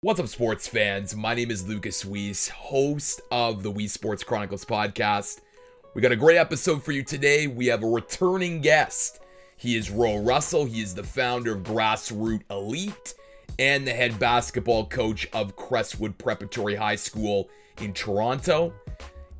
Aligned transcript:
What's 0.00 0.20
up, 0.20 0.28
sports 0.28 0.68
fans? 0.68 1.16
My 1.16 1.34
name 1.34 1.50
is 1.50 1.66
Lucas 1.66 2.04
Weiss, 2.04 2.46
host 2.46 3.20
of 3.32 3.64
the 3.64 3.70
Weiss 3.72 3.92
Sports 3.92 4.22
Chronicles 4.22 4.64
podcast. 4.64 5.40
We 5.92 6.00
got 6.00 6.12
a 6.12 6.16
great 6.16 6.36
episode 6.36 6.84
for 6.84 6.92
you 6.92 7.02
today. 7.02 7.48
We 7.48 7.66
have 7.66 7.82
a 7.82 7.88
returning 7.88 8.60
guest. 8.60 9.18
He 9.56 9.74
is 9.74 9.90
Ro 9.90 10.18
Russell. 10.18 10.66
He 10.66 10.82
is 10.82 10.94
the 10.94 11.02
founder 11.02 11.52
of 11.52 11.64
Grassroot 11.64 12.42
Elite 12.48 13.14
and 13.58 13.84
the 13.84 13.90
head 13.90 14.16
basketball 14.20 14.86
coach 14.86 15.26
of 15.32 15.56
Crestwood 15.56 16.16
Preparatory 16.16 16.76
High 16.76 16.94
School 16.94 17.50
in 17.80 17.92
Toronto. 17.92 18.72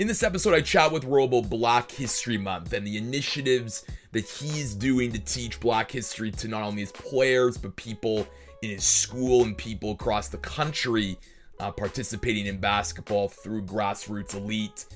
In 0.00 0.09
this 0.09 0.25
episode, 0.25 0.54
I 0.54 0.61
chat 0.61 0.90
with 0.90 1.04
Ro 1.04 1.22
about 1.22 1.48
Black 1.48 1.88
History 1.88 2.36
Month 2.36 2.72
and 2.72 2.84
the 2.84 2.96
initiatives 2.96 3.84
that 4.11 4.29
he's 4.29 4.75
doing 4.75 5.12
to 5.12 5.20
teach 5.20 5.61
Black 5.61 5.88
history 5.88 6.32
to 6.32 6.48
not 6.48 6.64
only 6.64 6.80
his 6.80 6.90
players, 6.90 7.56
but 7.56 7.77
people 7.77 8.27
in 8.62 8.70
his 8.70 8.84
school 8.84 9.45
and 9.45 9.56
people 9.56 9.93
across 9.93 10.29
the 10.29 10.38
country 10.38 11.18
uh, 11.61 11.70
participating 11.70 12.46
in 12.46 12.58
basketball 12.58 13.29
through 13.29 13.62
Grassroots 13.62 14.34
Elite. 14.34 14.86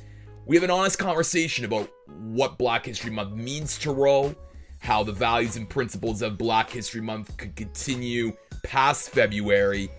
We 0.47 0.57
have 0.57 0.65
an 0.65 0.71
honest 0.71 0.99
conversation 0.99 1.65
about 1.65 1.89
what 2.19 2.59
Black 2.59 2.87
History 2.87 3.11
Month 3.11 3.35
means 3.35 3.79
to 3.79 3.93
Ro, 3.93 4.35
how 4.79 5.03
the 5.03 5.13
values 5.13 5.57
and 5.57 5.69
principles 5.69 6.23
of 6.23 6.39
Black 6.39 6.71
History 6.71 7.01
Month 7.01 7.37
could 7.37 7.55
continue 7.55 8.33
past 8.65 9.11
February. 9.11 9.91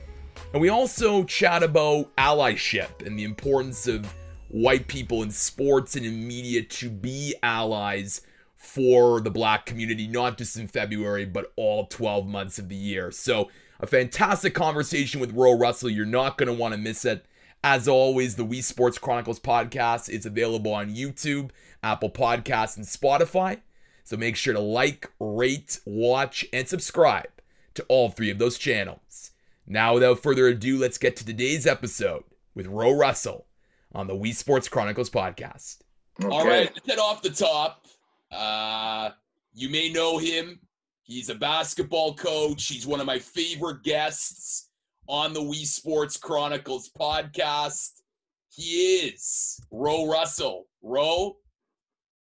And 0.52 0.62
we 0.62 0.70
also 0.70 1.24
chat 1.24 1.64
about 1.64 2.14
allyship 2.18 3.06
and 3.06 3.18
the 3.18 3.24
importance 3.24 3.88
of 3.88 4.14
white 4.50 4.88
people 4.88 5.24
in 5.24 5.32
sports 5.32 5.96
and 5.96 6.06
in 6.06 6.28
media 6.28 6.62
to 6.62 6.90
be 6.90 7.34
allies 7.42 8.22
for 8.64 9.20
the 9.20 9.30
black 9.30 9.66
community, 9.66 10.08
not 10.08 10.38
just 10.38 10.56
in 10.56 10.70
February, 10.70 11.26
but 11.26 11.52
all 11.58 11.86
12 11.86 12.26
months 12.26 12.58
of 12.58 12.70
the 12.70 12.76
year. 12.76 13.12
So, 13.12 13.50
a 13.82 13.86
fantastic 13.86 14.54
conversation 14.54 15.20
with 15.20 15.34
Ro 15.34 15.58
Russell. 15.58 15.90
You're 15.90 16.06
not 16.06 16.38
going 16.38 16.48
to 16.48 16.54
want 16.54 16.74
to 16.74 16.80
miss 16.80 17.04
it. 17.04 17.26
As 17.62 17.90
always, 17.90 18.36
the 18.36 18.46
Weiss 18.46 18.66
Sports 18.66 18.98
Chronicles 18.98 19.40
podcast 19.40 20.10
is 20.10 20.26
available 20.26 20.74
on 20.74 20.96
YouTube, 20.96 21.50
Apple 21.84 22.10
Podcasts, 22.10 22.78
and 22.78 22.86
Spotify. 22.86 23.60
So 24.06 24.16
make 24.16 24.38
sure 24.38 24.54
to 24.54 24.62
like, 24.62 25.12
rate, 25.20 25.82
watch, 25.86 26.46
and 26.54 26.68
subscribe 26.68 27.28
to 27.74 27.84
all 27.90 28.10
three 28.10 28.30
of 28.30 28.38
those 28.40 28.58
channels. 28.58 29.32
Now, 29.68 29.96
without 29.96 30.24
further 30.24 30.48
ado, 30.48 30.78
let's 30.78 30.98
get 30.98 31.18
to 31.18 31.26
today's 31.26 31.68
episode 31.68 32.24
with 32.56 32.68
Ro 32.68 32.94
Russell 32.94 33.46
on 33.94 34.08
the 34.08 34.16
Weiss 34.16 34.38
Sports 34.38 34.70
Chronicles 34.70 35.10
podcast. 35.10 35.80
Okay. 36.24 36.34
All 36.34 36.48
right, 36.48 36.72
let's 36.74 36.88
head 36.88 37.00
off 37.00 37.22
the 37.22 37.30
top. 37.30 37.86
Uh, 38.34 39.12
you 39.54 39.70
may 39.70 39.90
know 39.92 40.18
him. 40.18 40.60
He's 41.04 41.30
a 41.30 41.36
basketball 41.36 42.16
coach. 42.16 42.68
He's 42.68 42.88
one 42.88 43.00
of 43.00 43.06
my 43.06 43.20
favorite 43.20 43.84
guests 43.84 44.70
on 45.08 45.34
the 45.34 45.42
Weiss 45.42 45.76
Sports 45.76 46.18
Chronicles 46.18 46.90
podcast. 46.98 48.02
He 48.50 48.64
is 49.08 49.60
Ro 49.72 50.08
Russell. 50.08 50.68
Ro, 50.82 51.38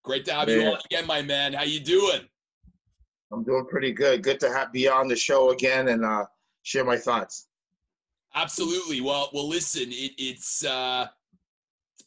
great 0.02 0.24
to 0.26 0.32
have 0.32 0.48
man. 0.48 0.60
you 0.60 0.66
on 0.68 0.78
again, 0.86 1.06
my 1.06 1.22
man. 1.22 1.52
How 1.52 1.64
you 1.64 1.80
doing? 1.80 2.22
I'm 3.32 3.44
doing 3.44 3.66
pretty 3.66 3.92
good. 3.92 4.22
Good 4.22 4.40
to 4.40 4.50
have, 4.50 4.72
be 4.72 4.88
on 4.88 5.08
the 5.08 5.16
show 5.16 5.50
again 5.50 5.88
and 5.88 6.04
uh, 6.04 6.24
share 6.62 6.84
my 6.84 6.96
thoughts. 6.96 7.48
Absolutely. 8.34 9.00
Well, 9.00 9.30
well, 9.32 9.48
listen, 9.48 9.88
it, 9.88 10.12
it's 10.18 10.64
uh, 10.64 11.06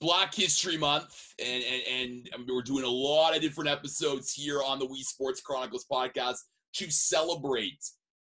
Black 0.03 0.35
History 0.35 0.75
Month, 0.75 1.33
and, 1.39 1.63
and, 1.89 2.29
and 2.33 2.45
we're 2.45 2.61
doing 2.61 2.83
a 2.83 2.89
lot 2.89 3.33
of 3.33 3.41
different 3.41 3.69
episodes 3.69 4.33
here 4.33 4.61
on 4.61 4.77
the 4.77 4.85
Weiss 4.85 5.07
Sports 5.07 5.39
Chronicles 5.39 5.85
podcast 5.89 6.39
to 6.73 6.91
celebrate 6.91 7.81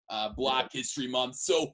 uh, 0.10 0.28
Black 0.36 0.68
History 0.74 1.08
Month. 1.08 1.36
So 1.38 1.74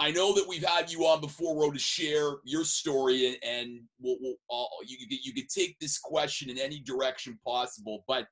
I 0.00 0.10
know 0.10 0.34
that 0.34 0.48
we've 0.48 0.64
had 0.64 0.90
you 0.90 1.06
on 1.06 1.20
before, 1.20 1.56
Ro, 1.56 1.70
to 1.70 1.78
share 1.78 2.38
your 2.42 2.64
story, 2.64 3.28
and, 3.28 3.36
and 3.44 3.80
we'll, 4.00 4.16
we'll, 4.20 4.34
uh, 4.50 4.64
you, 4.84 4.96
you 5.08 5.32
could 5.32 5.48
take 5.48 5.78
this 5.78 6.00
question 6.00 6.50
in 6.50 6.58
any 6.58 6.80
direction 6.80 7.38
possible. 7.46 8.02
But 8.08 8.26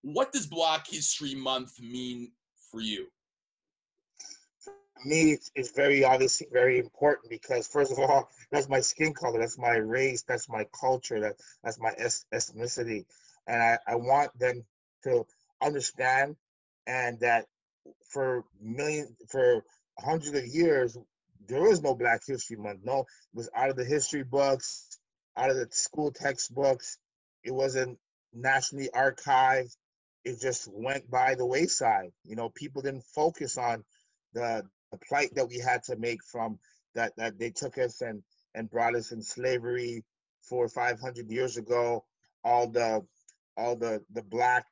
what 0.00 0.32
does 0.32 0.46
Black 0.46 0.86
History 0.88 1.34
Month 1.34 1.78
mean 1.82 2.32
for 2.70 2.80
you? 2.80 3.08
Me, 5.04 5.32
it's, 5.32 5.50
it's, 5.54 5.70
very 5.72 6.04
obviously 6.04 6.46
very 6.52 6.78
important 6.78 7.30
because 7.30 7.66
first 7.66 7.92
of 7.92 7.98
all, 7.98 8.28
that's 8.50 8.68
my 8.68 8.80
skin 8.80 9.12
color, 9.12 9.38
that's 9.38 9.58
my 9.58 9.76
race, 9.76 10.22
that's 10.22 10.48
my 10.48 10.66
culture, 10.78 11.20
that 11.20 11.36
that's 11.62 11.80
my 11.80 11.92
ethnicity, 11.92 13.04
and 13.46 13.62
I, 13.62 13.78
I 13.86 13.94
want 13.96 14.38
them 14.38 14.64
to 15.04 15.26
understand 15.62 16.36
and 16.86 17.20
that 17.20 17.46
for 18.08 18.44
million 18.60 19.16
for 19.28 19.64
hundreds 19.98 20.36
of 20.36 20.46
years 20.46 20.96
there 21.50 21.70
is 21.70 21.82
no 21.82 21.94
Black 21.94 22.20
History 22.26 22.56
Month. 22.56 22.80
No, 22.84 23.00
it 23.00 23.06
was 23.34 23.50
out 23.54 23.70
of 23.70 23.76
the 23.76 23.84
history 23.84 24.22
books, 24.22 24.98
out 25.36 25.50
of 25.50 25.56
the 25.56 25.66
school 25.70 26.12
textbooks. 26.12 26.98
It 27.42 27.52
wasn't 27.52 27.98
nationally 28.32 28.88
archived. 28.94 29.76
It 30.24 30.40
just 30.40 30.68
went 30.70 31.10
by 31.10 31.34
the 31.34 31.46
wayside. 31.46 32.12
You 32.24 32.36
know, 32.36 32.50
people 32.50 32.82
didn't 32.82 33.04
focus 33.14 33.58
on 33.58 33.84
the 34.32 34.64
the 34.92 34.98
plight 35.08 35.34
that 35.34 35.48
we 35.48 35.58
had 35.58 35.82
to 35.84 35.96
make 35.96 36.24
from 36.24 36.58
that 36.94 37.12
that 37.16 37.38
they 37.38 37.50
took 37.50 37.78
us 37.78 38.00
and 38.00 38.22
and 38.54 38.70
brought 38.70 38.96
us 38.96 39.12
in 39.12 39.22
slavery 39.22 40.04
four 40.42 40.64
or 40.64 40.68
five 40.68 41.00
hundred 41.00 41.30
years 41.30 41.56
ago. 41.56 42.04
All 42.44 42.68
the 42.68 43.04
all 43.56 43.76
the 43.76 44.02
the 44.12 44.22
black 44.22 44.66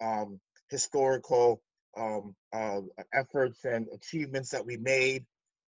um, 0.00 0.40
historical 0.70 1.60
um, 1.96 2.34
uh, 2.52 2.80
efforts 3.12 3.64
and 3.64 3.86
achievements 3.92 4.50
that 4.50 4.64
we 4.64 4.76
made, 4.76 5.26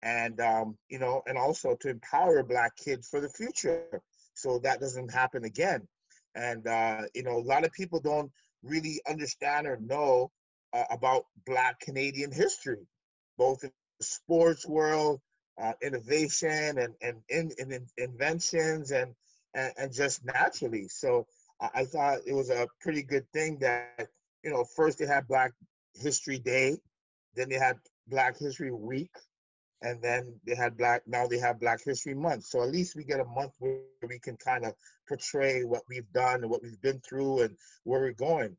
and 0.03 0.41
um, 0.41 0.77
you 0.89 0.99
know, 0.99 1.23
and 1.27 1.37
also 1.37 1.77
to 1.81 1.89
empower 1.89 2.43
black 2.43 2.77
kids 2.77 3.09
for 3.09 3.21
the 3.21 3.29
future, 3.29 4.01
so 4.35 4.61
that 4.61 4.81
doesn't 4.81 5.13
happen 5.13 5.45
again. 5.45 5.87
And 6.35 6.67
uh, 6.67 7.03
you 7.15 7.23
know, 7.23 7.39
a 7.39 7.43
lot 7.43 7.65
of 7.65 7.73
people 7.73 8.01
don't 8.01 8.31
really 8.63 9.01
understand 9.09 9.67
or 9.67 9.79
know 9.81 10.31
uh, 10.73 10.85
about 10.91 11.25
Black 11.45 11.81
Canadian 11.81 12.33
history, 12.33 12.87
both 13.37 13.65
sports 14.01 14.67
world, 14.67 15.21
uh, 15.61 15.73
innovation 15.83 16.79
and, 16.79 16.95
and, 17.03 17.23
and, 17.31 17.53
and 17.59 17.87
inventions 17.99 18.91
and, 18.91 19.15
and, 19.55 19.73
and, 19.77 19.93
just 19.93 20.25
naturally. 20.25 20.89
So 20.89 21.27
I 21.75 21.85
thought 21.85 22.21
it 22.27 22.33
was 22.33 22.51
a 22.51 22.67
pretty 22.81 23.03
good 23.03 23.27
thing 23.33 23.59
that, 23.61 24.09
you 24.43 24.51
know, 24.51 24.65
first 24.65 24.99
they 24.99 25.07
had 25.07 25.29
Black 25.29 25.53
History 25.95 26.39
Day, 26.39 26.77
then 27.37 27.49
they 27.49 27.59
had 27.59 27.77
Black 28.09 28.39
History 28.39 28.73
Week, 28.73 29.15
and 29.83 30.01
then 30.03 30.35
they 30.47 30.55
had 30.55 30.77
Black, 30.77 31.03
now 31.07 31.27
they 31.27 31.39
have 31.39 31.61
Black 31.61 31.81
History 31.85 32.15
Month. 32.15 32.45
So 32.45 32.63
at 32.63 32.71
least 32.71 32.97
we 32.97 33.05
get 33.05 33.21
a 33.21 33.25
month 33.25 33.53
where 33.59 33.81
we 34.09 34.19
can 34.19 34.37
kind 34.37 34.65
of 34.65 34.75
portray 35.07 35.65
what 35.65 35.83
we've 35.89 36.11
done 36.13 36.43
and 36.43 36.51
what 36.51 36.63
we've 36.63 36.81
been 36.81 37.01
through 37.01 37.43
and 37.43 37.57
where 37.85 38.01
we're 38.01 38.13
going. 38.13 38.57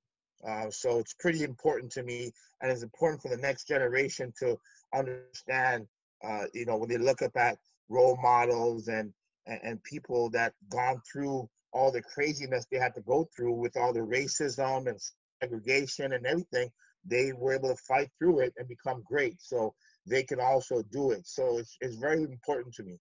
Uh, 0.47 0.69
so 0.69 0.99
it's 0.99 1.13
pretty 1.13 1.43
important 1.43 1.91
to 1.93 2.03
me, 2.03 2.31
and 2.61 2.71
it's 2.71 2.83
important 2.83 3.21
for 3.21 3.29
the 3.29 3.41
next 3.41 3.67
generation 3.67 4.33
to 4.39 4.57
understand. 4.93 5.87
Uh, 6.23 6.45
you 6.53 6.65
know, 6.65 6.77
when 6.77 6.89
they 6.89 6.97
look 6.97 7.21
up 7.21 7.35
at 7.35 7.57
role 7.89 8.17
models 8.21 8.87
and, 8.87 9.13
and 9.45 9.59
and 9.63 9.83
people 9.83 10.29
that 10.29 10.53
gone 10.69 11.01
through 11.11 11.49
all 11.73 11.91
the 11.91 12.01
craziness 12.01 12.65
they 12.71 12.77
had 12.77 12.93
to 12.95 13.01
go 13.01 13.27
through 13.35 13.53
with 13.53 13.75
all 13.75 13.91
the 13.91 13.99
racism 13.99 14.87
and 14.87 14.99
segregation 15.41 16.13
and 16.13 16.25
everything, 16.25 16.69
they 17.05 17.33
were 17.33 17.53
able 17.53 17.69
to 17.69 17.81
fight 17.87 18.09
through 18.17 18.39
it 18.39 18.53
and 18.57 18.67
become 18.67 19.03
great. 19.05 19.41
So 19.41 19.73
they 20.05 20.23
can 20.23 20.39
also 20.39 20.83
do 20.91 21.11
it. 21.11 21.27
So 21.27 21.57
it's 21.57 21.77
it's 21.81 21.95
very 21.95 22.23
important 22.23 22.73
to 22.75 22.83
me. 22.83 22.99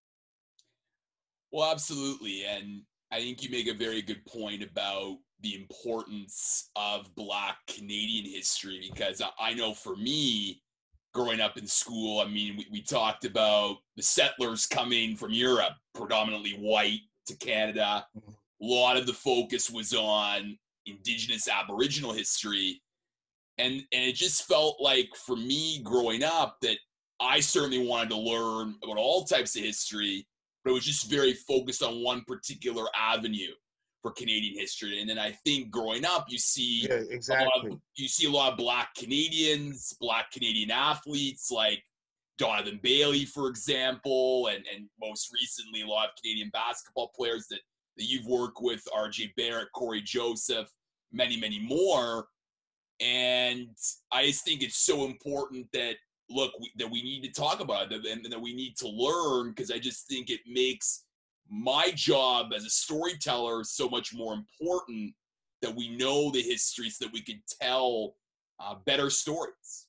Well, 1.53 1.71
absolutely, 1.71 2.45
and 2.45 2.83
I 3.11 3.21
think 3.21 3.43
you 3.43 3.51
make 3.51 3.69
a 3.69 3.75
very 3.75 4.01
good 4.01 4.25
point 4.25 4.63
about 4.63 5.19
the 5.43 5.57
importance 5.57 6.71
of 6.77 7.15
Black 7.15 7.57
Canadian 7.67 8.25
history 8.33 8.91
because 8.93 9.21
I 9.39 9.55
know 9.55 9.75
for 9.75 9.97
me, 9.97 10.63
growing 11.13 11.41
up 11.41 11.59
in 11.59 11.67
school, 11.67 12.21
I 12.21 12.27
mean, 12.27 12.57
we, 12.57 12.67
we 12.71 12.83
talked 12.83 13.25
about 13.25 13.79
the 13.97 14.03
settlers 14.03 14.67
coming 14.67 15.17
from 15.17 15.33
Europe, 15.33 15.75
predominantly 15.95 16.53
white, 16.53 17.01
to 17.27 17.37
Canada. 17.37 18.07
Mm-hmm. 18.17 18.31
A 18.31 18.67
lot 18.67 18.97
of 18.97 19.07
the 19.07 19.13
focus 19.13 19.71
was 19.71 19.93
on 19.95 20.57
Indigenous 20.87 21.49
Aboriginal 21.49 22.13
history. 22.13 22.81
And, 23.59 23.75
and 23.93 24.05
it 24.05 24.15
just 24.15 24.47
felt 24.49 24.81
like 24.81 25.09
for 25.15 25.37
me 25.37 25.81
growing 25.83 26.25
up 26.25 26.57
that 26.63 26.79
I 27.21 27.41
certainly 27.41 27.87
wanted 27.87 28.11
to 28.11 28.17
learn 28.17 28.77
about 28.83 28.97
all 28.97 29.25
types 29.25 29.57
of 29.57 29.63
history, 29.63 30.27
but 30.65 30.71
it 30.71 30.75
was 30.75 30.85
just 30.85 31.11
very 31.11 31.35
focused 31.35 31.83
on 31.83 32.03
one 32.03 32.25
particular 32.27 32.87
avenue 32.99 33.53
for 34.03 34.11
Canadian 34.11 34.59
history. 34.59 35.01
And 35.01 35.09
then 35.09 35.19
I 35.19 35.31
think 35.31 35.71
growing 35.71 36.05
up, 36.05 36.27
you 36.29 36.39
see 36.39 36.87
yeah, 36.89 37.01
exactly. 37.09 37.71
Of, 37.71 37.81
you 37.95 38.09
see 38.09 38.27
a 38.27 38.31
lot 38.31 38.53
of 38.53 38.59
Black 38.59 38.95
Canadians, 38.97 39.97
Black 40.01 40.31
Canadian 40.33 40.71
athletes 40.71 41.51
like 41.51 41.83
Donovan 42.39 42.81
Bailey, 42.83 43.25
for 43.25 43.49
example, 43.49 44.49
and 44.49 44.65
and 44.75 44.89
most 45.01 45.31
recently 45.33 45.83
a 45.83 45.87
lot 45.87 46.09
of 46.09 46.15
Canadian 46.23 46.51
basketball 46.53 47.13
players 47.17 47.47
that 47.51 47.61
that 47.97 48.05
you've 48.05 48.27
worked 48.27 48.59
with, 48.61 48.83
R.J. 48.95 49.35
Barrett, 49.37 49.69
Cory 49.75 50.03
Joseph, 50.03 50.69
many 51.13 51.39
many 51.39 51.61
more. 51.61 52.27
And 53.01 53.69
I 54.13 54.27
just 54.27 54.45
think 54.45 54.63
it's 54.63 54.85
so 54.85 55.05
important 55.05 55.67
that 55.73 55.97
look 56.31 56.53
we, 56.61 56.73
that 56.79 56.91
we 56.91 57.03
need 57.03 57.23
to 57.23 57.33
talk 57.33 57.61
about 57.61 57.93
it 57.93 58.05
and, 58.07 58.25
and 58.25 58.33
that 58.33 58.41
we 58.41 58.55
need 58.55 58.77
to 58.79 58.89
learn 58.89 59.51
because 59.51 59.71
I 59.71 59.79
just 59.79 60.09
think 60.09 60.31
it 60.31 60.41
makes 60.47 61.05
my 61.51 61.91
job 61.95 62.53
as 62.55 62.65
a 62.65 62.71
storyteller 62.71 63.61
is 63.61 63.71
so 63.71 63.89
much 63.89 64.15
more 64.15 64.35
important 64.35 65.15
that 65.61 65.75
we 65.75 65.89
know 65.97 66.31
the 66.31 66.43
histories 66.43 66.99
so 66.99 67.05
that 67.05 67.13
we 67.13 67.23
can 67.23 67.43
tell 67.61 68.17
uh, 68.61 68.75
better 68.85 69.11
stories. 69.11 69.87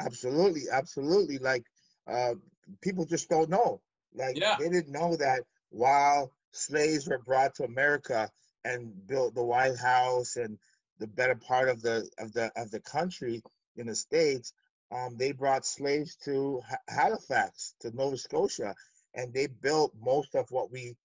Absolutely, 0.00 0.62
absolutely. 0.72 1.38
Like 1.38 1.64
uh, 2.10 2.34
people 2.82 3.04
just 3.04 3.28
don't 3.28 3.50
know. 3.50 3.80
Like 4.14 4.38
yeah. 4.38 4.56
they 4.58 4.68
didn't 4.68 4.92
know 4.92 5.16
that 5.16 5.42
while 5.70 6.32
slaves 6.52 7.08
were 7.08 7.18
brought 7.18 7.54
to 7.56 7.64
America 7.64 8.30
and 8.64 9.06
built 9.06 9.34
the 9.34 9.44
White 9.44 9.76
House 9.76 10.36
and 10.36 10.58
the 10.98 11.06
better 11.06 11.34
part 11.34 11.68
of 11.68 11.82
the 11.82 12.08
of 12.18 12.32
the 12.32 12.50
of 12.56 12.70
the 12.70 12.80
country 12.80 13.42
in 13.76 13.86
the 13.86 13.94
states, 13.94 14.52
um, 14.90 15.16
they 15.16 15.32
brought 15.32 15.66
slaves 15.66 16.16
to 16.24 16.60
Halifax, 16.88 17.74
to 17.80 17.94
Nova 17.94 18.16
Scotia, 18.16 18.74
and 19.14 19.32
they 19.32 19.46
built 19.46 19.92
most 20.00 20.34
of 20.34 20.50
what 20.50 20.70
we 20.70 20.96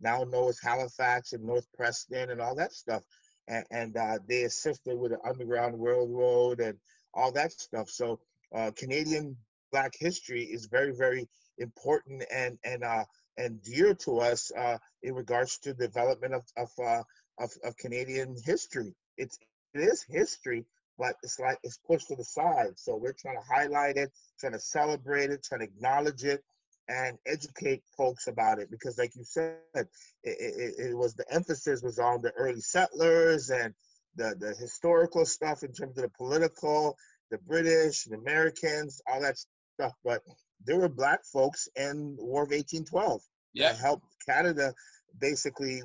now 0.00 0.24
know 0.24 0.48
as 0.48 0.60
Halifax 0.60 1.32
and 1.32 1.44
North 1.44 1.66
Preston 1.76 2.30
and 2.30 2.40
all 2.40 2.54
that 2.56 2.72
stuff. 2.72 3.02
And, 3.48 3.64
and 3.70 3.96
uh, 3.96 4.18
they 4.26 4.42
assisted 4.44 4.98
with 4.98 5.12
the 5.12 5.18
Underground 5.28 5.82
Railroad 5.82 6.60
and 6.60 6.78
all 7.12 7.32
that 7.32 7.52
stuff. 7.52 7.90
So 7.90 8.20
uh, 8.54 8.70
Canadian 8.76 9.36
Black 9.72 9.94
history 9.98 10.44
is 10.44 10.66
very, 10.66 10.94
very 10.94 11.28
important 11.58 12.24
and 12.32 12.58
and 12.64 12.82
uh, 12.84 13.04
and 13.36 13.62
dear 13.62 13.94
to 13.94 14.20
us 14.20 14.52
uh, 14.56 14.78
in 15.02 15.14
regards 15.14 15.58
to 15.58 15.74
development 15.74 16.34
of 16.34 16.44
of, 16.56 16.70
uh, 16.82 17.02
of, 17.38 17.50
of 17.64 17.76
Canadian 17.76 18.36
history. 18.44 18.94
It's 19.16 19.38
it 19.74 19.80
is 19.80 20.04
history, 20.08 20.64
but 20.98 21.16
it's 21.22 21.38
like 21.38 21.58
it's 21.62 21.78
pushed 21.78 22.08
to 22.08 22.16
the 22.16 22.24
side. 22.24 22.74
So 22.76 22.96
we're 22.96 23.12
trying 23.12 23.36
to 23.36 23.54
highlight 23.54 23.96
it, 23.96 24.12
trying 24.38 24.52
to 24.52 24.60
celebrate 24.60 25.30
it, 25.30 25.42
trying 25.42 25.60
to 25.60 25.66
acknowledge 25.66 26.24
it, 26.24 26.42
and 26.88 27.18
educate 27.26 27.82
folks 27.96 28.26
about 28.26 28.58
it. 28.58 28.70
Because, 28.70 28.98
like 28.98 29.14
you 29.16 29.24
said, 29.24 29.56
it, 29.74 29.88
it, 30.22 30.74
it 30.90 30.96
was 30.96 31.14
the 31.14 31.24
emphasis 31.32 31.82
was 31.82 31.98
on 31.98 32.22
the 32.22 32.32
early 32.32 32.60
settlers 32.60 33.50
and 33.50 33.74
the 34.16 34.34
the 34.38 34.54
historical 34.58 35.24
stuff 35.26 35.62
in 35.62 35.72
terms 35.72 35.96
of 35.98 36.04
the 36.04 36.10
political, 36.16 36.96
the 37.30 37.38
British, 37.38 38.04
the 38.04 38.16
Americans, 38.16 39.00
all 39.10 39.20
that 39.20 39.36
stuff. 39.76 39.92
But 40.04 40.22
there 40.64 40.76
were 40.76 40.88
black 40.88 41.24
folks 41.24 41.68
in 41.76 42.16
the 42.16 42.24
War 42.24 42.44
of 42.44 42.50
1812 42.50 43.20
yeah. 43.52 43.72
that 43.72 43.78
helped 43.78 44.06
Canada 44.26 44.74
basically 45.20 45.82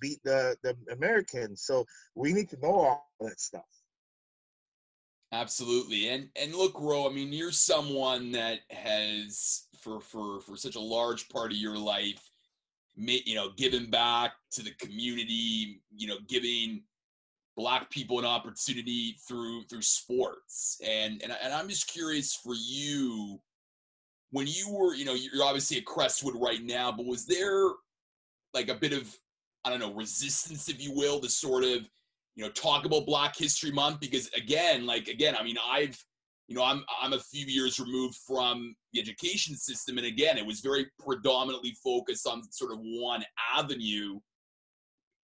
beat 0.00 0.18
the, 0.24 0.56
the 0.62 0.76
Americans. 0.92 1.62
So 1.62 1.86
we 2.14 2.32
need 2.32 2.50
to 2.50 2.58
know 2.60 2.74
all 2.74 3.10
that 3.20 3.40
stuff. 3.40 3.64
Absolutely. 5.32 6.08
And 6.08 6.28
and 6.40 6.54
look, 6.54 6.78
Ro, 6.78 7.08
I 7.08 7.12
mean, 7.12 7.32
you're 7.32 7.52
someone 7.52 8.32
that 8.32 8.60
has 8.70 9.66
for 9.80 10.00
for 10.00 10.40
for 10.40 10.56
such 10.56 10.76
a 10.76 10.80
large 10.80 11.28
part 11.28 11.50
of 11.50 11.58
your 11.58 11.76
life, 11.76 12.30
you 12.96 13.34
know, 13.34 13.50
given 13.56 13.90
back 13.90 14.32
to 14.52 14.62
the 14.62 14.70
community, 14.80 15.82
you 15.94 16.06
know, 16.06 16.18
giving 16.28 16.84
black 17.56 17.90
people 17.90 18.18
an 18.18 18.24
opportunity 18.24 19.16
through 19.26 19.64
through 19.64 19.82
sports. 19.82 20.80
And 20.86 21.20
and, 21.22 21.36
and 21.42 21.52
I'm 21.52 21.68
just 21.68 21.88
curious 21.88 22.34
for 22.34 22.54
you, 22.54 23.40
when 24.30 24.46
you 24.46 24.72
were, 24.72 24.94
you 24.94 25.04
know, 25.04 25.14
you're 25.14 25.44
obviously 25.44 25.78
at 25.78 25.86
Crestwood 25.86 26.36
right 26.40 26.62
now, 26.62 26.92
but 26.92 27.06
was 27.06 27.26
there 27.26 27.70
like 28.54 28.68
a 28.68 28.74
bit 28.74 28.92
of, 28.92 29.12
I 29.64 29.70
don't 29.70 29.80
know, 29.80 29.92
resistance, 29.92 30.68
if 30.68 30.82
you 30.82 30.92
will, 30.94 31.20
to 31.20 31.28
sort 31.28 31.64
of, 31.64 31.90
you 32.36 32.44
know, 32.44 32.50
talk 32.50 32.84
about 32.84 33.06
Black 33.06 33.34
History 33.36 33.72
Month? 33.72 34.00
Because 34.00 34.30
again, 34.36 34.86
like 34.86 35.08
again, 35.08 35.34
I 35.34 35.42
mean, 35.42 35.56
I've, 35.66 35.98
you 36.48 36.54
know, 36.54 36.62
I'm 36.62 36.84
I'm 37.02 37.14
a 37.14 37.18
few 37.18 37.46
years 37.46 37.80
removed 37.80 38.16
from 38.26 38.76
the 38.92 39.00
education 39.00 39.56
system, 39.56 39.98
and 39.98 40.06
again, 40.06 40.38
it 40.38 40.46
was 40.46 40.60
very 40.60 40.86
predominantly 41.00 41.74
focused 41.82 42.26
on 42.26 42.42
sort 42.52 42.72
of 42.72 42.78
one 42.80 43.24
avenue. 43.56 44.20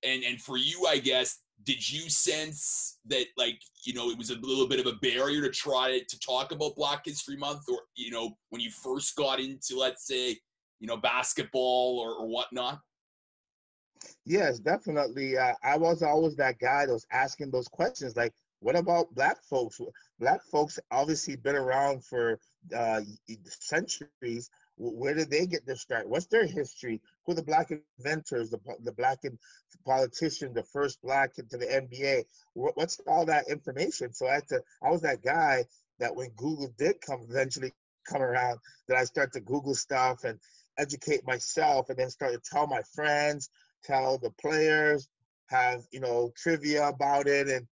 And 0.03 0.25
and 0.25 0.41
for 0.41 0.57
you, 0.57 0.87
I 0.89 0.99
guess, 0.99 1.39
did 1.65 1.89
you 1.89 2.09
sense 2.09 2.99
that 3.07 3.27
like 3.37 3.61
you 3.85 3.95
know 3.95 4.11
it 4.11 4.19
was 4.19 4.31
a 4.31 4.39
little 4.41 4.67
bit 4.67 4.81
of 4.81 4.87
a 4.87 4.97
barrier 4.97 5.43
to 5.43 5.51
try 5.51 6.01
to 6.09 6.19
talk 6.19 6.53
about 6.53 6.77
black 6.77 7.03
history 7.05 7.37
month 7.37 7.63
or 7.71 7.81
you 7.95 8.11
know 8.11 8.37
when 8.51 8.61
you 8.61 8.71
first 8.71 9.15
got 9.17 9.39
into 9.39 9.77
let's 9.77 10.07
say 10.07 10.37
you 10.81 10.89
know 10.89 10.97
basketball 10.97 12.01
or, 12.01 12.15
or 12.15 12.29
whatnot 12.29 12.81
yes 14.25 14.59
definitely 14.59 15.37
uh, 15.37 15.55
i 15.63 15.77
was 15.77 16.03
always 16.03 16.37
that 16.37 16.59
guy 16.59 16.87
that 16.87 16.93
was 16.93 17.07
asking 17.13 17.51
those 17.51 17.69
questions 17.69 18.17
like 18.17 18.33
what 18.61 18.77
about 18.77 19.15
black 19.15 19.43
folks 19.45 19.81
black 20.19 20.43
folks 20.45 20.79
obviously 20.91 21.37
been 21.37 21.57
around 21.57 22.05
for 22.05 22.39
uh, 22.77 23.01
centuries 23.45 24.51
where 24.77 25.15
did 25.15 25.31
they 25.31 25.47
get 25.47 25.67
their 25.67 25.77
start? 25.77 26.09
What's 26.09 26.27
their 26.27 26.47
history? 26.47 27.01
Who 27.27 27.35
the 27.35 27.43
black 27.43 27.71
inventors, 27.99 28.51
the 28.51 28.59
the 28.83 28.93
black 28.93 29.19
politician, 29.85 30.55
the 30.55 30.65
first 30.65 31.01
black 31.03 31.39
into 31.39 31.57
the 31.57 31.67
NBA? 31.67 32.25
What's 32.55 33.01
all 33.07 33.27
that 33.27 33.49
information? 33.49 34.13
So 34.13 34.27
I 34.27 34.35
had 34.35 34.49
to. 34.49 34.63
I 34.83 34.91
was 34.91 35.03
that 35.03 35.23
guy 35.23 35.65
that 35.99 36.17
when 36.17 36.31
Google 36.31 36.73
did 36.79 37.01
come 37.01 37.27
eventually 37.29 37.73
come 38.09 38.23
around, 38.23 38.59
that 38.89 38.97
I 38.97 39.05
start 39.05 39.33
to 39.35 39.41
Google 39.41 39.75
stuff 39.75 40.25
and 40.25 40.41
educate 40.79 41.27
myself, 41.27 41.91
and 41.91 41.99
then 41.99 42.11
start 42.11 42.33
to 42.33 42.41
tell 42.41 42.67
my 42.67 42.83
friends, 42.95 43.51
tell 43.85 44.19
the 44.19 44.31
players, 44.41 45.09
have 45.49 45.83
you 45.91 46.01
know 46.01 46.33
trivia 46.37 46.89
about 46.89 47.27
it, 47.27 47.49
and 47.49 47.67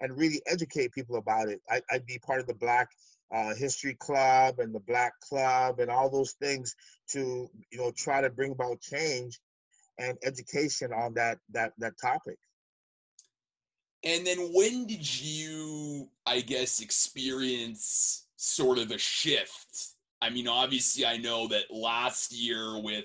and 0.00 0.16
really 0.16 0.42
educate 0.46 0.92
people 0.92 1.16
about 1.16 1.48
it. 1.48 1.60
I, 1.70 1.80
I'd 1.90 2.06
be 2.06 2.18
part 2.18 2.40
of 2.40 2.46
the 2.46 2.54
Black 2.54 2.88
uh, 3.32 3.54
History 3.54 3.94
Club 3.94 4.58
and 4.58 4.74
the 4.74 4.80
Black 4.80 5.12
Club 5.20 5.80
and 5.80 5.90
all 5.90 6.10
those 6.10 6.32
things 6.32 6.74
to 7.10 7.48
you 7.70 7.78
know 7.78 7.92
try 7.96 8.20
to 8.20 8.30
bring 8.30 8.52
about 8.52 8.80
change 8.80 9.40
and 9.98 10.18
education 10.24 10.92
on 10.92 11.14
that 11.14 11.38
that 11.52 11.72
that 11.78 11.94
topic. 12.00 12.38
And 14.04 14.26
then 14.26 14.50
when 14.52 14.86
did 14.86 15.20
you, 15.20 16.10
I 16.26 16.40
guess, 16.40 16.80
experience 16.80 18.26
sort 18.36 18.78
of 18.78 18.90
a 18.90 18.98
shift? 18.98 19.94
I 20.20 20.28
mean, 20.28 20.46
obviously, 20.46 21.06
I 21.06 21.16
know 21.16 21.48
that 21.48 21.64
last 21.70 22.32
year 22.32 22.78
with, 22.78 23.04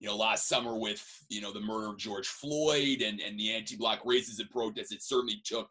you 0.00 0.08
know, 0.08 0.16
last 0.16 0.48
summer 0.48 0.78
with, 0.78 1.04
you 1.28 1.40
know, 1.40 1.52
the 1.52 1.60
murder 1.60 1.88
of 1.88 1.98
George 1.98 2.28
Floyd 2.28 3.02
and, 3.02 3.20
and 3.20 3.38
the 3.38 3.52
anti-black 3.52 4.02
racism 4.04 4.48
protests, 4.50 4.92
it 4.92 5.02
certainly 5.02 5.40
took 5.44 5.68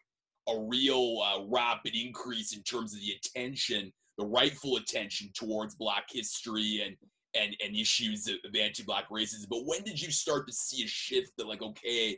a 0.50 0.60
real 0.68 1.22
uh, 1.24 1.44
rapid 1.48 1.94
increase 1.96 2.56
in 2.56 2.62
terms 2.64 2.94
of 2.94 3.00
the 3.00 3.12
attention, 3.12 3.92
the 4.18 4.26
rightful 4.26 4.78
attention 4.78 5.30
towards 5.34 5.76
Black 5.76 6.06
history 6.10 6.82
and 6.86 6.96
and 7.36 7.56
and 7.64 7.76
issues 7.76 8.28
of, 8.28 8.56
anti-Black 8.56 9.10
racism. 9.10 9.48
But 9.50 9.66
when 9.66 9.84
did 9.84 10.02
you 10.02 10.12
start 10.12 10.48
to 10.48 10.54
see 10.54 10.84
a 10.84 10.88
shift 10.88 11.32
that 11.38 11.48
like, 11.48 11.62
okay, 11.62 12.18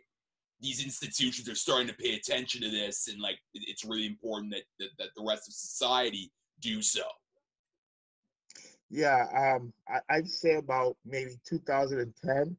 these 0.61 0.83
institutions 0.83 1.49
are 1.49 1.55
starting 1.55 1.87
to 1.87 1.93
pay 1.93 2.13
attention 2.15 2.61
to 2.61 2.69
this, 2.69 3.07
and 3.07 3.19
like 3.19 3.39
it's 3.53 3.83
really 3.83 4.05
important 4.05 4.51
that 4.53 4.63
that, 4.79 4.89
that 4.97 5.09
the 5.15 5.23
rest 5.27 5.47
of 5.47 5.53
society 5.53 6.31
do 6.59 6.81
so? 6.81 7.03
Yeah, 8.89 9.55
um, 9.55 9.73
I, 9.87 9.99
I'd 10.09 10.27
say 10.29 10.55
about 10.55 10.97
maybe 11.05 11.39
2010. 11.47 12.57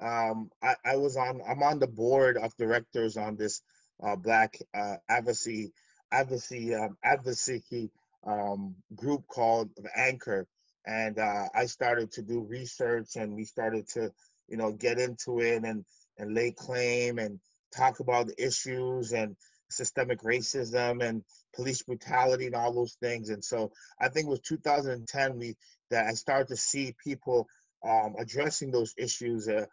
Um, 0.00 0.50
I, 0.62 0.74
I 0.84 0.96
was 0.96 1.16
on. 1.16 1.40
I'm 1.48 1.62
on 1.62 1.78
the 1.78 1.86
board 1.88 2.36
of 2.36 2.56
directors 2.56 3.16
on 3.16 3.36
this 3.36 3.62
uh, 4.02 4.16
Black 4.16 4.58
uh, 4.74 4.96
advocacy 5.08 5.72
advocacy 6.12 6.74
um, 6.74 6.96
advocacy 7.04 7.90
um, 8.26 8.74
group 8.94 9.26
called 9.28 9.70
Anchor, 9.96 10.46
and 10.86 11.18
uh, 11.18 11.48
I 11.54 11.66
started 11.66 12.12
to 12.12 12.22
do 12.22 12.40
research, 12.40 13.16
and 13.16 13.34
we 13.34 13.44
started 13.44 13.88
to 13.90 14.12
you 14.48 14.56
know 14.56 14.72
get 14.72 14.98
into 14.98 15.40
it 15.40 15.64
and 15.64 15.84
and 16.16 16.34
lay 16.34 16.52
claim 16.52 17.18
and 17.18 17.40
talk 17.76 18.00
about 18.00 18.30
issues 18.38 19.12
and 19.12 19.36
systemic 19.70 20.22
racism 20.22 21.02
and 21.02 21.22
police 21.54 21.82
brutality 21.82 22.46
and 22.46 22.54
all 22.54 22.72
those 22.72 22.96
things. 23.00 23.30
And 23.30 23.44
so 23.44 23.72
I 24.00 24.08
think 24.08 24.26
it 24.26 24.30
was 24.30 24.40
2010 24.40 25.38
we 25.38 25.56
that 25.90 26.06
I 26.06 26.12
started 26.12 26.48
to 26.48 26.56
see 26.56 26.94
people 27.02 27.48
um, 27.86 28.14
addressing 28.18 28.70
those 28.70 28.94
issues 28.98 29.48
uh, 29.48 29.66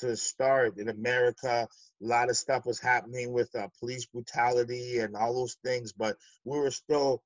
to 0.00 0.16
start 0.16 0.78
in 0.78 0.88
America. 0.88 1.68
A 2.02 2.06
lot 2.06 2.30
of 2.30 2.36
stuff 2.36 2.66
was 2.66 2.80
happening 2.80 3.32
with 3.32 3.54
uh, 3.54 3.68
police 3.78 4.06
brutality 4.06 4.98
and 4.98 5.16
all 5.16 5.34
those 5.34 5.56
things, 5.64 5.92
but 5.92 6.16
we 6.44 6.58
were 6.58 6.70
still 6.70 7.22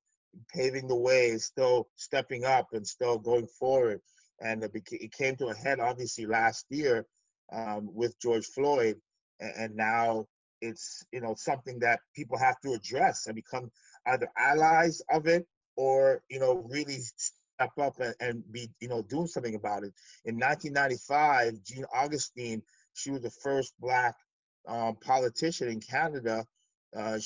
paving 0.53 0.87
the 0.87 0.95
way, 0.95 1.37
still 1.37 1.87
stepping 1.95 2.45
up, 2.45 2.67
and 2.73 2.87
still 2.87 3.17
going 3.17 3.47
forward. 3.47 4.01
And 4.39 4.63
it, 4.63 4.71
it 4.91 5.11
came 5.11 5.35
to 5.37 5.47
a 5.47 5.55
head, 5.55 5.79
obviously, 5.79 6.25
last 6.25 6.65
year 6.69 7.05
um, 7.51 7.89
with 7.93 8.19
George 8.19 8.45
Floyd, 8.45 8.97
and 9.39 9.75
now 9.75 10.27
it's 10.61 11.05
you 11.11 11.21
know 11.21 11.35
something 11.37 11.79
that 11.79 11.99
people 12.15 12.37
have 12.37 12.59
to 12.61 12.73
address 12.73 13.27
and 13.27 13.35
become 13.35 13.71
either 14.07 14.29
allies 14.37 15.01
of 15.11 15.27
it 15.27 15.45
or 15.75 16.21
you 16.29 16.39
know 16.39 16.65
really 16.69 16.99
step 17.57 17.77
up 17.79 17.99
and, 17.99 18.15
and 18.19 18.51
be, 18.51 18.69
you 18.79 18.87
know, 18.87 19.01
doing 19.01 19.27
something 19.27 19.55
about 19.55 19.83
it. 19.83 19.93
In 20.25 20.35
1995, 20.35 21.63
Jean 21.63 21.85
Augustine, 21.93 22.61
she 22.93 23.11
was 23.11 23.21
the 23.21 23.31
first 23.31 23.73
black 23.79 24.15
um, 24.67 24.95
politician 24.97 25.69
in 25.69 25.79
Canada. 25.79 26.45
Uh, 26.95 27.19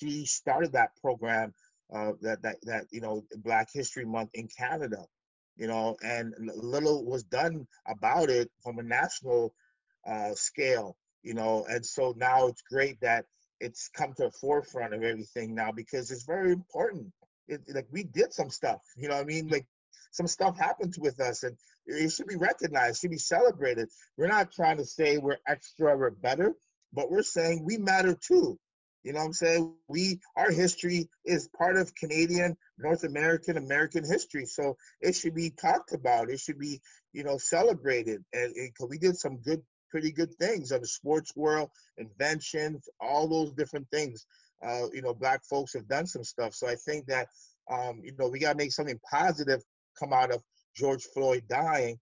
she 0.00 0.26
started 0.26 0.72
that 0.72 0.90
program 1.00 1.54
uh, 1.94 2.12
that 2.20 2.42
that 2.42 2.56
that 2.64 2.84
you 2.90 3.00
know 3.00 3.24
Black 3.36 3.68
History 3.72 4.04
Month 4.04 4.30
in 4.34 4.48
Canada, 4.48 5.04
you 5.56 5.68
know, 5.68 5.96
and 6.02 6.34
little 6.56 7.04
was 7.04 7.22
done 7.22 7.66
about 7.86 8.28
it 8.28 8.50
from 8.62 8.78
a 8.78 8.82
national 8.82 9.54
uh, 10.06 10.34
scale, 10.34 10.96
you 11.22 11.34
know, 11.34 11.64
and 11.68 11.84
so 11.84 12.14
now 12.16 12.46
it's 12.46 12.62
great 12.62 13.00
that 13.00 13.24
it's 13.60 13.88
come 13.88 14.12
to 14.14 14.24
the 14.24 14.30
forefront 14.30 14.94
of 14.94 15.02
everything 15.02 15.54
now 15.54 15.72
because 15.72 16.10
it's 16.10 16.24
very 16.24 16.52
important. 16.52 17.12
It, 17.48 17.62
like 17.74 17.86
we 17.90 18.02
did 18.02 18.32
some 18.32 18.50
stuff, 18.50 18.80
you 18.96 19.08
know, 19.08 19.14
I 19.16 19.24
mean, 19.24 19.48
like 19.48 19.66
some 20.12 20.26
stuff 20.26 20.58
happens 20.58 20.98
with 20.98 21.20
us, 21.20 21.42
and 21.42 21.56
it 21.86 22.10
should 22.10 22.26
be 22.26 22.36
recognized, 22.36 23.00
should 23.00 23.10
be 23.10 23.18
celebrated. 23.18 23.88
We're 24.16 24.28
not 24.28 24.52
trying 24.52 24.78
to 24.78 24.84
say 24.84 25.18
we're 25.18 25.38
extra, 25.46 25.96
we're 25.96 26.10
better, 26.10 26.54
but 26.92 27.10
we're 27.10 27.22
saying 27.22 27.64
we 27.64 27.76
matter 27.76 28.14
too. 28.14 28.58
You 29.06 29.12
know 29.12 29.20
what 29.20 29.26
I'm 29.26 29.32
saying? 29.34 29.72
We 29.86 30.18
our 30.34 30.50
history 30.50 31.08
is 31.24 31.48
part 31.56 31.76
of 31.76 31.94
Canadian, 31.94 32.56
North 32.76 33.04
American, 33.04 33.56
American 33.56 34.04
history. 34.04 34.46
So 34.46 34.76
it 35.00 35.14
should 35.14 35.34
be 35.34 35.50
talked 35.50 35.92
about. 35.92 36.28
It 36.28 36.40
should 36.40 36.58
be, 36.58 36.80
you 37.12 37.22
know, 37.22 37.38
celebrated. 37.38 38.24
And 38.32 38.52
because 38.52 38.88
we 38.90 38.98
did 38.98 39.16
some 39.16 39.36
good, 39.36 39.62
pretty 39.90 40.10
good 40.10 40.34
things 40.34 40.72
on 40.72 40.80
the 40.80 40.86
sports 40.86 41.34
world, 41.36 41.70
inventions, 41.98 42.88
all 43.00 43.28
those 43.28 43.52
different 43.52 43.86
things. 43.90 44.26
Uh, 44.66 44.86
you 44.92 45.02
know, 45.02 45.14
black 45.14 45.44
folks 45.44 45.74
have 45.74 45.86
done 45.88 46.06
some 46.06 46.24
stuff. 46.24 46.54
So 46.54 46.66
I 46.66 46.74
think 46.74 47.06
that 47.06 47.28
um, 47.70 48.00
you 48.02 48.12
know, 48.18 48.28
we 48.28 48.38
gotta 48.38 48.56
make 48.56 48.72
something 48.72 49.00
positive 49.10 49.62
come 49.98 50.12
out 50.12 50.30
of 50.30 50.42
George 50.74 51.04
Floyd 51.14 51.42
dying 51.48 51.98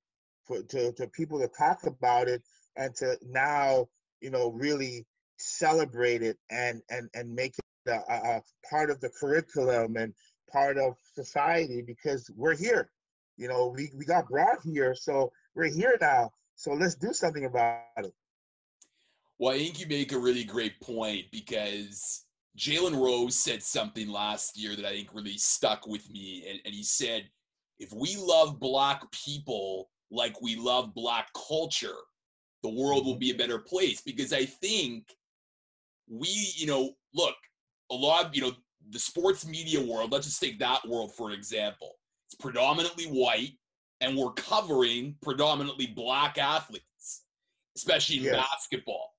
for 0.47 0.62
to, 0.62 0.93
to 0.93 1.07
people 1.09 1.38
to 1.41 1.49
talk 1.49 1.87
about 1.87 2.29
it 2.29 2.43
and 2.76 2.95
to 2.97 3.17
now, 3.25 3.87
you 4.21 4.31
know, 4.31 4.50
really 4.50 5.07
celebrate 5.38 6.23
it 6.23 6.37
and 6.50 6.83
and 6.91 7.09
and 7.14 7.35
make 7.35 7.55
it 7.59 7.91
a, 7.91 8.12
a 8.12 8.43
part 8.69 8.91
of 8.91 9.00
the 9.00 9.11
curriculum 9.11 9.97
and 9.97 10.14
part 10.50 10.79
of 10.79 10.95
society 11.14 11.83
because 11.83 12.31
we're 12.37 12.57
here. 12.57 12.91
You 13.37 13.49
know, 13.49 13.75
we, 13.76 13.91
we 13.97 14.05
got 14.05 14.29
brought 14.29 14.59
here, 14.62 14.95
so 14.95 15.33
we're 15.57 15.73
here 15.73 15.97
now. 16.00 16.31
So 16.56 16.73
let's 16.73 16.94
do 16.94 17.12
something 17.12 17.44
about 17.44 17.82
it. 17.99 18.14
Well, 19.38 19.54
I 19.54 19.58
think 19.58 19.80
you 19.80 19.87
make 19.87 20.12
a 20.12 20.18
really 20.18 20.44
great 20.44 20.80
point 20.80 21.25
because 21.32 22.25
Jalen 22.56 22.96
Rose 22.96 23.38
said 23.38 23.62
something 23.62 24.08
last 24.08 24.56
year 24.56 24.76
that 24.76 24.84
I 24.84 24.90
think 24.90 25.08
really 25.12 25.37
stuck 25.37 25.87
with 25.87 26.08
me. 26.11 26.46
And, 26.49 26.61
and 26.64 26.75
he 26.75 26.84
said, 26.84 27.28
if 27.78 27.92
we 27.92 28.16
love 28.16 28.61
Black 28.61 29.02
people 29.11 29.90
like 30.11 30.40
we 30.40 30.54
love 30.54 30.94
Black 30.94 31.28
culture, 31.49 31.96
the 32.62 32.68
world 32.68 33.04
will 33.04 33.14
mm-hmm. 33.14 33.20
be 33.20 33.30
a 33.32 33.37
better 33.37 33.58
place. 33.58 34.00
Because 34.00 34.32
I 34.32 34.44
think 34.44 35.08
we, 36.08 36.28
you 36.56 36.66
know, 36.66 36.92
look, 37.12 37.34
a 37.90 37.94
lot 37.94 38.26
of, 38.26 38.34
you 38.37 38.42
know, 38.42 38.52
the 38.90 38.99
sports 38.99 39.46
media 39.46 39.80
world, 39.80 40.12
let's 40.12 40.26
just 40.26 40.40
take 40.40 40.58
that 40.61 40.87
world 40.87 41.14
for 41.14 41.28
an 41.28 41.34
example. 41.34 41.94
It's 42.28 42.37
predominantly 42.37 43.04
white, 43.06 43.52
and 44.00 44.16
we're 44.16 44.32
covering 44.32 45.16
predominantly 45.22 45.86
black 45.86 46.38
athletes, 46.38 47.24
especially 47.76 48.18
in 48.18 48.24
yes. 48.24 48.36
basketball. 48.36 49.10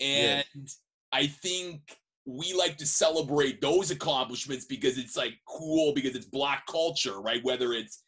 And 0.00 0.44
yes. 0.54 0.78
I 1.12 1.26
think 1.26 1.80
we 2.26 2.52
like 2.52 2.76
to 2.78 2.86
celebrate 2.86 3.60
those 3.60 3.90
accomplishments 3.90 4.64
because 4.64 4.98
it's 4.98 5.16
like 5.16 5.34
cool 5.48 5.92
because 5.94 6.14
it's 6.14 6.26
black 6.26 6.66
culture, 6.66 7.20
right? 7.20 7.42
Whether 7.44 7.72
it's 7.72 8.04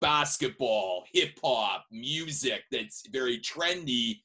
basketball, 0.00 1.04
hip 1.12 1.38
hop, 1.42 1.84
music 1.90 2.62
that's 2.70 3.02
very 3.10 3.38
trendy 3.38 4.20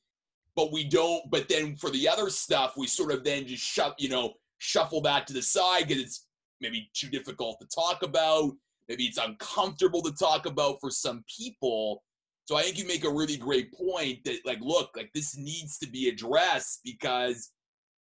but 0.56 0.72
we 0.72 0.84
don't. 0.84 1.30
But 1.30 1.48
then 1.50 1.76
for 1.76 1.90
the 1.90 2.08
other 2.08 2.30
stuff, 2.30 2.74
we 2.78 2.88
sort 2.88 3.12
of 3.12 3.24
then 3.24 3.46
just 3.48 3.64
shut, 3.64 3.96
you 3.98 4.10
know, 4.10 4.34
shuffle 4.58 5.02
that 5.02 5.28
to 5.28 5.34
the 5.34 5.42
side 5.42 5.88
because 5.88 6.04
it's 6.04 6.28
maybe 6.60 6.90
too 6.94 7.10
difficult 7.10 7.60
to 7.62 7.68
talk 7.68 8.04
about. 8.04 8.52
Maybe 8.92 9.06
it's 9.06 9.18
uncomfortable 9.18 10.02
to 10.02 10.12
talk 10.12 10.46
about 10.46 10.82
for 10.82 10.92
some 10.92 11.24
people. 11.34 12.04
So 12.44 12.58
I 12.58 12.64
think 12.64 12.78
you 12.78 12.86
make 12.86 13.06
a 13.06 13.10
really 13.10 13.38
great 13.38 13.72
point 13.72 14.20
that, 14.26 14.40
like, 14.46 14.60
look, 14.60 14.90
like 14.98 15.10
this 15.16 15.38
needs 15.38 15.78
to 15.78 15.90
be 15.90 16.10
addressed 16.10 16.82
because 16.84 17.52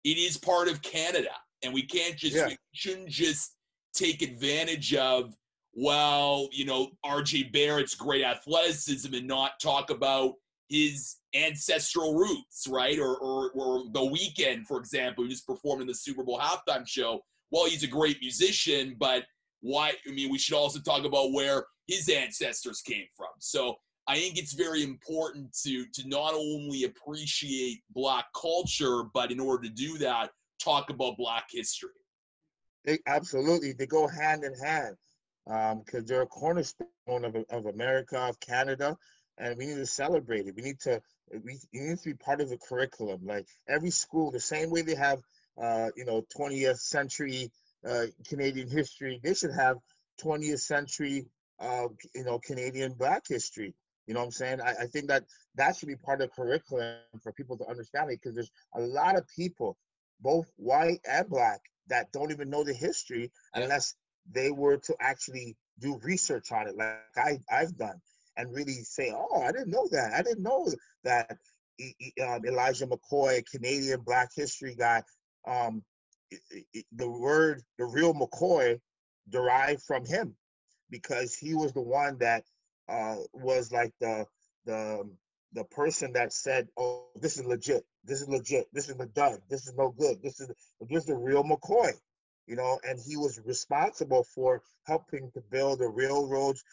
it 0.03 0.19
is 0.19 0.37
part 0.37 0.67
of 0.67 0.83
Canada, 0.83 1.31
and 1.63 1.73
we 1.73 1.81
can't 1.81 2.15
just 2.15 2.35
yeah. 2.35 2.49
we 2.49 2.57
shouldn't 2.73 3.09
just 3.09 3.55
take 3.95 4.21
advantage 4.21 4.93
of 4.93 5.33
well, 5.73 6.49
you 6.51 6.65
know, 6.65 6.91
RJ 7.03 7.51
Barrett's 7.51 7.95
great 7.95 8.23
athleticism 8.23 9.11
and 9.11 9.27
not 9.27 9.59
talk 9.59 9.89
about 9.89 10.35
his 10.69 11.15
ancestral 11.33 12.13
roots, 12.13 12.67
right? 12.69 12.99
Or, 12.99 13.17
or, 13.17 13.49
or 13.55 13.85
The 13.91 13.99
Weeknd, 13.99 14.67
for 14.67 14.77
example, 14.77 15.23
who 15.23 15.31
just 15.31 15.47
performed 15.47 15.81
in 15.81 15.87
the 15.87 15.95
Super 15.95 16.23
Bowl 16.23 16.39
halftime 16.39 16.87
show. 16.87 17.21
Well, 17.49 17.65
he's 17.65 17.83
a 17.83 17.87
great 17.87 18.17
musician, 18.21 18.95
but 18.99 19.23
why? 19.65 19.93
I 20.07 20.11
mean, 20.11 20.31
we 20.31 20.37
should 20.37 20.55
also 20.55 20.79
talk 20.79 21.05
about 21.05 21.33
where 21.33 21.65
his 21.87 22.07
ancestors 22.07 22.81
came 22.81 23.05
from. 23.17 23.29
So 23.39 23.75
I 24.07 24.15
think 24.19 24.37
it's 24.37 24.53
very 24.53 24.83
important 24.83 25.55
to 25.63 25.85
to 25.85 26.07
not 26.07 26.33
only 26.35 26.83
appreciate 26.83 27.81
Black 27.89 28.25
culture, 28.39 29.03
but 29.13 29.31
in 29.31 29.39
order 29.39 29.63
to 29.63 29.73
do 29.73 29.97
that, 29.99 30.29
talk 30.59 30.91
about 30.91 31.17
Black 31.17 31.45
history. 31.49 31.89
They, 32.85 32.99
absolutely, 33.07 33.73
they 33.73 33.87
go 33.87 34.07
hand 34.07 34.43
in 34.43 34.53
hand 34.53 34.95
because 35.45 35.99
um, 36.01 36.05
they're 36.05 36.21
a 36.21 36.27
cornerstone 36.27 36.87
of, 37.09 37.35
of 37.49 37.65
America, 37.65 38.19
of 38.19 38.39
Canada, 38.39 38.95
and 39.39 39.57
we 39.57 39.65
need 39.65 39.77
to 39.77 39.87
celebrate 39.87 40.45
it. 40.45 40.55
We 40.55 40.61
need 40.61 40.79
to 40.81 41.01
we 41.43 41.53
it 41.53 41.81
needs 41.87 42.03
to 42.03 42.09
be 42.09 42.15
part 42.15 42.41
of 42.41 42.49
the 42.49 42.57
curriculum. 42.57 43.21
Like 43.23 43.47
every 43.67 43.89
school, 43.89 44.29
the 44.29 44.39
same 44.39 44.69
way 44.69 44.83
they 44.83 44.95
have 44.95 45.21
uh, 45.59 45.89
you 45.95 46.05
know 46.05 46.23
20th 46.37 46.77
century 46.77 47.51
uh, 47.87 48.05
Canadian 48.27 48.69
history, 48.69 49.19
they 49.23 49.33
should 49.33 49.53
have 49.53 49.77
20th 50.23 50.59
century 50.59 51.25
uh, 51.59 51.87
you 52.13 52.23
know 52.23 52.39
Canadian 52.39 52.93
Black 52.93 53.23
history. 53.27 53.73
You 54.07 54.13
know 54.13 54.19
what 54.19 54.27
I'm 54.27 54.31
saying? 54.31 54.61
I, 54.61 54.73
I 54.81 54.85
think 54.87 55.07
that 55.07 55.23
that 55.55 55.75
should 55.75 55.87
be 55.87 55.95
part 55.95 56.21
of 56.21 56.29
the 56.29 56.35
curriculum 56.35 56.97
for 57.23 57.31
people 57.31 57.57
to 57.57 57.67
understand 57.67 58.11
it 58.11 58.19
because 58.21 58.35
there's 58.35 58.51
a 58.75 58.81
lot 58.81 59.17
of 59.17 59.23
people, 59.35 59.77
both 60.19 60.51
white 60.57 60.99
and 61.09 61.27
black, 61.27 61.61
that 61.87 62.11
don't 62.11 62.31
even 62.31 62.49
know 62.49 62.63
the 62.63 62.73
history 62.73 63.31
unless 63.53 63.95
they 64.31 64.51
were 64.51 64.77
to 64.77 64.95
actually 64.99 65.55
do 65.79 65.99
research 66.03 66.51
on 66.51 66.67
it, 66.67 66.75
like 66.77 66.97
I, 67.15 67.39
I've 67.51 67.77
done 67.77 68.01
and 68.37 68.53
really 68.53 68.83
say, 68.83 69.13
"Oh, 69.15 69.41
I 69.41 69.51
didn't 69.51 69.69
know 69.69 69.87
that. 69.91 70.13
I 70.13 70.21
didn't 70.21 70.43
know 70.43 70.67
that 71.03 71.37
um, 72.23 72.45
Elijah 72.45 72.87
McCoy, 72.87 73.43
Canadian 73.49 74.01
Black 74.01 74.29
history 74.35 74.75
guy, 74.75 75.03
um, 75.47 75.83
the 76.91 77.09
word, 77.09 77.61
the 77.77 77.85
real 77.85 78.13
McCoy, 78.13 78.79
derived 79.29 79.81
from 79.83 80.05
him 80.05 80.35
because 80.89 81.35
he 81.35 81.55
was 81.55 81.73
the 81.73 81.81
one 81.81 82.17
that 82.19 82.43
uh, 82.87 83.17
was 83.33 83.71
like 83.71 83.93
the 83.99 84.25
the 84.65 85.09
the 85.53 85.63
person 85.63 86.13
that 86.13 86.33
said, 86.33 86.67
"Oh, 86.77 87.07
this 87.15 87.37
is 87.37 87.45
legit. 87.45 87.85
This 88.03 88.21
is 88.21 88.27
legit. 88.27 88.67
This 88.73 88.89
is 88.89 88.95
the 88.97 89.07
dud. 89.07 89.39
This 89.49 89.67
is 89.67 89.73
no 89.75 89.89
good. 89.89 90.21
This 90.21 90.39
is 90.39 90.49
this 90.81 91.03
is 91.03 91.05
the 91.05 91.15
real 91.15 91.43
McCoy." 91.43 91.91
You 92.47 92.55
know, 92.55 92.79
and 92.87 92.99
he 92.99 93.17
was 93.17 93.39
responsible 93.43 94.23
for 94.23 94.61
helping 94.85 95.31
to 95.31 95.41
build 95.49 95.79
the 95.79 95.87
railroads, 95.87 96.63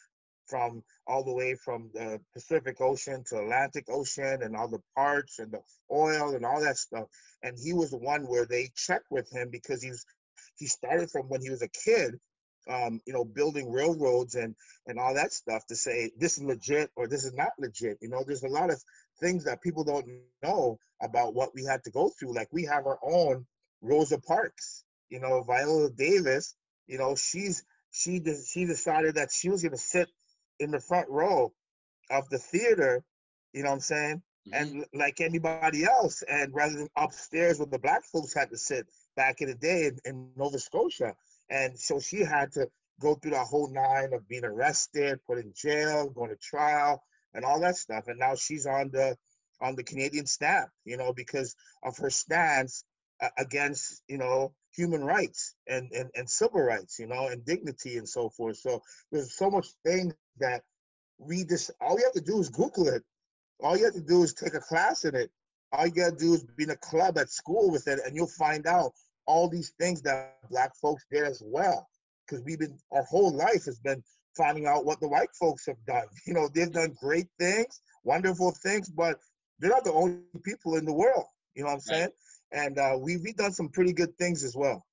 from 0.52 0.82
all 1.06 1.24
the 1.24 1.32
way 1.32 1.54
from 1.54 1.90
the 1.94 2.20
Pacific 2.34 2.78
Ocean 2.82 3.24
to 3.30 3.38
Atlantic 3.38 3.86
Ocean 3.88 4.42
and 4.42 4.54
all 4.54 4.68
the 4.68 4.82
parts 4.94 5.38
and 5.38 5.50
the 5.50 5.60
oil 5.90 6.34
and 6.34 6.44
all 6.44 6.60
that 6.60 6.76
stuff. 6.76 7.06
And 7.42 7.56
he 7.58 7.72
was 7.72 7.90
the 7.90 7.96
one 7.96 8.24
where 8.28 8.44
they 8.44 8.70
checked 8.76 9.10
with 9.10 9.32
him 9.32 9.48
because 9.50 9.82
he's 9.82 10.04
he 10.58 10.66
started 10.66 11.10
from 11.10 11.30
when 11.30 11.40
he 11.40 11.48
was 11.48 11.62
a 11.62 11.68
kid, 11.68 12.20
um, 12.68 13.00
you 13.06 13.14
know, 13.14 13.24
building 13.24 13.72
railroads 13.72 14.34
and 14.34 14.54
and 14.86 14.98
all 14.98 15.14
that 15.14 15.32
stuff 15.32 15.66
to 15.68 15.74
say 15.74 16.10
this 16.18 16.36
is 16.36 16.44
legit 16.44 16.90
or 16.96 17.08
this 17.08 17.24
is 17.24 17.32
not 17.32 17.52
legit. 17.58 17.96
You 18.02 18.10
know, 18.10 18.22
there's 18.26 18.44
a 18.44 18.48
lot 18.60 18.70
of 18.70 18.78
things 19.20 19.44
that 19.44 19.62
people 19.62 19.84
don't 19.84 20.06
know 20.42 20.78
about 21.00 21.34
what 21.34 21.54
we 21.54 21.64
had 21.64 21.82
to 21.84 21.90
go 21.90 22.10
through. 22.10 22.34
Like 22.34 22.48
we 22.52 22.64
have 22.64 22.86
our 22.86 22.98
own 23.02 23.46
Rosa 23.80 24.18
Parks. 24.18 24.84
You 25.08 25.20
know, 25.20 25.42
Viola 25.44 25.88
Davis. 25.90 26.54
You 26.86 26.98
know, 26.98 27.16
she's 27.16 27.64
she 27.90 28.22
she 28.52 28.66
decided 28.66 29.14
that 29.14 29.30
she 29.32 29.48
was 29.48 29.62
going 29.62 29.72
to 29.72 29.78
sit 29.78 30.08
in 30.62 30.70
the 30.70 30.80
front 30.80 31.08
row 31.08 31.52
of 32.10 32.28
the 32.28 32.38
theater, 32.38 33.04
you 33.52 33.62
know 33.62 33.70
what 33.70 33.76
I'm 33.76 33.80
saying? 33.80 34.22
Mm-hmm. 34.48 34.54
And 34.54 34.84
like 34.94 35.20
anybody 35.20 35.84
else, 35.84 36.22
and 36.22 36.54
rather 36.54 36.74
than 36.74 36.88
upstairs 36.96 37.58
where 37.58 37.66
the 37.66 37.78
black 37.78 38.04
folks 38.04 38.34
had 38.34 38.50
to 38.50 38.56
sit 38.56 38.86
back 39.16 39.40
in 39.40 39.48
the 39.48 39.54
day 39.54 39.86
in, 39.86 39.98
in 40.04 40.30
Nova 40.36 40.58
Scotia. 40.58 41.14
And 41.50 41.78
so 41.78 42.00
she 42.00 42.20
had 42.20 42.52
to 42.52 42.68
go 43.00 43.14
through 43.14 43.32
that 43.32 43.46
whole 43.46 43.70
nine 43.70 44.12
of 44.14 44.28
being 44.28 44.44
arrested, 44.44 45.20
put 45.26 45.38
in 45.38 45.52
jail, 45.54 46.10
going 46.10 46.30
to 46.30 46.36
trial, 46.36 47.02
and 47.34 47.44
all 47.44 47.60
that 47.60 47.76
stuff. 47.76 48.08
And 48.08 48.18
now 48.18 48.34
she's 48.34 48.66
on 48.66 48.90
the 48.90 49.16
on 49.60 49.76
the 49.76 49.84
Canadian 49.84 50.26
staff, 50.26 50.68
you 50.84 50.96
know, 50.96 51.12
because 51.12 51.54
of 51.84 51.96
her 51.98 52.10
stance 52.10 52.84
uh, 53.20 53.28
against, 53.38 54.02
you 54.08 54.18
know, 54.18 54.52
human 54.74 55.04
rights 55.04 55.54
and, 55.68 55.90
and, 55.92 56.10
and 56.16 56.28
civil 56.28 56.60
rights, 56.60 56.98
you 56.98 57.06
know, 57.06 57.28
and 57.28 57.44
dignity 57.44 57.96
and 57.96 58.08
so 58.08 58.28
forth. 58.28 58.56
So 58.56 58.82
there's 59.12 59.36
so 59.36 59.50
much 59.50 59.68
things 59.84 60.14
that 60.38 60.62
we 61.18 61.44
just 61.44 61.70
all 61.80 61.98
you 61.98 62.04
have 62.04 62.12
to 62.14 62.20
do 62.20 62.40
is 62.40 62.48
Google 62.48 62.88
it. 62.88 63.02
All 63.62 63.76
you 63.76 63.84
have 63.84 63.94
to 63.94 64.00
do 64.00 64.22
is 64.22 64.34
take 64.34 64.54
a 64.54 64.60
class 64.60 65.04
in 65.04 65.14
it. 65.14 65.30
All 65.72 65.86
you 65.86 65.92
gotta 65.92 66.16
do 66.16 66.34
is 66.34 66.44
be 66.44 66.64
in 66.64 66.70
a 66.70 66.76
club 66.76 67.18
at 67.18 67.30
school 67.30 67.70
with 67.70 67.86
it, 67.88 68.00
and 68.04 68.14
you'll 68.16 68.26
find 68.26 68.66
out 68.66 68.92
all 69.26 69.48
these 69.48 69.70
things 69.80 70.02
that 70.02 70.36
black 70.50 70.74
folks 70.76 71.04
did 71.10 71.24
as 71.24 71.42
well. 71.44 71.88
because 72.26 72.44
we've 72.44 72.58
been 72.58 72.78
our 72.92 73.04
whole 73.04 73.32
life 73.34 73.64
has 73.64 73.78
been 73.78 74.02
finding 74.36 74.66
out 74.66 74.84
what 74.84 75.00
the 75.00 75.08
white 75.08 75.34
folks 75.38 75.66
have 75.66 75.82
done. 75.86 76.06
You 76.26 76.34
know, 76.34 76.48
they've 76.48 76.72
done 76.72 76.94
great 77.00 77.28
things, 77.38 77.80
wonderful 78.04 78.52
things, 78.62 78.88
but 78.88 79.18
they're 79.58 79.70
not 79.70 79.84
the 79.84 79.92
only 79.92 80.18
people 80.44 80.76
in 80.76 80.84
the 80.84 80.92
world. 80.92 81.26
You 81.54 81.62
know 81.62 81.68
what 81.68 81.74
I'm 81.74 81.80
saying? 81.80 82.08
Right. 82.08 82.64
And 82.64 82.78
uh, 82.78 82.96
we 82.98 83.16
we've 83.18 83.36
done 83.36 83.52
some 83.52 83.68
pretty 83.68 83.92
good 83.92 84.16
things 84.18 84.44
as 84.44 84.56
well. 84.56 84.84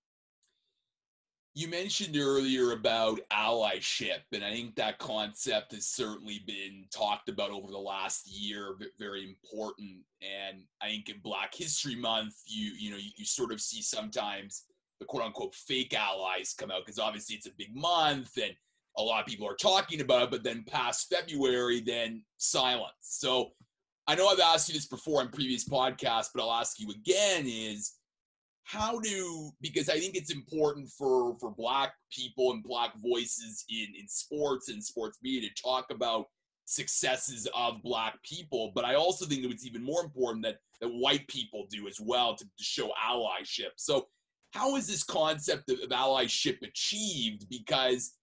You 1.55 1.67
mentioned 1.67 2.15
earlier 2.15 2.71
about 2.71 3.19
allyship, 3.33 4.19
and 4.31 4.45
I 4.45 4.51
think 4.51 4.75
that 4.75 4.99
concept 4.99 5.73
has 5.73 5.87
certainly 5.87 6.41
been 6.45 6.85
talked 6.93 7.27
about 7.27 7.49
over 7.49 7.71
the 7.71 7.77
last 7.77 8.27
year. 8.27 8.75
Very 8.99 9.23
important, 9.23 9.97
and 10.21 10.61
I 10.81 10.87
think 10.87 11.09
in 11.09 11.19
Black 11.23 11.53
History 11.53 11.95
Month, 11.95 12.35
you 12.45 12.71
you 12.77 12.91
know 12.91 12.97
you, 12.97 13.09
you 13.17 13.25
sort 13.25 13.51
of 13.51 13.59
see 13.59 13.81
sometimes 13.81 14.65
the 14.99 15.05
quote 15.05 15.23
unquote 15.23 15.55
fake 15.55 15.93
allies 15.93 16.53
come 16.57 16.71
out 16.71 16.85
because 16.85 16.99
obviously 16.99 17.35
it's 17.35 17.47
a 17.47 17.51
big 17.57 17.75
month 17.75 18.37
and 18.37 18.53
a 18.97 19.01
lot 19.01 19.21
of 19.21 19.27
people 19.27 19.47
are 19.47 19.55
talking 19.55 20.01
about 20.01 20.23
it, 20.23 20.31
but 20.31 20.43
then 20.43 20.63
past 20.67 21.13
February, 21.13 21.79
then 21.79 22.23
silence. 22.37 22.93
So 23.01 23.51
I 24.07 24.15
know 24.15 24.27
I've 24.27 24.39
asked 24.39 24.67
you 24.67 24.73
this 24.73 24.87
before 24.87 25.21
on 25.21 25.29
previous 25.29 25.67
podcasts, 25.67 26.29
but 26.33 26.41
I'll 26.41 26.53
ask 26.53 26.79
you 26.79 26.89
again: 26.91 27.45
is 27.47 27.93
how 28.69 28.99
do 28.99 29.51
because 29.61 29.89
I 29.89 29.99
think 29.99 30.15
it's 30.15 30.31
important 30.31 30.89
for 30.89 31.35
for 31.39 31.51
black 31.51 31.93
people 32.11 32.51
and 32.51 32.63
black 32.63 32.91
voices 32.97 33.65
in 33.69 33.87
in 33.99 34.07
sports 34.07 34.69
and 34.69 34.83
sports 34.83 35.17
media 35.23 35.49
to 35.49 35.61
talk 35.61 35.87
about 35.89 36.27
successes 36.65 37.47
of 37.55 37.81
black 37.81 38.21
people 38.21 38.71
but 38.75 38.85
i 38.85 38.93
also 38.93 39.25
think 39.25 39.41
that 39.41 39.49
it's 39.49 39.65
even 39.65 39.83
more 39.83 40.03
important 40.03 40.43
that 40.43 40.59
that 40.81 40.89
white 40.89 41.27
people 41.27 41.65
do 41.69 41.87
as 41.87 41.99
well 41.99 42.35
to, 42.35 42.45
to 42.45 42.63
show 42.63 42.91
allyship. 43.03 43.71
So 43.75 44.07
how 44.51 44.75
is 44.75 44.87
this 44.87 45.03
concept 45.03 45.69
of, 45.69 45.79
of 45.79 45.89
allyship 45.89 46.61
achieved? 46.61 47.49
Because 47.49 48.13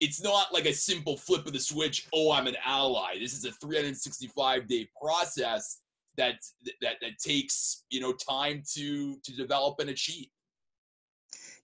it's 0.00 0.22
not 0.22 0.52
like 0.52 0.66
a 0.66 0.72
simple 0.72 1.16
flip 1.16 1.46
of 1.46 1.52
the 1.52 1.60
switch 1.60 2.08
oh 2.12 2.32
i'm 2.32 2.48
an 2.48 2.56
ally. 2.64 3.18
This 3.20 3.34
is 3.34 3.44
a 3.44 3.52
365 3.52 4.66
day 4.66 4.88
process 5.00 5.81
that 6.16 6.36
that 6.80 6.96
that 7.00 7.18
takes 7.18 7.84
you 7.90 8.00
know 8.00 8.12
time 8.12 8.62
to 8.74 9.16
to 9.24 9.36
develop 9.36 9.78
and 9.80 9.90
achieve. 9.90 10.28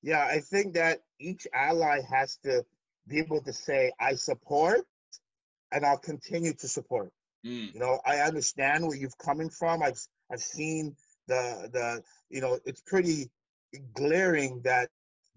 Yeah 0.03 0.25
i 0.25 0.41
think 0.41 0.75
that 0.75 1.01
each 1.21 1.47
ally 1.53 2.01
has 2.09 2.37
to 2.45 2.65
be 3.07 3.19
able 3.19 3.43
to 3.43 3.53
say 3.53 3.93
i 4.01 4.15
support 4.15 4.81
and 5.73 5.85
i'll 5.85 5.99
continue 5.99 6.53
to 6.55 6.69
support. 6.69 7.11
Mm. 7.47 7.75
you 7.75 7.81
know 7.81 8.01
i 8.05 8.19
understand 8.19 8.87
where 8.87 8.97
you've 8.97 9.19
coming 9.19 9.51
from. 9.51 9.83
I've 9.83 10.01
i've 10.33 10.41
seen 10.41 10.97
the 11.27 11.69
the 11.73 12.03
you 12.31 12.41
know 12.41 12.59
it's 12.65 12.81
pretty 12.81 13.31
glaring 13.93 14.63
that 14.65 14.89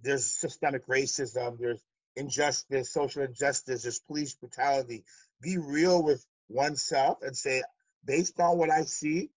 there's 0.02 0.26
systemic 0.26 0.88
racism 0.88 1.60
there's 1.60 1.84
injustice 2.16 2.92
social 2.92 3.24
injustice 3.24 3.84
there's 3.84 4.00
police 4.00 4.34
brutality. 4.36 5.04
Be 5.42 5.58
real 5.58 6.04
with 6.04 6.26
oneself 6.50 7.20
and 7.22 7.36
say 7.36 7.64
based 8.06 8.40
on 8.40 8.58
what 8.58 8.70
I 8.70 8.84
see, 8.84 9.30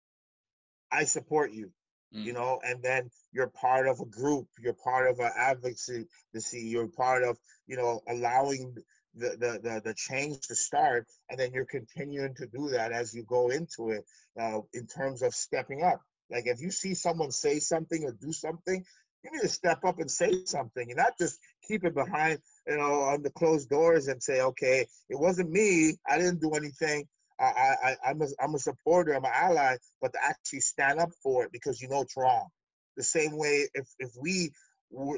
I 0.91 1.05
support 1.05 1.53
you. 1.53 1.71
Mm. 2.15 2.25
You 2.25 2.33
know, 2.33 2.61
and 2.65 2.83
then 2.83 3.11
you're 3.33 3.49
part 3.49 3.89
of 3.89 4.01
a 4.01 4.07
group, 4.07 4.47
you're 4.61 4.75
part 4.75 5.11
of 5.11 5.19
an 5.19 5.33
advocacy, 5.37 6.07
you're 6.53 6.89
part 6.89 7.25
of, 7.25 7.37
you 7.67 7.77
know, 7.77 8.01
allowing 8.09 8.77
the, 9.17 9.31
the, 9.31 9.61
the, 9.63 9.83
the, 9.85 9.95
change 9.95 10.41
to 10.49 10.55
start, 10.55 11.07
and 11.31 11.39
then 11.39 11.53
you're 11.53 11.65
continuing 11.65 12.35
to 12.35 12.47
do 12.47 12.71
that 12.71 12.93
as 12.93 13.15
you 13.15 13.25
go 13.25 13.49
into 13.49 13.91
it 13.91 14.05
uh, 14.41 14.61
in 14.73 14.87
terms 14.87 15.23
of 15.23 15.35
stepping 15.35 15.83
up. 15.83 16.01
Like 16.31 16.47
if 16.47 16.61
you 16.61 16.71
see 16.71 16.95
someone 16.95 17.31
say 17.31 17.59
something 17.59 18.05
or 18.05 18.13
do 18.13 18.33
something, 18.33 18.85
you 19.23 19.31
need 19.33 19.41
to 19.41 19.49
step 19.49 19.85
up 19.85 19.99
and 20.01 20.11
say 20.11 20.45
something 20.45 20.91
and 20.91 20.97
not 20.97 21.19
just 21.19 21.39
keep 21.67 21.85
it 21.85 21.95
behind, 21.95 22.41
you 22.67 22.77
know, 22.77 23.03
on 23.03 23.23
the 23.23 23.31
closed 23.31 23.69
doors 23.69 24.09
and 24.09 24.23
say, 24.23 24.41
okay, 24.41 24.87
it 25.09 25.19
wasn't 25.19 25.51
me, 25.51 25.97
I 26.09 26.19
didn't 26.19 26.41
do 26.41 26.51
anything. 26.51 27.07
I, 27.41 27.45
I, 27.45 27.97
I'm 28.07 28.23
a, 28.23 28.27
I'm 28.41 28.55
a 28.55 28.59
supporter, 28.59 29.15
I'm 29.15 29.25
an 29.25 29.33
ally, 29.35 29.77
but 30.01 30.13
to 30.13 30.19
actually 30.25 30.61
stand 30.61 31.01
up 31.01 31.11
for 31.23 31.45
it 31.45 31.53
because 31.53 31.81
you 31.81 31.89
know 31.89 32.03
it's 32.03 32.17
wrong. 32.17 32.49
The 32.97 33.03
same 33.03 33.37
way, 33.37 33.69
if 33.75 33.89
if 33.99 34.11
we 34.21 34.53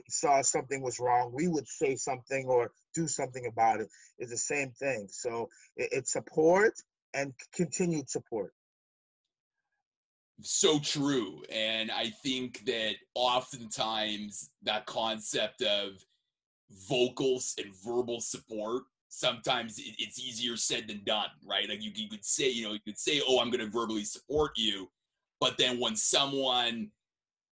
saw 0.08 0.40
something 0.42 0.82
was 0.82 0.98
wrong, 0.98 1.32
we 1.34 1.48
would 1.48 1.68
say 1.68 1.96
something 1.96 2.46
or 2.46 2.70
do 2.94 3.06
something 3.06 3.46
about 3.46 3.80
it. 3.80 3.88
It's 4.18 4.30
the 4.30 4.38
same 4.38 4.70
thing. 4.70 5.08
So 5.10 5.48
it, 5.76 5.90
it's 5.92 6.12
support 6.12 6.72
and 7.12 7.34
continued 7.54 8.08
support. 8.08 8.52
So 10.42 10.78
true, 10.78 11.42
and 11.50 11.90
I 11.90 12.10
think 12.22 12.64
that 12.66 12.96
oftentimes 13.14 14.50
that 14.62 14.84
concept 14.84 15.62
of 15.62 15.92
vocals 16.88 17.54
and 17.58 17.74
verbal 17.84 18.20
support 18.20 18.82
sometimes 19.16 19.80
it's 19.98 20.20
easier 20.20 20.58
said 20.58 20.86
than 20.86 21.00
done, 21.06 21.30
right? 21.48 21.66
Like 21.70 21.82
you, 21.82 21.90
you 21.94 22.06
could 22.06 22.24
say, 22.24 22.50
you 22.50 22.64
know, 22.64 22.74
you 22.74 22.80
could 22.86 22.98
say, 22.98 23.22
oh, 23.26 23.40
I'm 23.40 23.50
going 23.50 23.64
to 23.64 23.70
verbally 23.70 24.04
support 24.04 24.50
you. 24.56 24.90
But 25.40 25.56
then 25.56 25.80
when 25.80 25.96
someone 25.96 26.90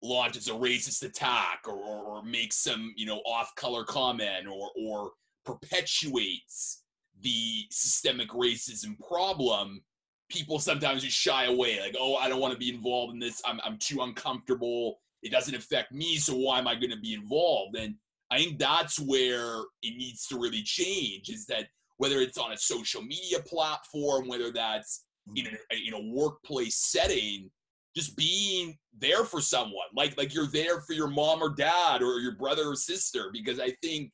launches 0.03 0.47
a 0.47 0.51
racist 0.51 1.03
attack 1.03 1.61
or, 1.65 1.73
or, 1.73 2.23
makes 2.23 2.57
some, 2.57 2.93
you 2.95 3.07
know, 3.07 3.17
off 3.25 3.55
color 3.55 3.83
comment 3.83 4.45
or, 4.47 4.69
or 4.79 5.11
perpetuates 5.43 6.83
the 7.21 7.63
systemic 7.71 8.29
racism 8.29 8.95
problem, 8.99 9.81
people 10.29 10.59
sometimes 10.59 11.03
just 11.03 11.17
shy 11.17 11.45
away. 11.45 11.79
Like, 11.79 11.95
oh, 11.99 12.15
I 12.17 12.29
don't 12.29 12.41
want 12.41 12.53
to 12.53 12.59
be 12.59 12.69
involved 12.69 13.13
in 13.15 13.19
this. 13.19 13.41
I'm, 13.43 13.59
I'm 13.63 13.79
too 13.79 14.01
uncomfortable. 14.01 14.99
It 15.23 15.31
doesn't 15.31 15.55
affect 15.55 15.91
me. 15.91 16.17
So 16.17 16.35
why 16.35 16.59
am 16.59 16.67
I 16.67 16.75
going 16.75 16.91
to 16.91 16.99
be 16.99 17.15
involved? 17.15 17.75
And 17.75 17.95
I 18.35 18.39
think 18.39 18.59
that's 18.59 18.99
where 18.99 19.61
it 19.81 19.95
needs 19.95 20.27
to 20.27 20.37
really 20.37 20.61
change 20.61 21.29
is 21.29 21.45
that 21.45 21.67
whether 21.97 22.19
it's 22.19 22.37
on 22.37 22.51
a 22.51 22.57
social 22.57 23.01
media 23.01 23.39
platform, 23.39 24.27
whether 24.27 24.51
that's 24.51 25.05
in 25.37 25.45
mm-hmm. 25.45 25.55
a 25.71 25.75
you 25.77 25.89
know 25.89 26.01
workplace 26.11 26.75
setting, 26.75 27.49
just 27.95 28.17
being 28.17 28.77
there 28.99 29.23
for 29.23 29.39
someone, 29.39 29.87
like 29.95 30.17
like 30.17 30.33
you're 30.33 30.51
there 30.51 30.81
for 30.81 30.91
your 30.91 31.07
mom 31.07 31.41
or 31.41 31.55
dad 31.55 32.01
or 32.01 32.19
your 32.19 32.35
brother 32.35 32.71
or 32.71 32.75
sister, 32.75 33.29
because 33.31 33.57
I 33.57 33.73
think 33.81 34.11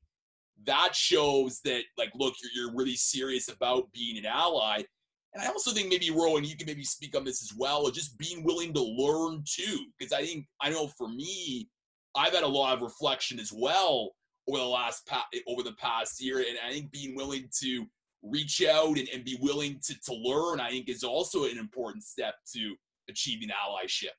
that 0.67 0.95
shows 0.95 1.59
that 1.65 1.81
like 1.97 2.11
look, 2.13 2.35
you're, 2.43 2.51
you're 2.67 2.75
really 2.75 2.95
serious 2.95 3.49
about 3.49 3.91
being 3.91 4.19
an 4.19 4.27
ally. 4.27 4.83
And 5.33 5.41
I 5.41 5.47
also 5.47 5.71
think 5.71 5.89
maybe 5.89 6.11
Rowan, 6.11 6.43
you 6.43 6.55
can 6.55 6.67
maybe 6.67 6.83
speak 6.83 7.17
on 7.17 7.23
this 7.23 7.41
as 7.41 7.57
well, 7.57 7.87
or 7.87 7.91
just 7.91 8.19
being 8.19 8.43
willing 8.43 8.71
to 8.73 8.83
learn 8.83 9.43
too, 9.49 9.79
because 9.97 10.13
I 10.13 10.23
think 10.23 10.45
I 10.61 10.69
know 10.69 10.89
for 10.89 11.07
me, 11.07 11.69
I've 12.15 12.33
had 12.33 12.43
a 12.43 12.47
lot 12.47 12.75
of 12.75 12.81
reflection 12.81 13.39
as 13.39 13.51
well 13.53 14.11
over 14.47 14.57
the 14.57 14.65
last 14.65 15.05
pa- 15.07 15.27
over 15.47 15.63
the 15.63 15.73
past 15.73 16.21
year, 16.21 16.39
and 16.39 16.57
I 16.65 16.71
think 16.71 16.91
being 16.91 17.15
willing 17.15 17.49
to 17.61 17.85
reach 18.23 18.63
out 18.63 18.97
and, 18.97 19.07
and 19.13 19.23
be 19.23 19.37
willing 19.41 19.79
to, 19.83 19.95
to 20.01 20.13
learn, 20.13 20.59
I 20.59 20.69
think, 20.69 20.89
is 20.89 21.03
also 21.03 21.45
an 21.45 21.57
important 21.57 22.03
step 22.03 22.35
to 22.53 22.75
achieving 23.09 23.49
allyship. 23.49 24.15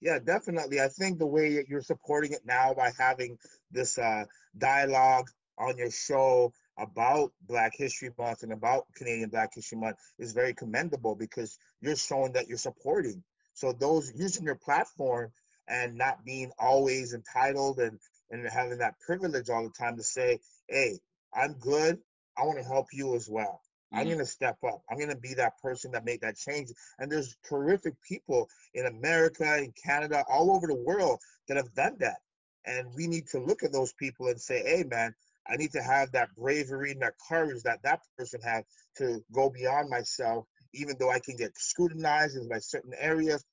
Yeah, 0.00 0.18
definitely. 0.18 0.80
I 0.80 0.88
think 0.88 1.18
the 1.18 1.26
way 1.26 1.64
you're 1.68 1.80
supporting 1.80 2.32
it 2.32 2.42
now 2.44 2.74
by 2.74 2.90
having 2.98 3.38
this 3.70 3.98
uh, 3.98 4.24
dialogue 4.58 5.28
on 5.58 5.78
your 5.78 5.90
show 5.90 6.52
about 6.78 7.32
Black 7.48 7.72
History 7.74 8.10
Month 8.18 8.42
and 8.42 8.52
about 8.52 8.84
Canadian 8.94 9.30
Black 9.30 9.54
History 9.54 9.78
Month 9.78 9.96
is 10.18 10.32
very 10.32 10.52
commendable 10.52 11.14
because 11.14 11.58
you're 11.80 11.96
showing 11.96 12.32
that 12.32 12.46
you're 12.46 12.58
supporting. 12.58 13.22
So 13.54 13.72
those 13.72 14.12
using 14.14 14.44
your 14.44 14.56
platform 14.56 15.32
and 15.68 15.96
not 15.96 16.24
being 16.24 16.50
always 16.58 17.14
entitled 17.14 17.78
and 17.78 17.98
and 18.30 18.46
having 18.48 18.78
that 18.78 18.98
privilege 19.00 19.50
all 19.50 19.62
the 19.62 19.70
time 19.70 19.96
to 19.96 20.02
say, 20.02 20.40
hey, 20.68 20.98
I'm 21.32 21.54
good. 21.54 21.98
I 22.36 22.44
want 22.44 22.58
to 22.58 22.64
help 22.64 22.88
you 22.92 23.14
as 23.14 23.28
well. 23.28 23.60
Mm-hmm. 23.92 23.98
I'm 24.00 24.06
going 24.06 24.18
to 24.18 24.26
step 24.26 24.58
up. 24.66 24.82
I'm 24.90 24.98
going 24.98 25.10
to 25.10 25.16
be 25.16 25.34
that 25.34 25.58
person 25.62 25.92
that 25.92 26.04
make 26.04 26.22
that 26.22 26.36
change. 26.36 26.70
And 26.98 27.10
there's 27.10 27.36
terrific 27.48 27.94
people 28.02 28.48
in 28.74 28.86
America, 28.86 29.58
in 29.58 29.72
Canada, 29.82 30.24
all 30.28 30.52
over 30.52 30.66
the 30.66 30.74
world 30.74 31.20
that 31.48 31.56
have 31.56 31.72
done 31.74 31.96
that. 32.00 32.16
And 32.64 32.88
we 32.96 33.06
need 33.06 33.28
to 33.28 33.38
look 33.38 33.62
at 33.62 33.72
those 33.72 33.92
people 33.92 34.26
and 34.26 34.40
say, 34.40 34.62
hey, 34.64 34.82
man, 34.82 35.14
I 35.48 35.56
need 35.56 35.72
to 35.72 35.82
have 35.82 36.10
that 36.12 36.34
bravery 36.36 36.90
and 36.90 37.02
that 37.02 37.14
courage 37.28 37.62
that 37.62 37.82
that 37.84 38.00
person 38.18 38.40
had 38.42 38.64
to 38.96 39.22
go 39.32 39.50
beyond 39.50 39.88
myself, 39.88 40.46
even 40.74 40.96
though 40.98 41.10
I 41.10 41.20
can 41.20 41.36
get 41.36 41.56
scrutinized 41.56 42.36
in 42.36 42.48
by 42.48 42.58
certain 42.58 42.92
areas 42.98 43.44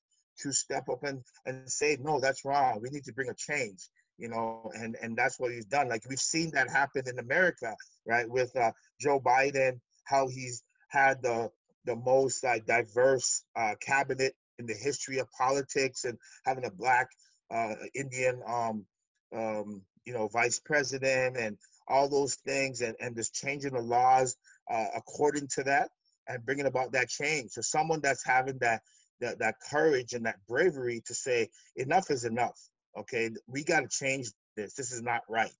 to 0.42 0.52
step 0.52 0.88
up 0.88 1.02
and, 1.04 1.22
and 1.46 1.68
say, 1.70 1.96
no, 2.00 2.20
that's 2.20 2.44
wrong. 2.44 2.80
We 2.82 2.90
need 2.90 3.04
to 3.04 3.12
bring 3.12 3.28
a 3.28 3.34
change, 3.34 3.88
you 4.18 4.28
know, 4.28 4.70
and, 4.74 4.96
and 5.00 5.16
that's 5.16 5.38
what 5.38 5.52
he's 5.52 5.66
done. 5.66 5.88
Like 5.88 6.02
we've 6.08 6.18
seen 6.18 6.50
that 6.52 6.70
happen 6.70 7.04
in 7.08 7.18
America, 7.18 7.74
right? 8.06 8.28
With 8.28 8.54
uh, 8.56 8.72
Joe 9.00 9.20
Biden, 9.20 9.80
how 10.04 10.28
he's 10.28 10.62
had 10.88 11.22
the, 11.22 11.50
the 11.84 11.96
most 11.96 12.44
uh, 12.44 12.58
diverse 12.66 13.42
uh, 13.56 13.74
cabinet 13.80 14.34
in 14.58 14.66
the 14.66 14.74
history 14.74 15.18
of 15.18 15.30
politics 15.32 16.04
and 16.04 16.18
having 16.44 16.64
a 16.64 16.70
black 16.70 17.08
uh, 17.50 17.74
Indian, 17.94 18.40
um, 18.46 18.86
um, 19.34 19.82
you 20.04 20.12
know, 20.12 20.28
vice 20.28 20.60
president 20.60 21.36
and 21.36 21.56
all 21.88 22.08
those 22.08 22.36
things 22.36 22.80
and, 22.80 22.94
and 23.00 23.16
just 23.16 23.34
changing 23.34 23.72
the 23.72 23.80
laws 23.80 24.36
uh, 24.70 24.86
according 24.96 25.48
to 25.48 25.62
that 25.64 25.90
and 26.28 26.44
bringing 26.44 26.66
about 26.66 26.92
that 26.92 27.08
change. 27.08 27.50
So 27.50 27.60
someone 27.60 28.00
that's 28.00 28.24
having 28.24 28.58
that 28.58 28.82
that, 29.20 29.38
that 29.38 29.56
courage 29.70 30.12
and 30.12 30.26
that 30.26 30.36
bravery 30.48 31.02
to 31.06 31.14
say 31.14 31.48
enough 31.76 32.10
is 32.10 32.24
enough 32.24 32.58
okay? 32.96 33.30
We 33.46 33.64
got 33.64 33.80
to 33.80 33.88
change 33.88 34.28
this. 34.56 34.74
This 34.74 34.92
is 34.92 35.02
not 35.02 35.22
right. 35.28 35.50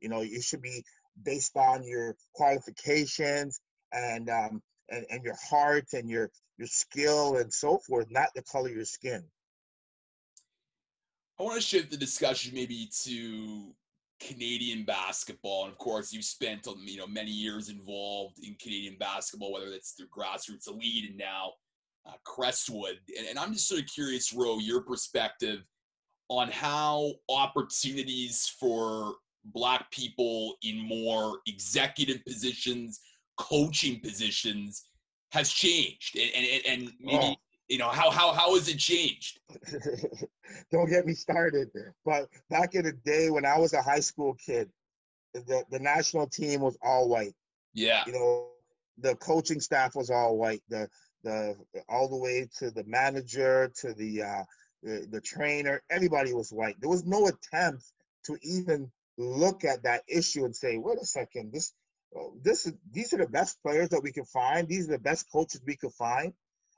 You 0.00 0.08
know, 0.08 0.20
it 0.20 0.42
should 0.42 0.62
be 0.62 0.84
based 1.22 1.56
on 1.56 1.84
your 1.84 2.16
qualifications 2.34 3.60
and 3.92 4.28
um, 4.30 4.62
and, 4.88 5.04
and 5.10 5.24
your 5.24 5.36
heart 5.48 5.86
and 5.92 6.08
your 6.08 6.30
your 6.58 6.68
skill 6.68 7.36
and 7.36 7.52
so 7.52 7.78
forth, 7.86 8.06
not 8.10 8.28
the 8.34 8.42
color 8.42 8.68
of 8.68 8.76
your 8.76 8.84
skin. 8.84 9.22
I 11.38 11.44
want 11.44 11.56
to 11.56 11.62
shift 11.62 11.90
the 11.90 11.96
discussion 11.96 12.52
maybe 12.54 12.88
to 13.04 13.74
Canadian 14.20 14.84
basketball, 14.84 15.64
and 15.64 15.72
of 15.72 15.78
course, 15.78 16.12
you 16.12 16.22
spent 16.22 16.66
um, 16.66 16.82
you 16.84 16.98
know 16.98 17.06
many 17.06 17.30
years 17.30 17.68
involved 17.68 18.38
in 18.42 18.56
Canadian 18.60 18.96
basketball, 18.98 19.52
whether 19.52 19.70
that's 19.70 19.92
through 19.92 20.08
grassroots 20.08 20.68
elite 20.68 21.08
and 21.08 21.18
now 21.18 21.52
uh, 22.06 22.12
Crestwood. 22.24 22.98
And, 23.16 23.26
and 23.28 23.38
I'm 23.38 23.52
just 23.52 23.68
sort 23.68 23.80
of 23.80 23.86
curious, 23.86 24.32
Ro, 24.32 24.58
your 24.58 24.82
perspective 24.82 25.64
on 26.28 26.48
how 26.50 27.12
opportunities 27.28 28.54
for 28.58 29.14
Black 29.46 29.90
people 29.90 30.56
in 30.62 30.78
more 30.86 31.38
executive 31.46 32.24
positions, 32.24 33.00
coaching 33.36 34.00
positions, 34.00 34.84
has 35.32 35.50
changed, 35.50 36.16
and 36.16 36.30
and, 36.34 36.62
and 36.66 36.92
maybe. 37.00 37.18
Oh. 37.24 37.34
you 37.68 37.78
know 37.78 37.88
how 37.88 38.10
how 38.10 38.32
how 38.32 38.54
has 38.54 38.68
it 38.68 38.78
changed? 38.78 39.40
Don't 40.70 40.88
get 40.88 41.06
me 41.06 41.14
started. 41.14 41.70
But 42.04 42.28
back 42.50 42.74
in 42.76 42.84
the 42.84 42.92
day 43.04 43.30
when 43.30 43.44
i 43.44 43.58
was 43.58 43.72
a 43.72 43.82
high 43.82 44.00
school 44.00 44.34
kid 44.34 44.70
the, 45.34 45.64
the 45.70 45.78
national 45.78 46.26
team 46.26 46.60
was 46.60 46.76
all 46.82 47.08
white. 47.08 47.34
Yeah. 47.74 48.02
You 48.06 48.12
know 48.12 48.48
the 48.98 49.14
coaching 49.16 49.60
staff 49.60 49.94
was 49.94 50.10
all 50.10 50.36
white. 50.36 50.62
The 50.68 50.88
the 51.22 51.56
all 51.88 52.08
the 52.08 52.16
way 52.16 52.48
to 52.58 52.70
the 52.70 52.84
manager 52.84 53.72
to 53.80 53.92
the 53.94 54.22
uh 54.22 54.44
the, 54.82 55.06
the 55.10 55.20
trainer 55.20 55.80
everybody 55.90 56.32
was 56.32 56.52
white. 56.52 56.76
There 56.80 56.90
was 56.90 57.06
no 57.06 57.28
attempt 57.28 57.84
to 58.26 58.36
even 58.42 58.90
look 59.18 59.64
at 59.64 59.84
that 59.84 60.02
issue 60.08 60.44
and 60.44 60.54
say 60.54 60.78
wait 60.78 60.98
a 61.00 61.06
second 61.06 61.52
this 61.52 61.72
oh, 62.16 62.34
this 62.42 62.70
these 62.90 63.12
are 63.12 63.18
the 63.18 63.28
best 63.28 63.62
players 63.62 63.90
that 63.90 64.02
we 64.02 64.12
can 64.12 64.24
find. 64.24 64.68
These 64.68 64.88
are 64.88 64.92
the 64.92 64.98
best 64.98 65.30
coaches 65.32 65.62
we 65.66 65.76
could 65.76 65.92
find. 65.92 66.32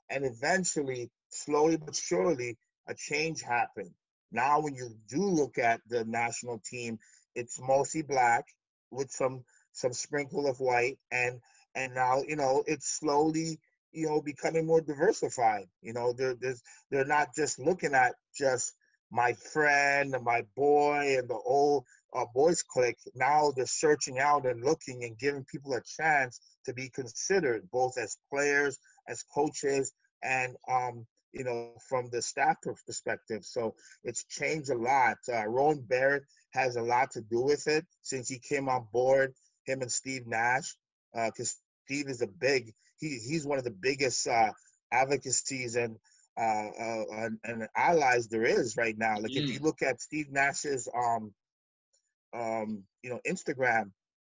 And 0.09 0.23
eventually, 0.23 1.09
slowly 1.29 1.77
but 1.77 1.95
surely, 1.95 2.57
a 2.87 2.93
change 2.93 3.41
happened. 3.41 3.91
Now, 4.31 4.59
when 4.59 4.75
you 4.75 4.89
do 5.09 5.21
look 5.21 5.57
at 5.57 5.81
the 5.87 6.03
national 6.05 6.59
team, 6.59 6.99
it's 7.35 7.59
mostly 7.59 8.01
black 8.01 8.45
with 8.91 9.11
some 9.11 9.43
some 9.71 9.93
sprinkle 9.93 10.47
of 10.47 10.59
white, 10.59 10.97
and 11.11 11.41
and 11.73 11.93
now 11.93 12.21
you 12.27 12.35
know 12.35 12.63
it's 12.67 12.87
slowly 12.87 13.59
you 13.95 14.07
know 14.07 14.21
becoming 14.21 14.65
more 14.67 14.81
diversified. 14.81 15.65
You 15.81 15.93
know, 15.93 16.13
they're 16.13 16.35
they're 16.91 17.05
not 17.05 17.29
just 17.35 17.59
looking 17.59 17.93
at 17.93 18.13
just 18.37 18.73
my 19.11 19.33
friend 19.33 20.13
and 20.13 20.23
my 20.23 20.43
boy 20.55 21.17
and 21.17 21.29
the 21.29 21.39
old 21.45 21.85
uh, 22.13 22.25
boys 22.33 22.63
clique. 22.63 22.99
Now 23.15 23.51
they're 23.55 23.65
searching 23.65 24.19
out 24.19 24.45
and 24.45 24.63
looking 24.63 25.03
and 25.03 25.17
giving 25.17 25.45
people 25.45 25.73
a 25.73 25.81
chance 25.81 26.39
to 26.65 26.73
be 26.73 26.89
considered 26.89 27.69
both 27.71 27.97
as 27.97 28.17
players 28.31 28.77
as 29.07 29.23
coaches 29.23 29.93
and 30.23 30.55
um, 30.69 31.05
you 31.33 31.43
know 31.43 31.71
from 31.89 32.09
the 32.11 32.21
staff 32.21 32.57
perspective. 32.85 33.43
So 33.43 33.75
it's 34.03 34.25
changed 34.25 34.69
a 34.69 34.77
lot. 34.77 35.17
Uh, 35.31 35.47
Rowan 35.47 35.81
Barrett 35.81 36.23
has 36.53 36.75
a 36.75 36.81
lot 36.81 37.11
to 37.11 37.21
do 37.21 37.41
with 37.41 37.67
it 37.67 37.85
since 38.01 38.29
he 38.29 38.39
came 38.39 38.69
on 38.69 38.87
board. 38.91 39.33
Him 39.65 39.81
and 39.81 39.91
Steve 39.91 40.27
Nash, 40.27 40.75
because 41.13 41.55
uh, 41.55 41.61
Steve 41.85 42.09
is 42.09 42.21
a 42.21 42.27
big. 42.27 42.73
He 43.05 43.19
he's 43.19 43.45
one 43.45 43.57
of 43.57 43.63
the 43.63 43.71
biggest 43.71 44.27
uh, 44.27 44.51
advocacies 44.91 45.75
and 45.75 45.97
uh, 46.37 46.41
uh, 46.41 47.03
and, 47.11 47.39
and, 47.43 47.67
allies 47.77 48.27
there 48.27 48.43
is 48.43 48.75
right 48.77 48.97
now. 48.97 49.15
Like 49.19 49.31
mm. 49.31 49.43
if 49.43 49.49
you 49.49 49.59
look 49.59 49.81
at 49.81 50.01
Steve 50.01 50.31
Nash's 50.31 50.89
um 50.93 51.33
um 52.33 52.83
you 53.03 53.09
know 53.09 53.19
Instagram, 53.27 53.91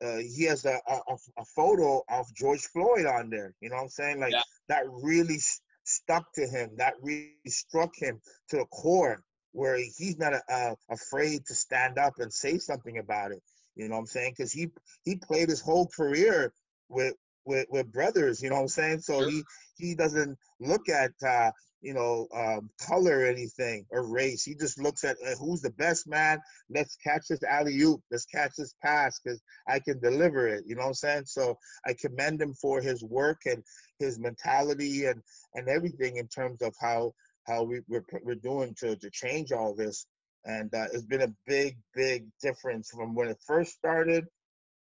uh, 0.03 0.17
he 0.17 0.43
has 0.43 0.65
a, 0.65 0.79
a, 0.87 1.15
a 1.37 1.45
photo 1.55 2.03
of 2.09 2.25
George 2.35 2.65
Floyd 2.67 3.05
on 3.05 3.29
there. 3.29 3.53
You 3.61 3.69
know 3.69 3.77
what 3.77 3.83
I'm 3.83 3.89
saying? 3.89 4.19
Like 4.19 4.33
yeah. 4.33 4.41
that 4.67 4.83
really 4.89 5.39
stuck 5.83 6.25
to 6.33 6.47
him. 6.47 6.71
That 6.77 6.95
really 7.01 7.35
struck 7.47 7.95
him 7.95 8.19
to 8.49 8.57
the 8.57 8.65
core, 8.65 9.23
where 9.53 9.77
he's 9.77 10.17
not 10.17 10.33
uh, 10.49 10.75
afraid 10.89 11.45
to 11.45 11.55
stand 11.55 11.97
up 11.97 12.15
and 12.19 12.33
say 12.33 12.57
something 12.57 12.97
about 12.97 13.31
it. 13.31 13.41
You 13.75 13.87
know 13.87 13.95
what 13.95 14.01
I'm 14.01 14.07
saying? 14.07 14.33
Because 14.37 14.51
he 14.51 14.69
he 15.03 15.15
played 15.15 15.49
his 15.49 15.61
whole 15.61 15.87
career 15.87 16.51
with 16.89 17.13
with 17.45 17.67
with 17.69 17.91
brothers. 17.91 18.41
You 18.41 18.49
know 18.49 18.55
what 18.55 18.61
I'm 18.63 18.67
saying? 18.67 18.99
So 18.99 19.21
sure. 19.21 19.29
he 19.29 19.43
he 19.77 19.95
doesn't 19.95 20.37
look 20.59 20.89
at 20.89 21.11
uh, 21.25 21.51
you 21.85 21.93
know, 21.93 22.27
um, 22.35 22.67
color 22.81 23.19
or 23.19 23.25
anything 23.25 23.85
or 23.91 24.11
race. 24.11 24.43
He 24.43 24.55
just 24.55 24.81
looks 24.81 25.03
at 25.03 25.17
uh, 25.23 25.35
who's 25.39 25.61
the 25.61 25.69
best 25.69 26.07
man. 26.07 26.39
Let's 26.67 26.95
catch 26.95 27.27
this 27.29 27.43
alley 27.43 27.79
oop. 27.79 28.01
Let's 28.09 28.25
catch 28.25 28.53
this 28.57 28.73
pass 28.83 29.19
because 29.23 29.39
I 29.67 29.77
can 29.77 29.99
deliver 29.99 30.47
it. 30.47 30.63
You 30.65 30.75
know 30.75 30.81
what 30.81 30.87
I'm 30.87 30.93
saying? 30.95 31.25
So 31.25 31.59
I 31.85 31.93
commend 31.93 32.41
him 32.41 32.55
for 32.55 32.81
his 32.81 33.03
work 33.03 33.41
and 33.45 33.63
his 33.99 34.17
mentality 34.17 35.05
and 35.05 35.21
and 35.53 35.69
everything 35.69 36.17
in 36.17 36.27
terms 36.27 36.63
of 36.63 36.73
how 36.81 37.13
how 37.45 37.61
we, 37.61 37.81
we're 37.87 38.05
we're 38.23 38.33
doing 38.33 38.73
to 38.79 38.95
to 38.95 39.09
change 39.11 39.51
all 39.51 39.75
this. 39.75 40.07
And 40.43 40.73
uh, 40.73 40.87
it's 40.91 41.05
been 41.05 41.21
a 41.21 41.35
big 41.45 41.77
big 41.93 42.25
difference 42.41 42.89
from 42.89 43.13
when 43.13 43.27
it 43.27 43.37
first 43.45 43.73
started, 43.73 44.25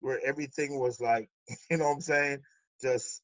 where 0.01 0.21
everything 0.25 0.81
was 0.81 1.03
like, 1.03 1.29
you 1.71 1.77
know 1.77 1.85
what 1.85 1.97
I'm 1.97 2.01
saying, 2.01 2.39
just 2.85 3.23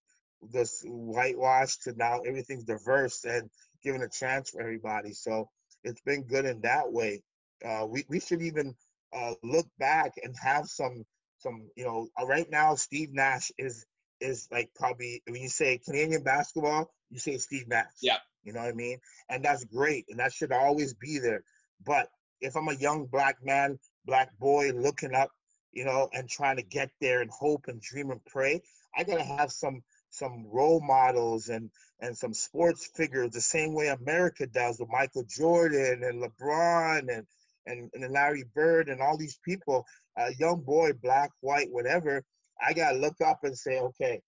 this 0.51 0.83
whitewashed 0.87 1.83
to 1.83 1.93
now 1.97 2.21
everything's 2.21 2.65
diverse 2.65 3.25
and 3.25 3.51
giving 3.85 4.03
a 4.03 4.09
chance 4.09 4.51
for 4.51 4.61
everybody. 4.61 5.13
So 5.13 5.49
it's 5.85 6.01
been 6.01 6.23
good 6.23 6.47
in 6.47 6.63
that 6.63 6.91
way. 6.91 7.23
Uh, 7.65 7.87
we 7.87 8.05
we 8.09 8.21
should 8.21 8.43
even 8.43 8.75
uh, 9.13 9.35
look 9.43 9.67
back 9.79 10.13
and 10.23 10.35
have 10.43 10.67
some 10.67 11.05
some 11.39 11.69
you 11.77 11.85
know 11.85 12.09
uh, 12.21 12.27
right 12.27 12.49
now 12.51 12.75
Steve 12.75 13.11
Nash 13.13 13.53
is 13.59 13.85
is 14.21 14.49
like 14.51 14.71
probably 14.75 15.23
when 15.27 15.43
you 15.43 15.49
say 15.49 15.79
Canadian 15.79 16.23
basketball, 16.23 16.91
you 17.11 17.19
say 17.19 17.37
Steve 17.37 17.69
Nash. 17.69 17.87
Yeah. 18.01 18.19
You 18.43 18.55
know 18.55 18.61
what 18.61 18.71
I 18.71 18.73
mean? 18.73 18.99
And 19.29 19.45
that's 19.45 19.65
great, 19.65 20.07
and 20.09 20.19
that 20.19 20.33
should 20.33 20.53
always 20.53 20.95
be 20.95 21.19
there. 21.19 21.43
But 21.85 22.09
if 22.41 22.57
I'm 22.57 22.69
a 22.69 22.75
young 22.75 23.07
black 23.07 23.37
man, 23.43 23.79
black 24.07 24.31
boy 24.39 24.73
looking 24.73 25.15
up, 25.15 25.31
you 25.73 25.85
know, 25.85 26.09
and 26.15 26.29
trying 26.29 26.57
to 26.57 26.63
get 26.63 26.91
there 27.01 27.21
and 27.21 27.31
hope 27.31 27.67
and 27.69 27.83
dream 27.83 28.11
and 28.11 28.25
pray, 28.25 28.63
I 28.97 29.05
gotta 29.05 29.25
have 29.25 29.53
some 29.53 29.83
some 30.11 30.47
role 30.51 30.81
models 30.81 31.49
and 31.49 31.71
and 32.01 32.17
some 32.17 32.35
sports 32.35 32.91
figures 32.95 33.31
the 33.31 33.41
same 33.41 33.75
way 33.75 33.89
America 33.89 34.47
does 34.47 34.81
with 34.81 34.89
Michael 34.91 35.25
Jordan 35.29 36.03
and 36.03 36.23
LeBron 36.23 37.15
and 37.15 37.27
and, 37.67 37.91
and 37.95 38.13
Larry 38.13 38.45
Bird 38.55 38.89
and 38.89 39.01
all 39.01 39.19
these 39.19 39.39
people, 39.45 39.85
a 40.17 40.33
young 40.39 40.63
boy, 40.63 40.93
black, 41.03 41.31
white, 41.41 41.69
whatever, 41.71 42.25
I 42.61 42.73
gotta 42.73 42.99
look 42.99 43.21
up 43.25 43.41
and 43.45 43.57
say, 43.57 43.79
okay, 43.79 44.21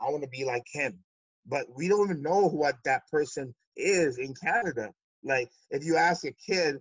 I 0.00 0.10
want 0.10 0.22
to 0.22 0.28
be 0.28 0.44
like 0.44 0.66
him. 0.70 0.98
But 1.46 1.66
we 1.74 1.88
don't 1.88 2.04
even 2.10 2.22
know 2.22 2.48
what 2.48 2.76
that 2.84 3.02
person 3.10 3.54
is 3.76 4.18
in 4.18 4.34
Canada. 4.34 4.90
Like 5.22 5.50
if 5.70 5.84
you 5.84 5.96
ask 5.96 6.24
a 6.24 6.32
kid, 6.32 6.76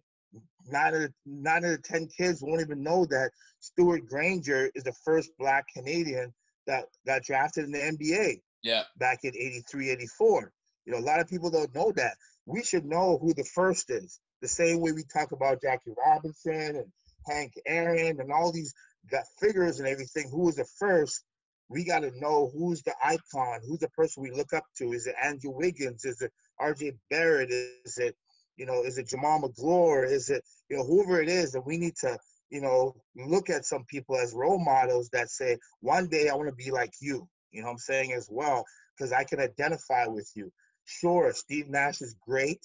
nine 0.67 0.93
of 0.93 1.01
the, 1.01 1.13
nine 1.25 1.63
of 1.63 1.71
the 1.71 1.77
ten 1.77 2.07
kids 2.07 2.41
won't 2.41 2.61
even 2.61 2.83
know 2.83 3.05
that 3.05 3.31
Stewart 3.59 4.05
Granger 4.07 4.69
is 4.75 4.83
the 4.83 4.93
first 5.05 5.31
black 5.39 5.65
Canadian 5.73 6.33
that 6.67 6.85
got 7.05 7.23
drafted 7.23 7.65
in 7.65 7.71
the 7.71 7.79
NBA. 7.79 8.41
Yeah. 8.63 8.83
Back 8.97 9.19
in 9.23 9.31
83, 9.35 9.89
84. 9.91 10.51
You 10.85 10.93
know, 10.93 10.99
a 10.99 11.05
lot 11.05 11.19
of 11.19 11.29
people 11.29 11.49
don't 11.49 11.73
know 11.75 11.91
that. 11.95 12.15
We 12.45 12.63
should 12.63 12.85
know 12.85 13.17
who 13.21 13.33
the 13.33 13.47
first 13.55 13.89
is. 13.89 14.19
The 14.41 14.47
same 14.47 14.81
way 14.81 14.91
we 14.91 15.03
talk 15.03 15.31
about 15.31 15.61
Jackie 15.61 15.93
Robinson 16.05 16.75
and 16.75 16.91
Hank 17.27 17.53
Aaron 17.65 18.19
and 18.19 18.31
all 18.31 18.51
these 18.51 18.73
got 19.09 19.23
figures 19.39 19.79
and 19.79 19.87
everything. 19.87 20.29
Who 20.29 20.45
was 20.45 20.55
the 20.55 20.67
first? 20.77 21.23
We 21.69 21.85
got 21.85 21.99
to 21.99 22.11
know 22.19 22.51
who's 22.53 22.83
the 22.83 22.93
icon, 23.03 23.61
who's 23.65 23.79
the 23.79 23.89
person 23.89 24.21
we 24.21 24.31
look 24.31 24.53
up 24.53 24.65
to. 24.77 24.91
Is 24.91 25.07
it 25.07 25.15
Andrew 25.21 25.51
Wiggins? 25.51 26.05
Is 26.05 26.21
it 26.21 26.31
R.J. 26.59 26.93
Barrett? 27.09 27.51
Is 27.51 27.97
it, 27.97 28.15
you 28.57 28.65
know, 28.65 28.83
is 28.83 28.97
it 28.97 29.07
Jamal 29.07 29.39
Magloire? 29.39 30.03
Is 30.03 30.29
it, 30.29 30.43
you 30.69 30.77
know, 30.77 30.83
whoever 30.83 31.21
it 31.21 31.29
is? 31.29 31.53
that 31.53 31.65
we 31.65 31.77
need 31.77 31.95
to 32.01 32.17
you 32.53 32.61
know, 32.61 32.95
look 33.17 33.49
at 33.49 33.65
some 33.65 33.83
people 33.85 34.15
as 34.15 34.35
role 34.35 34.63
models 34.63 35.09
that 35.11 35.31
say, 35.31 35.57
one 35.81 36.07
day 36.07 36.29
I 36.29 36.35
want 36.35 36.49
to 36.49 36.55
be 36.55 36.69
like 36.69 36.93
you, 37.01 37.27
you 37.51 37.63
know 37.63 37.69
I'm 37.69 37.79
saying, 37.79 38.13
as 38.13 38.29
well, 38.31 38.63
because 38.95 39.11
I 39.11 39.23
can 39.23 39.39
identify 39.39 40.05
with 40.05 40.29
you. 40.35 40.51
Sure, 40.85 41.33
Steve 41.33 41.67
Nash 41.67 42.01
is 42.01 42.15
great, 42.27 42.59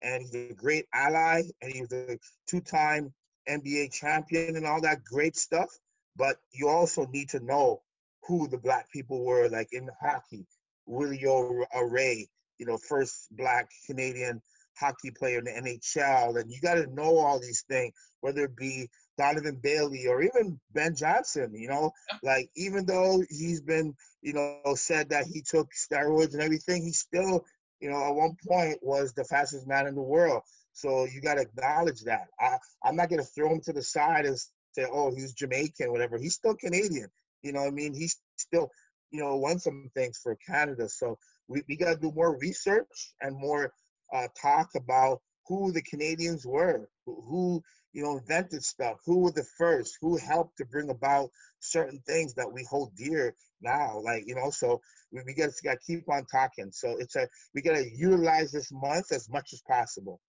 and 0.00 0.22
he's 0.22 0.34
a 0.36 0.54
great 0.54 0.86
ally, 0.94 1.42
and 1.60 1.72
he's 1.72 1.92
a 1.92 2.18
two 2.48 2.60
time 2.60 3.12
NBA 3.50 3.92
champion 3.92 4.54
and 4.56 4.64
all 4.64 4.80
that 4.82 5.02
great 5.02 5.36
stuff. 5.36 5.70
But 6.16 6.36
you 6.52 6.68
also 6.68 7.06
need 7.06 7.30
to 7.30 7.40
know 7.40 7.82
who 8.28 8.46
the 8.46 8.58
black 8.58 8.92
people 8.92 9.24
were, 9.24 9.48
like 9.48 9.70
in 9.72 9.88
hockey, 10.00 10.46
Willie 10.86 11.26
O'Ree, 11.26 12.28
you 12.58 12.66
know, 12.66 12.78
first 12.78 13.26
black 13.32 13.68
Canadian 13.86 14.40
hockey 14.78 15.10
player 15.10 15.38
in 15.40 15.44
the 15.46 15.50
NHL. 15.50 16.40
And 16.40 16.48
you 16.52 16.60
got 16.60 16.74
to 16.74 16.86
know 16.94 17.18
all 17.18 17.40
these 17.40 17.64
things, 17.68 17.92
whether 18.20 18.44
it 18.44 18.56
be 18.56 18.88
Donovan 19.18 19.58
Bailey 19.62 20.06
or 20.06 20.22
even 20.22 20.58
Ben 20.72 20.94
Johnson, 20.94 21.54
you 21.54 21.68
know, 21.68 21.92
like 22.22 22.50
even 22.56 22.86
though 22.86 23.22
he's 23.28 23.60
been, 23.60 23.94
you 24.22 24.32
know, 24.32 24.74
said 24.74 25.10
that 25.10 25.26
he 25.26 25.42
took 25.42 25.70
steroids 25.72 26.32
and 26.32 26.42
everything, 26.42 26.82
he 26.82 26.92
still, 26.92 27.44
you 27.80 27.90
know, 27.90 28.04
at 28.04 28.14
one 28.14 28.36
point 28.46 28.78
was 28.82 29.12
the 29.12 29.24
fastest 29.24 29.66
man 29.66 29.86
in 29.86 29.94
the 29.94 30.02
world. 30.02 30.42
So 30.72 31.04
you 31.04 31.20
got 31.20 31.34
to 31.34 31.42
acknowledge 31.42 32.00
that. 32.02 32.28
I, 32.40 32.56
I'm 32.82 32.96
not 32.96 33.10
going 33.10 33.20
to 33.20 33.26
throw 33.26 33.52
him 33.52 33.60
to 33.62 33.72
the 33.72 33.82
side 33.82 34.24
and 34.24 34.38
say, 34.72 34.86
oh, 34.90 35.14
he's 35.14 35.34
Jamaican, 35.34 35.92
whatever. 35.92 36.18
He's 36.18 36.34
still 36.34 36.54
Canadian. 36.54 37.08
You 37.42 37.52
know 37.52 37.60
what 37.60 37.68
I 37.68 37.72
mean? 37.72 37.94
He's 37.94 38.18
still, 38.36 38.70
you 39.10 39.20
know, 39.20 39.36
won 39.36 39.58
some 39.58 39.90
things 39.94 40.18
for 40.22 40.36
Canada. 40.46 40.88
So 40.88 41.18
we, 41.48 41.62
we 41.68 41.76
got 41.76 41.94
to 41.94 42.00
do 42.00 42.12
more 42.14 42.38
research 42.38 43.12
and 43.20 43.36
more 43.36 43.72
uh, 44.14 44.28
talk 44.40 44.70
about 44.74 45.20
who 45.46 45.72
the 45.72 45.82
Canadians 45.82 46.46
were, 46.46 46.88
who, 47.04 47.62
you 47.92 48.02
know, 48.02 48.18
invented 48.18 48.64
stuff, 48.64 48.98
who 49.04 49.18
were 49.18 49.32
the 49.32 49.46
first, 49.58 49.98
who 50.00 50.16
helped 50.16 50.56
to 50.58 50.64
bring 50.64 50.90
about 50.90 51.30
certain 51.60 52.00
things 52.06 52.34
that 52.34 52.50
we 52.50 52.66
hold 52.68 52.94
dear 52.96 53.34
now. 53.60 54.00
Like, 54.02 54.24
you 54.26 54.34
know, 54.34 54.50
so 54.50 54.80
we, 55.12 55.20
we 55.26 55.34
got 55.34 55.50
to 55.50 55.78
keep 55.86 56.08
on 56.08 56.24
talking. 56.26 56.70
So 56.72 56.96
it's 56.98 57.16
a, 57.16 57.28
we 57.54 57.62
got 57.62 57.76
to 57.76 57.88
utilize 57.94 58.50
this 58.52 58.72
month 58.72 59.12
as 59.12 59.28
much 59.28 59.52
as 59.52 59.62
possible. 59.62 60.20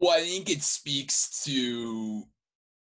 Well, 0.00 0.16
I 0.16 0.22
think 0.22 0.50
it 0.50 0.62
speaks 0.62 1.42
to 1.44 2.24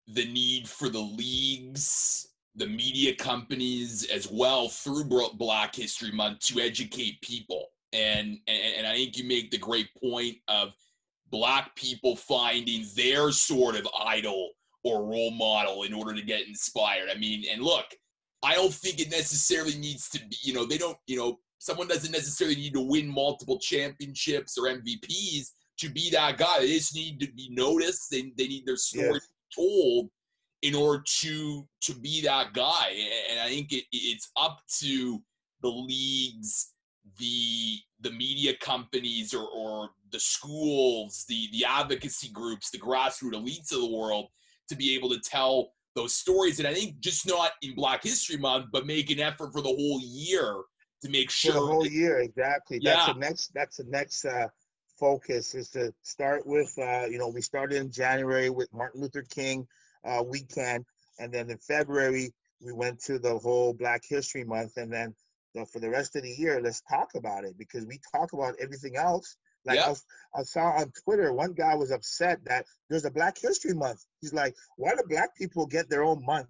the 0.07 0.25
need 0.25 0.67
for 0.67 0.89
the 0.89 0.99
leagues, 0.99 2.27
the 2.55 2.67
media 2.67 3.15
companies 3.15 4.05
as 4.11 4.29
well 4.29 4.69
through 4.69 5.05
Black 5.35 5.75
History 5.75 6.11
Month 6.11 6.39
to 6.47 6.59
educate 6.59 7.21
people. 7.21 7.67
And, 7.93 8.39
and 8.47 8.75
and 8.77 8.87
I 8.87 8.93
think 8.93 9.17
you 9.17 9.25
make 9.25 9.51
the 9.51 9.57
great 9.57 9.89
point 10.01 10.37
of 10.47 10.73
black 11.31 11.75
people 11.75 12.15
finding 12.15 12.85
their 12.95 13.31
sort 13.31 13.75
of 13.75 13.87
idol 14.05 14.51
or 14.83 15.05
role 15.05 15.31
model 15.31 15.83
in 15.83 15.93
order 15.93 16.13
to 16.13 16.21
get 16.21 16.47
inspired. 16.47 17.09
I 17.09 17.17
mean, 17.17 17.45
and 17.51 17.61
look, 17.63 17.85
I 18.43 18.55
don't 18.55 18.73
think 18.73 18.99
it 18.99 19.11
necessarily 19.11 19.77
needs 19.77 20.09
to 20.09 20.19
be, 20.19 20.35
you 20.41 20.53
know, 20.53 20.65
they 20.65 20.77
don't, 20.77 20.97
you 21.07 21.17
know, 21.17 21.39
someone 21.59 21.87
doesn't 21.87 22.11
necessarily 22.11 22.55
need 22.55 22.73
to 22.73 22.81
win 22.81 23.07
multiple 23.07 23.59
championships 23.59 24.57
or 24.57 24.63
MVPs 24.63 25.51
to 25.77 25.89
be 25.89 26.09
that 26.11 26.37
guy. 26.37 26.59
They 26.59 26.67
just 26.67 26.95
need 26.95 27.19
to 27.19 27.31
be 27.33 27.49
noticed. 27.51 28.09
They, 28.09 28.33
they 28.37 28.47
need 28.47 28.65
their 28.65 28.77
story 28.77 29.13
yes. 29.13 29.27
told 29.55 30.09
in 30.63 30.75
order 30.75 31.03
to 31.21 31.67
to 31.81 31.93
be 31.93 32.21
that 32.21 32.53
guy. 32.53 32.95
And 33.31 33.39
I 33.39 33.47
think 33.47 33.71
it, 33.71 33.85
it's 33.91 34.31
up 34.39 34.59
to 34.79 35.19
the 35.61 35.69
leagues, 35.69 36.73
the 37.19 37.77
the 38.01 38.11
media 38.11 38.53
companies, 38.61 39.33
or, 39.33 39.47
or 39.47 39.89
the 40.11 40.19
schools, 40.19 41.25
the 41.27 41.47
the 41.51 41.65
advocacy 41.65 42.29
groups, 42.29 42.69
the 42.69 42.79
grassroots 42.79 43.33
elites 43.33 43.71
of 43.71 43.81
the 43.81 43.95
world 43.95 44.27
to 44.69 44.75
be 44.75 44.95
able 44.95 45.09
to 45.09 45.19
tell 45.19 45.71
those 45.95 46.15
stories. 46.15 46.59
And 46.59 46.67
I 46.67 46.73
think 46.73 46.99
just 46.99 47.27
not 47.27 47.51
in 47.61 47.75
Black 47.75 48.03
History 48.03 48.37
Month, 48.37 48.67
but 48.71 48.85
make 48.85 49.09
an 49.11 49.19
effort 49.19 49.51
for 49.51 49.61
the 49.61 49.69
whole 49.69 49.99
year 50.01 50.55
to 51.03 51.09
make 51.09 51.29
sure 51.29 51.53
for 51.53 51.59
the 51.59 51.65
whole 51.65 51.87
year 51.87 52.19
exactly. 52.19 52.79
Yeah. 52.81 52.95
That's 52.95 53.13
the 53.13 53.19
next. 53.19 53.51
That's 53.53 53.77
the 53.77 53.85
next. 53.85 54.25
Uh, 54.25 54.47
focus 55.01 55.55
is 55.55 55.69
to 55.69 55.91
start 56.03 56.45
with, 56.45 56.71
uh, 56.77 57.07
you 57.09 57.17
know, 57.17 57.27
we 57.27 57.41
started 57.41 57.77
in 57.77 57.91
January 57.91 58.51
with 58.51 58.71
Martin 58.71 59.01
Luther 59.01 59.23
King 59.23 59.67
uh, 60.05 60.23
weekend, 60.23 60.85
and 61.19 61.33
then 61.33 61.49
in 61.49 61.57
February 61.57 62.31
we 62.63 62.71
went 62.71 62.99
to 62.99 63.17
the 63.17 63.39
whole 63.39 63.73
Black 63.73 64.03
History 64.07 64.43
Month, 64.43 64.77
and 64.77 64.93
then 64.93 65.15
for 65.71 65.79
the 65.79 65.89
rest 65.89 66.15
of 66.15 66.23
the 66.23 66.31
year, 66.31 66.61
let's 66.61 66.81
talk 66.89 67.11
about 67.15 67.43
it 67.43 67.57
because 67.57 67.85
we 67.85 67.99
talk 68.13 68.33
about 68.33 68.55
everything 68.59 68.95
else. 68.95 69.35
Like 69.65 69.77
yep. 69.77 69.97
I, 70.35 70.39
I, 70.39 70.43
saw 70.43 70.71
on 70.71 70.91
Twitter, 71.03 71.33
one 71.33 71.53
guy 71.53 71.75
was 71.75 71.91
upset 71.91 72.39
that 72.45 72.65
there's 72.89 73.05
a 73.05 73.11
Black 73.11 73.37
History 73.39 73.73
Month. 73.73 74.03
He's 74.19 74.33
like, 74.33 74.55
"Why 74.77 74.91
do 74.91 75.03
Black 75.07 75.35
people 75.35 75.67
get 75.67 75.87
their 75.89 76.03
own 76.03 76.25
month?" 76.25 76.49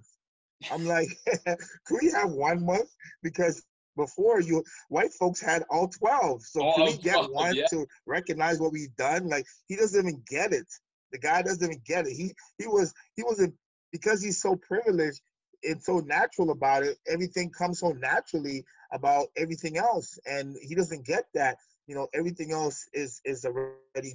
I'm 0.72 0.86
like, 0.86 1.10
"Can 1.46 1.98
we 2.02 2.12
have 2.12 2.32
one 2.32 2.66
month?" 2.66 2.90
Because 3.22 3.64
before 3.98 4.40
you 4.40 4.64
white 4.90 5.12
folks 5.14 5.42
had 5.42 5.64
all 5.70 5.88
12 5.88 6.42
so 6.44 6.74
can 6.74 6.86
we 6.86 6.98
get 6.98 7.16
12, 7.16 7.32
one 7.32 7.56
yeah. 7.56 7.66
to 7.70 7.86
recognize 8.06 8.58
what 8.58 8.72
we've 8.72 8.96
done 8.96 9.28
like 9.28 9.46
he 9.68 9.76
doesn't 9.76 10.08
even 10.08 10.24
get 10.30 10.54
it 10.54 10.66
the 11.12 11.18
guy 11.18 11.42
doesn't 11.42 11.64
even 11.70 11.82
get 11.86 12.08
it 12.08 12.14
he 12.14 12.32
he 12.58 12.68
was 12.68 12.94
he 13.16 13.24
wasn't 13.24 13.54
because 13.92 14.22
he's 14.22 14.42
so 14.42 14.56
privileged 14.56 15.20
and 15.63 15.82
so 15.82 16.00
natural 16.00 16.52
about 16.52 16.84
it 16.84 16.97
everything 17.08 17.50
comes 17.50 17.80
so 17.80 17.91
naturally 17.91 18.63
about 18.91 19.28
everything 19.38 19.78
else 19.78 20.19
and 20.26 20.56
he 20.62 20.76
doesn't 20.76 21.06
get 21.06 21.26
that 21.34 21.58
you 21.88 21.95
know 21.95 22.08
everything 22.13 22.52
else 22.52 22.88
is 22.93 23.21
is 23.26 23.45
already 23.45 24.13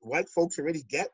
white 0.00 0.28
folks 0.28 0.58
already 0.58 0.82
get 0.88 1.08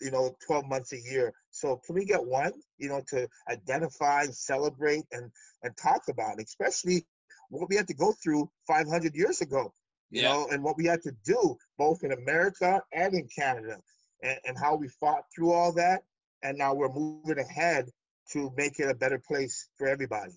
you 0.00 0.10
know 0.10 0.36
12 0.46 0.66
months 0.66 0.92
a 0.92 1.00
year 1.00 1.32
so 1.50 1.80
can 1.84 1.94
we 1.94 2.04
get 2.04 2.24
one 2.24 2.52
you 2.78 2.88
know 2.88 3.02
to 3.08 3.28
identify 3.48 4.24
celebrate 4.26 5.04
and 5.12 5.30
and 5.62 5.76
talk 5.76 6.02
about 6.08 6.38
it, 6.38 6.46
especially 6.46 7.04
what 7.50 7.68
we 7.68 7.76
had 7.76 7.88
to 7.88 7.94
go 7.94 8.12
through 8.22 8.50
500 8.66 9.14
years 9.14 9.40
ago, 9.40 9.72
you 10.10 10.22
yeah. 10.22 10.28
know, 10.28 10.48
and 10.50 10.62
what 10.62 10.76
we 10.76 10.86
had 10.86 11.02
to 11.02 11.12
do 11.24 11.56
both 11.78 12.02
in 12.02 12.12
America 12.12 12.82
and 12.92 13.14
in 13.14 13.28
Canada, 13.28 13.78
and, 14.22 14.38
and 14.46 14.58
how 14.58 14.74
we 14.74 14.88
fought 14.88 15.24
through 15.34 15.52
all 15.52 15.72
that. 15.72 16.02
And 16.42 16.58
now 16.58 16.74
we're 16.74 16.92
moving 16.92 17.38
ahead 17.38 17.88
to 18.32 18.52
make 18.56 18.78
it 18.78 18.90
a 18.90 18.94
better 18.94 19.18
place 19.18 19.68
for 19.76 19.86
everybody. 19.86 20.32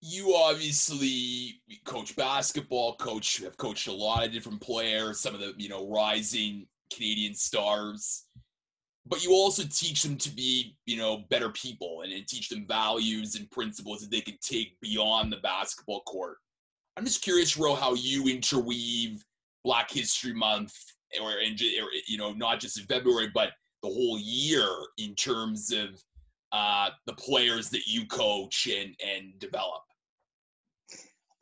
You 0.00 0.34
obviously 0.34 1.60
coach 1.84 2.14
basketball, 2.14 2.96
coach 2.96 3.38
have 3.38 3.56
coached 3.56 3.88
a 3.88 3.92
lot 3.92 4.24
of 4.24 4.32
different 4.32 4.60
players, 4.60 5.20
some 5.20 5.34
of 5.34 5.40
the 5.40 5.54
you 5.56 5.68
know 5.68 5.88
rising 5.88 6.66
Canadian 6.92 7.34
stars 7.34 8.26
but 9.06 9.22
you 9.22 9.32
also 9.32 9.62
teach 9.64 10.02
them 10.02 10.16
to 10.16 10.30
be 10.30 10.76
you 10.86 10.96
know 10.96 11.24
better 11.30 11.50
people 11.50 12.02
and, 12.02 12.12
and, 12.12 12.26
teach 12.26 12.48
them 12.48 12.66
values 12.66 13.34
and 13.34 13.50
principles 13.50 14.00
that 14.00 14.10
they 14.10 14.20
can 14.20 14.36
take 14.40 14.78
beyond 14.80 15.32
the 15.32 15.36
basketball 15.38 16.00
court 16.02 16.38
i'm 16.96 17.04
just 17.04 17.22
curious 17.22 17.56
ro 17.56 17.74
how 17.74 17.94
you 17.94 18.28
interweave 18.28 19.22
black 19.64 19.90
history 19.90 20.32
month 20.32 20.74
or, 21.20 21.32
or 21.32 21.88
you 22.06 22.18
know 22.18 22.32
not 22.32 22.60
just 22.60 22.78
in 22.78 22.86
february 22.86 23.30
but 23.34 23.50
the 23.84 23.90
whole 23.90 24.18
year 24.18 24.68
in 24.96 25.14
terms 25.14 25.70
of 25.70 26.02
uh, 26.52 26.88
the 27.06 27.12
players 27.12 27.68
that 27.68 27.86
you 27.86 28.06
coach 28.06 28.66
and 28.66 28.94
and 29.04 29.38
develop? 29.38 29.82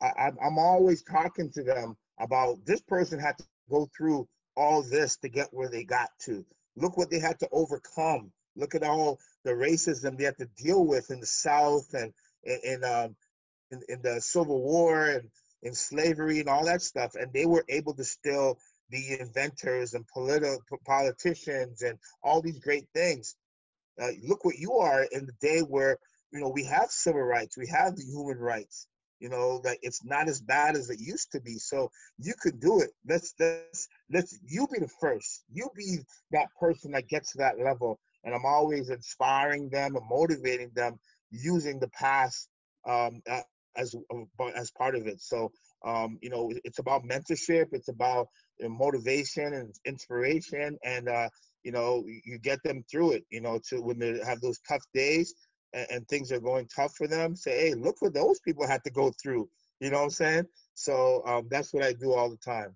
I, 0.01 0.31
i'm 0.43 0.57
always 0.59 1.01
talking 1.03 1.49
to 1.51 1.63
them 1.63 1.95
about 2.19 2.57
this 2.65 2.81
person 2.81 3.19
had 3.19 3.37
to 3.37 3.45
go 3.69 3.87
through 3.95 4.27
all 4.57 4.83
this 4.83 5.15
to 5.17 5.29
get 5.29 5.47
where 5.51 5.69
they 5.69 5.83
got 5.83 6.09
to. 6.25 6.45
Look 6.75 6.97
what 6.97 7.09
they 7.09 7.19
had 7.19 7.39
to 7.39 7.49
overcome. 7.51 8.31
Look 8.55 8.75
at 8.75 8.83
all 8.83 9.19
the 9.45 9.51
racism 9.51 10.17
they 10.17 10.25
had 10.25 10.37
to 10.37 10.49
deal 10.57 10.85
with 10.85 11.09
in 11.11 11.19
the 11.19 11.25
South 11.25 11.93
and 11.93 12.13
in 12.43 12.83
um, 12.83 13.15
in, 13.71 13.81
in 13.87 14.01
the 14.01 14.19
Civil 14.19 14.61
War 14.61 15.07
and 15.07 15.29
in 15.63 15.73
slavery 15.73 16.39
and 16.39 16.49
all 16.49 16.65
that 16.65 16.81
stuff, 16.81 17.15
and 17.15 17.31
they 17.31 17.45
were 17.45 17.65
able 17.69 17.93
to 17.93 18.03
still 18.03 18.59
be 18.93 19.17
inventors 19.19 19.93
and 19.93 20.07
political 20.07 20.59
politicians 20.85 21.81
and 21.81 21.97
all 22.23 22.41
these 22.41 22.59
great 22.59 22.87
things. 22.93 23.35
Uh, 24.01 24.11
look 24.23 24.45
what 24.45 24.57
you 24.57 24.73
are 24.73 25.03
in 25.11 25.25
the 25.25 25.33
day 25.41 25.59
where 25.59 25.97
you 26.31 26.39
know 26.39 26.49
we 26.49 26.63
have 26.63 26.89
civil 26.89 27.21
rights, 27.21 27.57
we 27.57 27.67
have 27.67 27.95
the 27.95 28.03
human 28.03 28.37
rights, 28.37 28.87
you 29.23 29.29
know 29.29 29.61
that 29.63 29.77
it's 29.81 30.03
not 30.03 30.27
as 30.27 30.41
bad 30.41 30.75
as 30.75 30.89
it 30.89 30.99
used 30.99 31.31
to 31.31 31.39
be. 31.39 31.57
So 31.57 31.89
you 32.17 32.33
could 32.41 32.59
do 32.59 32.81
it. 32.81 32.89
Let's 33.07 33.33
let's 33.39 33.87
let's 34.11 34.37
you 34.45 34.67
be 34.67 34.79
the 34.79 34.89
first. 34.99 35.43
You 35.49 35.69
be 35.75 35.99
that 36.31 36.47
person 36.59 36.91
that 36.91 37.07
gets 37.07 37.31
to 37.31 37.37
that 37.39 37.57
level. 37.57 37.99
And 38.25 38.33
i'm 38.35 38.45
always 38.45 38.89
inspiring 38.89 39.69
them 39.69 39.95
and 39.95 40.09
motivating 40.09 40.71
them 40.75 40.99
using 41.31 41.79
the 41.79 41.89
past 41.89 42.49
um, 42.85 43.21
as 43.77 43.95
as 44.55 44.71
part 44.71 44.95
of 44.95 45.07
it. 45.07 45.21
So 45.21 45.51
um, 45.85 46.17
you 46.21 46.29
know 46.29 46.51
it's 46.65 46.79
about 46.79 47.05
mentorship. 47.05 47.67
It's 47.71 47.89
about 47.89 48.27
motivation 48.61 49.53
and 49.53 49.75
inspiration 49.85 50.77
and 50.83 51.09
uh, 51.09 51.27
you 51.63 51.71
know 51.71 52.03
you 52.25 52.37
get 52.37 52.61
them 52.63 52.83
through 52.89 53.11
it 53.11 53.23
you 53.29 53.41
know 53.41 53.59
to 53.67 53.81
when 53.81 53.99
they 53.99 54.19
have 54.25 54.39
those 54.41 54.59
tough 54.67 54.83
days 54.93 55.33
and, 55.73 55.87
and 55.89 56.07
things 56.07 56.31
are 56.31 56.39
going 56.39 56.67
tough 56.73 56.95
for 56.95 57.07
them, 57.07 57.35
say, 57.35 57.69
hey, 57.69 57.73
look 57.73 58.01
what 58.01 58.13
those 58.13 58.39
people 58.39 58.67
had 58.67 58.83
to 58.83 58.91
go 58.91 59.11
through. 59.21 59.49
You 59.79 59.89
know 59.89 59.97
what 59.97 60.03
I'm 60.05 60.09
saying? 60.11 60.45
So 60.75 61.23
um, 61.25 61.47
that's 61.49 61.73
what 61.73 61.83
I 61.83 61.93
do 61.93 62.13
all 62.13 62.29
the 62.29 62.37
time. 62.37 62.75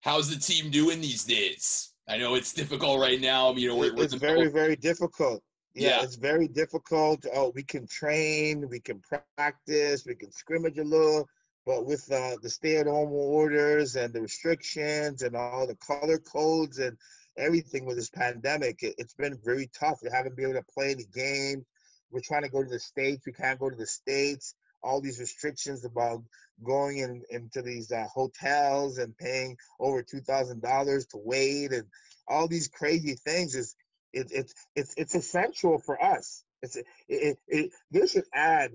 How's 0.00 0.28
the 0.28 0.36
team 0.36 0.70
doing 0.70 1.00
these 1.00 1.24
days? 1.24 1.92
I 2.08 2.16
know 2.16 2.34
it's 2.34 2.52
difficult 2.52 3.00
right 3.00 3.20
now. 3.20 3.52
You 3.52 3.68
know, 3.68 3.76
we're, 3.76 3.96
it's 3.96 4.12
we're 4.12 4.20
very, 4.20 4.48
very 4.48 4.76
difficult. 4.76 5.42
Yeah, 5.74 5.88
yeah, 5.88 6.02
it's 6.04 6.14
very 6.14 6.48
difficult. 6.48 7.26
Oh, 7.34 7.52
we 7.54 7.62
can 7.62 7.86
train, 7.86 8.68
we 8.68 8.80
can 8.80 9.02
practice, 9.36 10.06
we 10.06 10.14
can 10.14 10.32
scrimmage 10.32 10.78
a 10.78 10.84
little, 10.84 11.28
but 11.66 11.84
with 11.84 12.10
uh, 12.12 12.36
the 12.42 12.48
stay-at-home 12.48 13.12
orders 13.12 13.96
and 13.96 14.14
the 14.14 14.20
restrictions 14.20 15.22
and 15.22 15.34
all 15.34 15.66
the 15.66 15.76
color 15.76 16.18
codes 16.18 16.78
and 16.78 16.96
everything 17.36 17.84
with 17.84 17.96
this 17.96 18.08
pandemic. 18.08 18.82
It, 18.82 18.94
has 18.98 19.14
been 19.14 19.38
very 19.44 19.68
tough. 19.78 19.98
We 20.02 20.10
haven't 20.10 20.36
been 20.36 20.50
able 20.50 20.60
to 20.60 20.72
play 20.72 20.94
the 20.94 21.06
game. 21.12 21.66
We're 22.10 22.20
trying 22.20 22.44
to 22.44 22.48
go 22.48 22.62
to 22.62 22.68
the 22.68 22.78
states. 22.78 23.26
We 23.26 23.32
can't 23.32 23.58
go 23.58 23.68
to 23.68 23.76
the 23.76 23.86
states. 23.86 24.54
All 24.82 25.00
these 25.00 25.18
restrictions 25.18 25.84
about 25.84 26.22
going 26.62 26.98
in, 26.98 27.22
into 27.30 27.62
these 27.62 27.90
uh, 27.90 28.06
hotels 28.12 28.98
and 28.98 29.16
paying 29.16 29.56
over 29.80 30.02
two 30.02 30.20
thousand 30.20 30.62
dollars 30.62 31.06
to 31.06 31.18
wait, 31.18 31.72
and 31.72 31.84
all 32.28 32.46
these 32.46 32.68
crazy 32.68 33.16
things 33.16 33.56
is 33.56 33.74
it, 34.12 34.30
it, 34.30 34.52
it's 34.76 34.94
it's 34.96 35.14
essential 35.16 35.78
for 35.78 36.00
us. 36.02 36.44
It's 36.62 36.76
it, 36.76 36.86
it, 37.48 37.72
it 37.92 38.08
should 38.08 38.26
add 38.32 38.72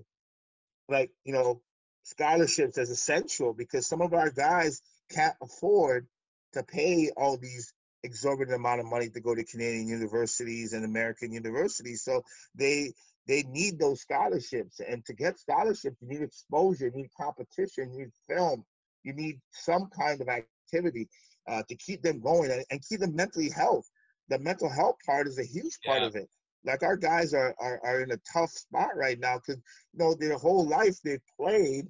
like 0.90 1.12
you 1.24 1.34
know 1.34 1.62
scholarships 2.04 2.78
as 2.78 2.90
essential 2.90 3.54
because 3.54 3.88
some 3.88 4.02
of 4.02 4.14
our 4.14 4.30
guys 4.30 4.82
can't 5.12 5.36
afford 5.42 6.08
to 6.54 6.64
pay 6.64 7.10
all 7.16 7.38
these 7.38 7.74
exorbitant 8.04 8.56
amount 8.56 8.80
of 8.80 8.86
money 8.86 9.10
to 9.10 9.20
go 9.20 9.36
to 9.36 9.44
Canadian 9.44 9.88
universities 9.88 10.74
and 10.74 10.84
American 10.84 11.32
universities. 11.32 12.04
So 12.04 12.24
they 12.56 12.94
they 13.28 13.44
need 13.44 13.80
those 13.80 14.02
scholarships. 14.02 14.80
And 14.80 15.06
to 15.06 15.14
get 15.14 15.40
scholarships, 15.40 15.98
you 16.02 16.08
need 16.08 16.22
exposure, 16.22 16.86
you 16.86 16.92
need 16.92 17.10
competition, 17.16 17.94
you 17.94 18.00
need 18.00 18.12
film, 18.28 18.66
you 19.04 19.14
need 19.14 19.40
some 19.52 19.90
kind 19.96 20.20
of 20.22 20.28
activity 20.28 21.08
uh, 21.48 21.64
to 21.70 21.76
keep 21.76 22.02
them 22.02 22.20
going 22.20 22.52
and, 22.52 22.66
and, 22.70 22.82
keep 22.88 23.00
them 23.00 23.16
mentally 23.16 23.50
health. 23.50 23.86
The 24.30 24.40
mental 24.40 24.70
health 24.70 24.98
part 25.06 25.28
is 25.28 25.40
a 25.40 25.44
huge 25.44 25.80
part 25.86 26.02
yeah. 26.02 26.08
of 26.08 26.16
it. 26.16 26.30
Like 26.66 26.84
our 26.84 26.98
guys 26.98 27.34
are, 27.34 27.56
are 27.60 27.80
are 27.84 28.02
in 28.02 28.12
a 28.12 28.20
tough 28.32 28.52
spot 28.52 28.96
right 28.96 29.20
now 29.20 29.38
because 29.38 29.62
you 29.94 30.00
know 30.00 30.14
their 30.14 30.38
whole 30.38 30.68
life 30.68 30.98
they've 31.04 31.26
played, 31.40 31.86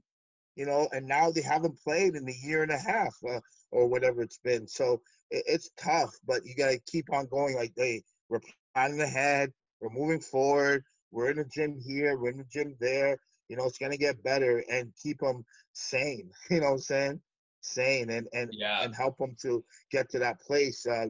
you 0.56 0.66
know, 0.66 0.88
and 0.92 1.06
now 1.06 1.32
they 1.32 1.42
haven't 1.42 1.80
played 1.84 2.16
in 2.16 2.28
a 2.28 2.48
year 2.48 2.64
and 2.64 2.72
a 2.72 2.78
half 2.78 3.16
uh, 3.30 3.40
or 3.72 3.88
whatever 3.88 4.22
it's 4.22 4.40
been. 4.40 4.68
So 4.68 5.02
it, 5.30 5.44
it's 5.48 5.72
tough, 5.78 6.12
but 6.26 6.46
you 6.46 6.56
got 6.56 6.72
to 6.72 6.80
keep 6.88 7.12
on 7.12 7.28
going. 7.28 7.56
Like, 7.56 7.74
hey, 7.76 8.02
we're 8.30 8.42
planning 8.74 9.02
ahead, 9.02 9.52
we're 9.82 9.90
moving 9.90 10.22
forward, 10.22 10.84
we're 11.12 11.32
in 11.32 11.38
the 11.38 11.46
gym 11.54 11.78
here, 11.80 12.18
we're 12.18 12.32
in 12.32 12.38
the 12.38 12.46
gym 12.52 12.76
there. 12.80 13.18
You 13.50 13.58
know, 13.58 13.66
it's 13.66 13.78
gonna 13.78 13.98
get 13.98 14.24
better 14.24 14.64
and 14.72 14.94
keep 15.02 15.20
them 15.20 15.44
sane. 15.74 16.32
You 16.50 16.62
know 16.62 16.68
what 16.68 16.74
I'm 16.74 16.80
saying? 16.80 17.22
Sane 17.62 18.10
and 18.10 18.28
and 18.34 18.50
yeah. 18.54 18.84
and 18.84 18.96
help 18.96 19.18
them 19.18 19.36
to 19.42 19.64
get 19.92 20.10
to 20.12 20.20
that 20.20 20.40
place. 20.42 20.86
Uh, 20.86 21.08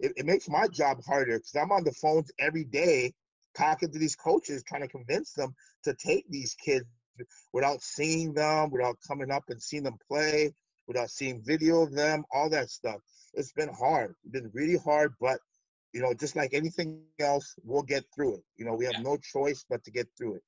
it, 0.00 0.12
it 0.16 0.26
makes 0.26 0.48
my 0.48 0.66
job 0.68 0.98
harder 1.04 1.38
because 1.38 1.56
I'm 1.56 1.72
on 1.72 1.84
the 1.84 1.92
phones 1.92 2.30
every 2.38 2.64
day 2.64 3.12
talking 3.56 3.90
to 3.90 3.98
these 3.98 4.16
coaches, 4.16 4.62
trying 4.62 4.82
to 4.82 4.88
convince 4.88 5.32
them 5.32 5.54
to 5.84 5.94
take 5.94 6.28
these 6.30 6.54
kids 6.54 6.86
without 7.52 7.82
seeing 7.82 8.32
them, 8.32 8.70
without 8.70 8.96
coming 9.06 9.30
up 9.30 9.44
and 9.48 9.60
seeing 9.60 9.82
them 9.82 9.98
play, 10.08 10.54
without 10.86 11.10
seeing 11.10 11.42
video 11.44 11.82
of 11.82 11.92
them, 11.92 12.24
all 12.32 12.48
that 12.50 12.70
stuff. 12.70 13.00
It's 13.34 13.52
been 13.52 13.72
hard. 13.72 14.14
It's 14.24 14.32
been 14.32 14.50
really 14.54 14.78
hard, 14.78 15.14
but 15.20 15.40
you 15.92 16.02
know, 16.02 16.12
just 16.14 16.36
like 16.36 16.52
anything 16.52 17.02
else, 17.18 17.54
we'll 17.64 17.82
get 17.82 18.04
through 18.14 18.36
it. 18.36 18.44
You 18.56 18.66
know, 18.66 18.74
we 18.74 18.84
have 18.84 18.94
yeah. 18.94 19.02
no 19.02 19.16
choice 19.16 19.64
but 19.68 19.82
to 19.84 19.90
get 19.90 20.06
through 20.16 20.36
it. 20.36 20.42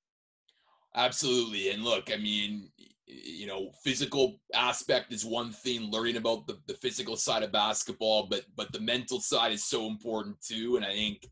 Absolutely. 0.94 1.70
And 1.70 1.82
look, 1.82 2.10
I 2.12 2.16
mean, 2.16 2.70
you 3.06 3.46
know, 3.46 3.70
physical 3.82 4.40
aspect 4.54 5.12
is 5.12 5.24
one 5.24 5.52
thing, 5.52 5.90
learning 5.90 6.16
about 6.16 6.46
the, 6.46 6.58
the 6.66 6.74
physical 6.74 7.16
side 7.16 7.42
of 7.42 7.52
basketball, 7.52 8.26
but 8.28 8.44
but 8.56 8.72
the 8.72 8.80
mental 8.80 9.20
side 9.20 9.52
is 9.52 9.64
so 9.64 9.86
important 9.86 10.40
too. 10.40 10.76
And 10.76 10.84
I 10.84 10.92
think 10.92 11.26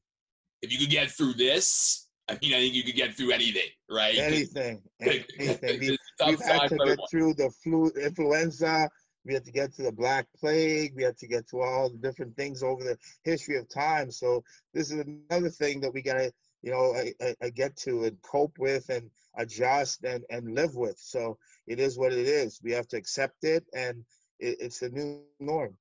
if 0.62 0.72
you 0.72 0.78
could 0.78 0.90
get 0.90 1.10
through 1.10 1.34
this, 1.34 2.08
I 2.28 2.36
mean, 2.42 2.54
I 2.54 2.58
think 2.58 2.74
you 2.74 2.82
could 2.82 2.96
get 2.96 3.14
through 3.14 3.30
anything, 3.30 3.68
right? 3.90 4.16
Anything. 4.16 4.82
anything. 5.00 5.80
we, 5.80 5.98
have 6.20 6.40
had 6.40 6.68
to 6.68 6.76
get 6.84 6.98
through 7.10 7.34
the 7.34 7.50
flu, 7.62 7.90
influenza, 8.00 8.88
we 9.28 9.34
had 9.34 9.44
to 9.44 9.52
get 9.52 9.74
to 9.74 9.82
the 9.82 9.92
Black 9.92 10.26
Plague. 10.38 10.94
We 10.96 11.02
had 11.02 11.18
to 11.18 11.26
get 11.28 11.46
to 11.50 11.60
all 11.60 11.90
the 11.90 11.98
different 11.98 12.34
things 12.36 12.62
over 12.62 12.82
the 12.82 12.96
history 13.24 13.58
of 13.58 13.68
time. 13.68 14.10
So 14.10 14.42
this 14.72 14.90
is 14.90 15.04
another 15.04 15.50
thing 15.50 15.80
that 15.80 15.92
we 15.92 16.02
gotta, 16.02 16.32
you 16.62 16.72
know, 16.72 16.94
I, 16.94 17.34
I 17.42 17.50
get 17.50 17.76
to 17.78 18.04
and 18.04 18.20
cope 18.22 18.58
with 18.58 18.88
and 18.88 19.10
adjust 19.36 20.04
and, 20.04 20.24
and 20.30 20.54
live 20.54 20.74
with. 20.74 20.98
So 20.98 21.38
it 21.66 21.78
is 21.80 21.98
what 21.98 22.12
it 22.12 22.26
is. 22.26 22.60
We 22.62 22.72
have 22.72 22.88
to 22.88 22.96
accept 22.96 23.44
it, 23.44 23.64
and 23.74 24.04
it, 24.40 24.56
it's 24.60 24.80
the 24.80 24.88
new 24.90 25.22
norm. 25.38 25.76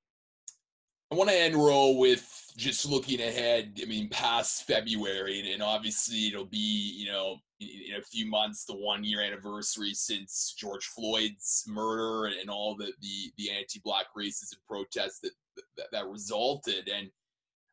I 1.09 1.15
want 1.15 1.29
to 1.29 1.35
end 1.35 1.55
roll 1.55 1.97
with 1.97 2.51
just 2.57 2.85
looking 2.85 3.21
ahead. 3.21 3.79
I 3.81 3.85
mean, 3.85 4.09
past 4.09 4.67
February, 4.67 5.39
and, 5.39 5.47
and 5.47 5.63
obviously 5.63 6.27
it'll 6.27 6.45
be 6.45 6.93
you 6.97 7.09
know 7.09 7.37
in, 7.61 7.95
a 7.97 8.01
few 8.01 8.29
months 8.29 8.65
the 8.65 8.75
one 8.75 9.03
year 9.03 9.21
anniversary 9.21 9.93
since 9.93 10.53
George 10.57 10.85
Floyd's 10.85 11.63
murder 11.67 12.33
and 12.39 12.49
all 12.49 12.75
the 12.75 12.91
the, 13.01 13.31
the 13.37 13.51
anti-black 13.51 14.07
races 14.15 14.53
and 14.53 14.61
protests 14.67 15.19
that, 15.21 15.31
that 15.77 15.87
that 15.93 16.07
resulted. 16.07 16.89
And 16.93 17.09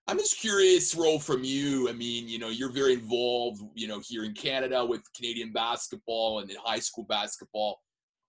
I'm 0.07 0.19
just 0.19 0.39
curious, 0.39 0.95
Ro, 0.95 1.19
from 1.19 1.45
you. 1.45 1.89
I 1.89 1.93
mean, 1.93 2.29
you 2.29 2.39
know, 2.39 2.49
you're 2.49 2.73
very 2.73 2.93
involved, 2.93 3.63
you 3.75 3.89
know, 3.89 4.03
here 4.07 4.25
in 4.25 4.35
Canada 4.35 4.85
with 4.85 5.03
Canadian 5.17 5.53
basketball 5.53 6.41
and 6.41 6.51
in 6.51 6.57
high 6.63 6.79
school 6.79 7.05
basketball. 7.05 7.81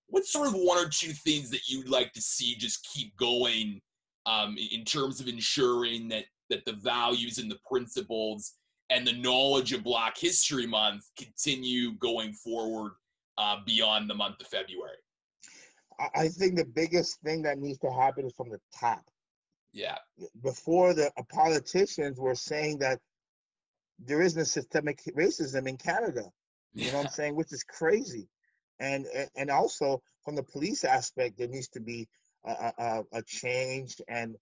What 0.08 0.26
sort 0.26 0.48
of 0.48 0.54
one 0.54 0.78
or 0.78 0.88
two 0.90 1.12
things 1.12 1.50
that 1.50 1.68
you'd 1.68 1.90
like 1.90 2.14
to 2.14 2.22
see 2.22 2.56
just 2.56 2.88
keep 2.94 3.16
going? 3.18 3.82
um, 4.26 4.56
in 4.72 4.84
terms 4.84 5.20
of 5.20 5.28
ensuring 5.28 6.08
that 6.10 6.26
that 6.50 6.66
the 6.66 6.74
values 6.74 7.40
and 7.40 7.50
the 7.50 7.58
principles 7.68 8.54
and 8.92 9.06
the 9.06 9.14
knowledge 9.14 9.74
of 9.74 9.84
Black 9.84 10.16
History 10.18 10.68
Month 10.68 11.04
continue 11.18 11.94
going 11.94 12.34
forward 12.34 12.92
uh, 13.38 13.58
beyond 13.66 14.10
the 14.10 14.14
month 14.14 14.40
of 14.40 14.48
February? 14.48 14.98
I 16.16 16.28
think 16.28 16.56
the 16.56 16.66
biggest 16.66 17.20
thing 17.22 17.42
that 17.44 17.58
needs 17.58 17.80
to 17.80 17.90
happen 17.90 18.26
is 18.26 18.34
from 18.36 18.50
the 18.50 18.60
top. 18.78 19.04
Yeah. 19.76 19.98
Before 20.42 20.94
the 20.94 21.12
uh, 21.18 21.24
politicians 21.30 22.18
were 22.18 22.34
saying 22.34 22.80
that 22.80 23.00
there 24.00 24.22
isn't 24.22 24.42
a 24.42 24.46
systemic 24.46 25.02
racism 25.16 25.68
in 25.68 25.78
Canada. 25.78 26.24
You 26.74 26.86
yeah. 26.86 26.92
know 26.94 26.98
what 27.00 27.08
I'm 27.08 27.12
saying? 27.12 27.36
Which 27.36 27.52
is 27.52 27.64
crazy. 27.64 28.30
And 28.80 29.06
and 29.36 29.52
also 29.52 30.02
from 30.24 30.36
the 30.36 30.44
police 30.44 30.86
aspect, 30.86 31.38
there 31.38 31.50
needs 31.50 31.68
to 31.70 31.82
be 31.82 32.08
a, 32.46 32.72
a, 32.78 33.04
a 33.14 33.22
change 33.24 34.02
and 34.08 34.38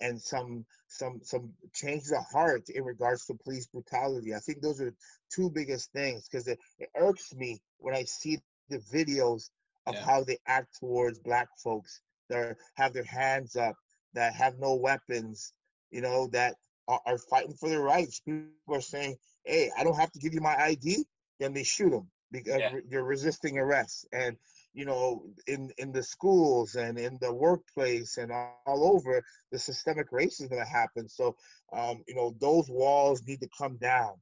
and 0.00 0.20
some 0.20 0.64
some 0.88 1.20
some 1.22 1.52
changes 1.74 2.12
of 2.12 2.24
heart 2.32 2.68
in 2.68 2.84
regards 2.84 3.26
to 3.26 3.34
police 3.34 3.66
brutality. 3.66 4.34
I 4.34 4.38
think 4.38 4.60
those 4.60 4.80
are 4.80 4.94
two 5.32 5.50
biggest 5.50 5.92
things 5.92 6.28
because 6.28 6.48
it, 6.48 6.58
it, 6.78 6.88
irks 6.96 7.34
me 7.34 7.60
when 7.78 7.94
I 7.94 8.04
see 8.04 8.38
the 8.68 8.78
videos 8.78 9.50
of 9.86 9.94
yeah. 9.94 10.04
how 10.04 10.24
they 10.24 10.38
act 10.46 10.78
towards 10.78 11.18
black 11.18 11.48
folks 11.62 12.00
that 12.28 12.56
have 12.74 12.92
their 12.92 13.04
hands 13.04 13.56
up, 13.56 13.76
that 14.16 14.34
have 14.34 14.58
no 14.58 14.74
weapons, 14.74 15.52
you 15.92 16.02
know, 16.02 16.28
that 16.32 16.56
are, 16.88 17.00
are 17.06 17.18
fighting 17.18 17.54
for 17.54 17.68
their 17.68 17.82
rights. 17.82 18.20
People 18.20 18.50
are 18.68 18.80
saying, 18.80 19.16
"Hey, 19.44 19.70
I 19.78 19.84
don't 19.84 19.96
have 19.96 20.12
to 20.12 20.18
give 20.18 20.34
you 20.34 20.40
my 20.40 20.56
ID," 20.56 21.06
then 21.38 21.54
they 21.54 21.64
shoot 21.64 21.90
them 21.90 22.10
because 22.32 22.60
yeah. 22.60 22.80
they're 22.90 23.04
resisting 23.04 23.58
arrest 23.58 24.06
and 24.12 24.36
you 24.76 24.84
know, 24.84 25.22
in 25.46 25.70
in 25.78 25.90
the 25.90 26.02
schools 26.02 26.74
and 26.74 26.98
in 26.98 27.16
the 27.22 27.32
workplace 27.32 28.18
and 28.18 28.30
all 28.30 28.92
over 28.92 29.24
the 29.50 29.58
systemic 29.58 30.10
racism 30.10 30.50
that 30.50 30.68
happens. 30.68 31.14
So, 31.16 31.34
um, 31.72 32.04
you 32.06 32.14
know, 32.14 32.34
those 32.38 32.68
walls 32.68 33.22
need 33.26 33.40
to 33.40 33.48
come 33.56 33.78
down. 33.78 34.12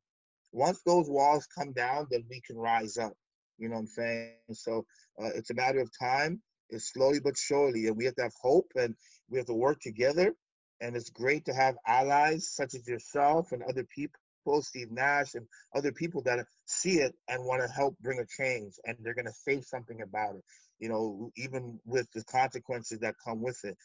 Once 0.52 0.80
those 0.87 1.11
walls 1.11 1.48
come 1.59 1.72
down, 1.72 2.07
then 2.09 2.24
we 2.30 2.40
can 2.46 2.57
rise 2.57 2.98
up. 2.98 3.14
You 3.59 3.68
know 3.68 3.74
what 3.74 3.80
I'm 3.80 3.87
saying? 3.88 4.30
So 4.52 4.87
uh, 5.20 5.30
it's 5.35 5.50
a 5.50 5.54
matter 5.54 5.80
of 5.80 5.90
time. 6.00 6.40
It's 6.70 6.92
slowly 6.92 7.18
but 7.18 7.37
surely, 7.37 7.88
and 7.88 7.96
we 7.96 8.04
have 8.04 8.14
to 8.14 8.22
have 8.22 8.33
hope 8.40 8.70
and 8.76 8.94
we 9.30 9.38
have 9.38 9.46
to 9.46 9.54
work 9.54 9.80
together. 9.80 10.34
And 10.80 10.96
it's 10.96 11.10
great 11.10 11.44
to 11.46 11.54
have 11.54 11.76
allies 11.87 12.48
such 12.50 12.74
as 12.74 12.87
yourself 12.87 13.52
and 13.52 13.62
other 13.62 13.84
people 13.84 14.20
Steve 14.60 14.90
Nash, 14.90 15.34
and 15.34 15.46
other 15.74 15.92
people 15.92 16.22
that 16.22 16.44
see 16.66 16.98
it 16.98 17.14
and 17.28 17.44
want 17.44 17.62
to 17.62 17.68
help 17.68 17.96
bring 18.00 18.18
a 18.18 18.26
change, 18.26 18.74
and 18.84 18.96
they're 19.00 19.14
going 19.14 19.26
to 19.26 19.32
say 19.32 19.60
something 19.60 20.02
about 20.02 20.37
it. 20.37 20.44
You 20.78 20.88
know, 20.88 21.30
even 21.37 21.80
with 21.87 22.10
the 22.12 22.24
consequences 22.24 22.98
that 23.00 23.14
come 23.24 23.40
with 23.40 23.64
it. 23.64 23.76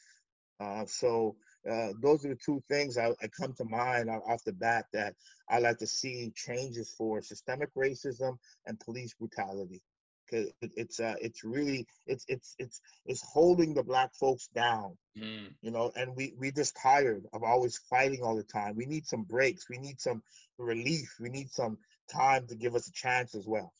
Uh, 0.59 0.85
so 0.85 1.35
uh, 1.69 1.89
those 2.01 2.25
are 2.25 2.29
the 2.29 2.37
two 2.43 2.61
things 2.67 2.97
I, 2.97 3.11
I, 3.21 3.27
come 3.39 3.53
to 3.53 3.63
mind 3.63 4.09
off 4.09 4.43
the 4.43 4.51
bat 4.51 4.85
that 4.91 5.13
I 5.49 5.59
like 5.59 5.77
to 5.77 5.87
see 5.87 6.33
changes 6.35 6.93
for 6.97 7.21
systemic 7.21 7.73
racism 7.75 8.37
and 8.65 8.77
police 8.79 9.13
brutality 9.13 9.81
because 10.29 10.51
it's 10.61 10.99
uh, 10.99 11.15
it's 11.21 11.43
really 11.43 11.85
it's 12.07 12.25
it's 12.27 12.55
it's 12.59 12.81
it's 13.05 13.23
holding 13.25 13.73
the 13.73 13.83
black 13.83 14.13
folks 14.15 14.47
down, 14.53 14.97
mm. 15.17 15.47
you 15.61 15.71
know. 15.71 15.91
And 15.95 16.15
we 16.15 16.33
we 16.37 16.51
just 16.51 16.77
tired 16.81 17.25
of 17.33 17.43
always 17.43 17.79
fighting 17.89 18.21
all 18.23 18.35
the 18.35 18.43
time. 18.43 18.75
We 18.75 18.85
need 18.85 19.05
some 19.05 19.23
breaks. 19.23 19.69
We 19.69 19.77
need 19.77 19.99
some 19.99 20.21
relief. 20.57 21.15
We 21.19 21.29
need 21.29 21.49
some 21.51 21.77
time 22.11 22.47
to 22.47 22.55
give 22.55 22.75
us 22.75 22.87
a 22.87 22.93
chance 22.93 23.35
as 23.35 23.47
well. 23.47 23.73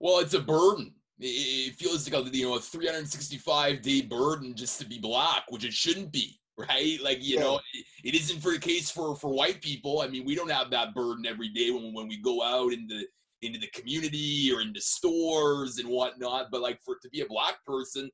Well, 0.00 0.18
it's 0.18 0.34
a 0.34 0.40
burden. 0.40 0.94
It 1.18 1.74
feels 1.76 2.10
like 2.10 2.26
a 2.26 2.28
you 2.36 2.48
know 2.48 2.56
a 2.56 2.60
365 2.60 3.82
day 3.82 4.02
burden 4.02 4.54
just 4.54 4.80
to 4.80 4.86
be 4.86 4.98
black, 4.98 5.44
which 5.48 5.64
it 5.64 5.72
shouldn't 5.72 6.12
be, 6.12 6.38
right? 6.58 6.98
Like 7.02 7.22
you 7.22 7.36
yeah. 7.36 7.42
know, 7.42 7.60
it 8.02 8.14
isn't 8.14 8.40
for 8.40 8.52
the 8.52 8.58
case 8.58 8.90
for 8.90 9.14
for 9.16 9.32
white 9.32 9.62
people. 9.62 10.00
I 10.00 10.08
mean, 10.08 10.24
we 10.24 10.34
don't 10.34 10.50
have 10.50 10.70
that 10.70 10.94
burden 10.94 11.26
every 11.26 11.48
day 11.50 11.70
when 11.70 11.94
when 11.94 12.08
we 12.08 12.20
go 12.20 12.42
out 12.42 12.72
into 12.72 13.04
into 13.44 13.58
the 13.58 13.68
community 13.68 14.50
or 14.52 14.60
into 14.60 14.80
stores 14.80 15.78
and 15.78 15.88
whatnot. 15.88 16.50
But 16.50 16.60
like 16.62 16.80
for 16.84 16.96
to 17.02 17.08
be 17.10 17.20
a 17.20 17.26
black 17.26 17.64
person, 17.66 18.10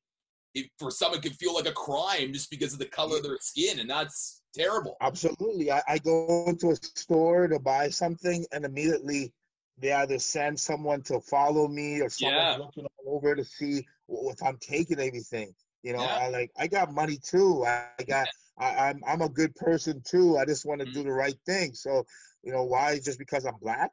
it, 0.55 0.67
for 0.79 0.91
some 0.91 1.15
it 1.15 1.23
could 1.23 1.37
feel 1.37 1.55
like 1.55 1.69
a 1.69 1.73
crime 1.73 2.33
just 2.33 2.51
because 2.51 2.73
of 2.73 2.79
the 2.79 2.87
color 2.87 3.19
of 3.19 3.23
their 3.23 3.39
skin, 3.41 3.81
and 3.81 3.89
that's 3.89 4.43
terrible. 4.55 4.97
Absolutely. 5.01 5.71
I, 5.71 5.83
I 5.89 5.99
go 5.99 6.45
into 6.47 6.71
a 6.71 6.77
store 6.77 7.49
to 7.49 7.59
buy 7.59 7.89
something, 7.89 8.45
and 8.53 8.65
immediately 8.65 9.33
they 9.79 9.93
either 9.93 10.19
send 10.19 10.59
someone 10.59 11.03
to 11.03 11.21
follow 11.21 11.69
me 11.69 12.01
or 12.01 12.11
someone 12.11 12.37
yeah. 12.37 12.57
looking 12.57 12.87
over 13.07 13.35
to 13.35 13.45
see 13.45 13.87
if 14.09 14.43
I'm 14.43 14.59
taking 14.61 14.99
anything. 14.99 15.55
You 15.83 15.95
know, 15.95 16.03
yeah. 16.03 16.19
I 16.21 16.29
like 16.29 16.51
I 16.59 16.67
got 16.67 16.93
money 16.93 17.19
too. 17.23 17.65
I, 17.65 17.87
I 17.99 18.03
got 18.03 18.29
I, 18.59 18.91
am 18.91 19.01
I'm, 19.07 19.21
I'm 19.21 19.23
a 19.23 19.29
good 19.29 19.55
person 19.57 20.03
too. 20.05 20.37
I 20.37 20.45
just 20.45 20.67
want 20.67 20.81
to 20.81 20.87
mm-hmm. 20.87 20.95
do 20.95 21.05
the 21.05 21.13
right 21.13 21.39
thing. 21.47 21.73
So, 21.73 22.05
you 22.43 22.53
know, 22.53 22.65
why 22.65 22.99
just 23.03 23.19
because 23.19 23.47
I'm 23.47 23.57
black? 23.61 23.91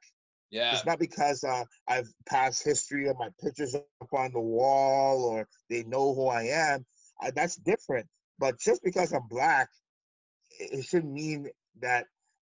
Yeah. 0.50 0.74
It's 0.74 0.86
not 0.86 1.00
because 1.00 1.44
uh, 1.44 1.66
I've 1.88 2.10
passed 2.28 2.64
history 2.64 3.08
of 3.08 3.18
my 3.20 3.30
pictures 3.44 3.76
up 3.76 4.14
on 4.14 4.32
the 4.32 4.42
wall 4.42 5.26
or 5.26 5.48
they 5.70 5.84
know 5.84 6.14
who 6.14 6.28
I 6.28 6.44
am. 6.44 6.86
I, 7.22 7.32
that's 7.32 7.56
different. 7.56 8.08
But 8.40 8.60
just 8.60 8.84
because 8.84 9.12
I'm 9.14 9.28
black, 9.30 9.70
it 10.60 10.86
shouldn't 10.86 11.12
mean 11.12 11.48
that 11.82 12.06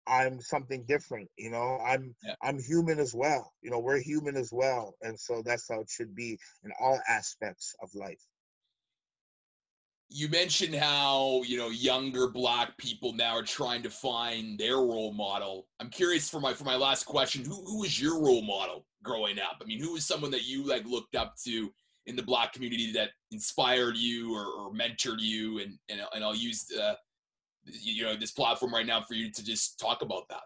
I'm 0.06 0.40
something 0.40 0.84
different. 0.86 1.30
You 1.36 1.50
know, 1.50 1.78
I'm 1.84 2.14
Yeah. 2.22 2.34
I'm 2.42 2.58
human 2.60 2.98
as 2.98 3.14
well. 3.14 3.52
You 3.62 3.70
know, 3.70 3.80
we're 3.80 4.00
human 4.00 4.36
as 4.36 4.50
well, 4.52 4.94
and 5.02 5.18
so 5.18 5.42
that's 5.42 5.68
how 5.68 5.80
it 5.80 5.90
should 5.90 6.14
be 6.14 6.38
in 6.64 6.72
all 6.80 7.00
aspects 7.08 7.74
of 7.82 7.94
life. 7.94 8.22
You 10.08 10.28
mentioned 10.28 10.74
how 10.74 11.42
you 11.44 11.58
know 11.58 11.68
younger 11.68 12.28
black 12.28 12.76
people 12.78 13.12
now 13.12 13.36
are 13.36 13.42
trying 13.42 13.82
to 13.82 13.90
find 13.90 14.58
their 14.58 14.76
role 14.76 15.12
model. 15.12 15.66
I'm 15.80 15.90
curious 15.90 16.28
for 16.28 16.40
my 16.40 16.54
for 16.54 16.64
my 16.64 16.76
last 16.76 17.04
question 17.04 17.44
who, 17.44 17.64
who 17.64 17.80
was 17.80 18.00
your 18.00 18.20
role 18.20 18.42
model 18.42 18.86
growing 19.02 19.38
up? 19.38 19.56
I 19.60 19.64
mean 19.64 19.80
who 19.80 19.92
was 19.92 20.04
someone 20.04 20.30
that 20.30 20.46
you 20.46 20.64
like 20.64 20.84
looked 20.86 21.16
up 21.16 21.34
to 21.44 21.72
in 22.06 22.14
the 22.14 22.22
black 22.22 22.52
community 22.52 22.92
that 22.92 23.10
inspired 23.32 23.96
you 23.96 24.34
or, 24.34 24.46
or 24.46 24.72
mentored 24.72 25.20
you? 25.20 25.58
And, 25.58 25.78
and 25.88 26.00
and 26.14 26.24
i'll 26.24 26.36
use 26.36 26.66
uh, 26.80 26.94
you 27.64 28.04
know 28.04 28.14
this 28.16 28.30
platform 28.30 28.72
right 28.72 28.86
now 28.86 29.02
for 29.02 29.14
you 29.14 29.30
to 29.32 29.44
just 29.44 29.78
talk 29.80 30.02
about 30.02 30.28
that. 30.28 30.42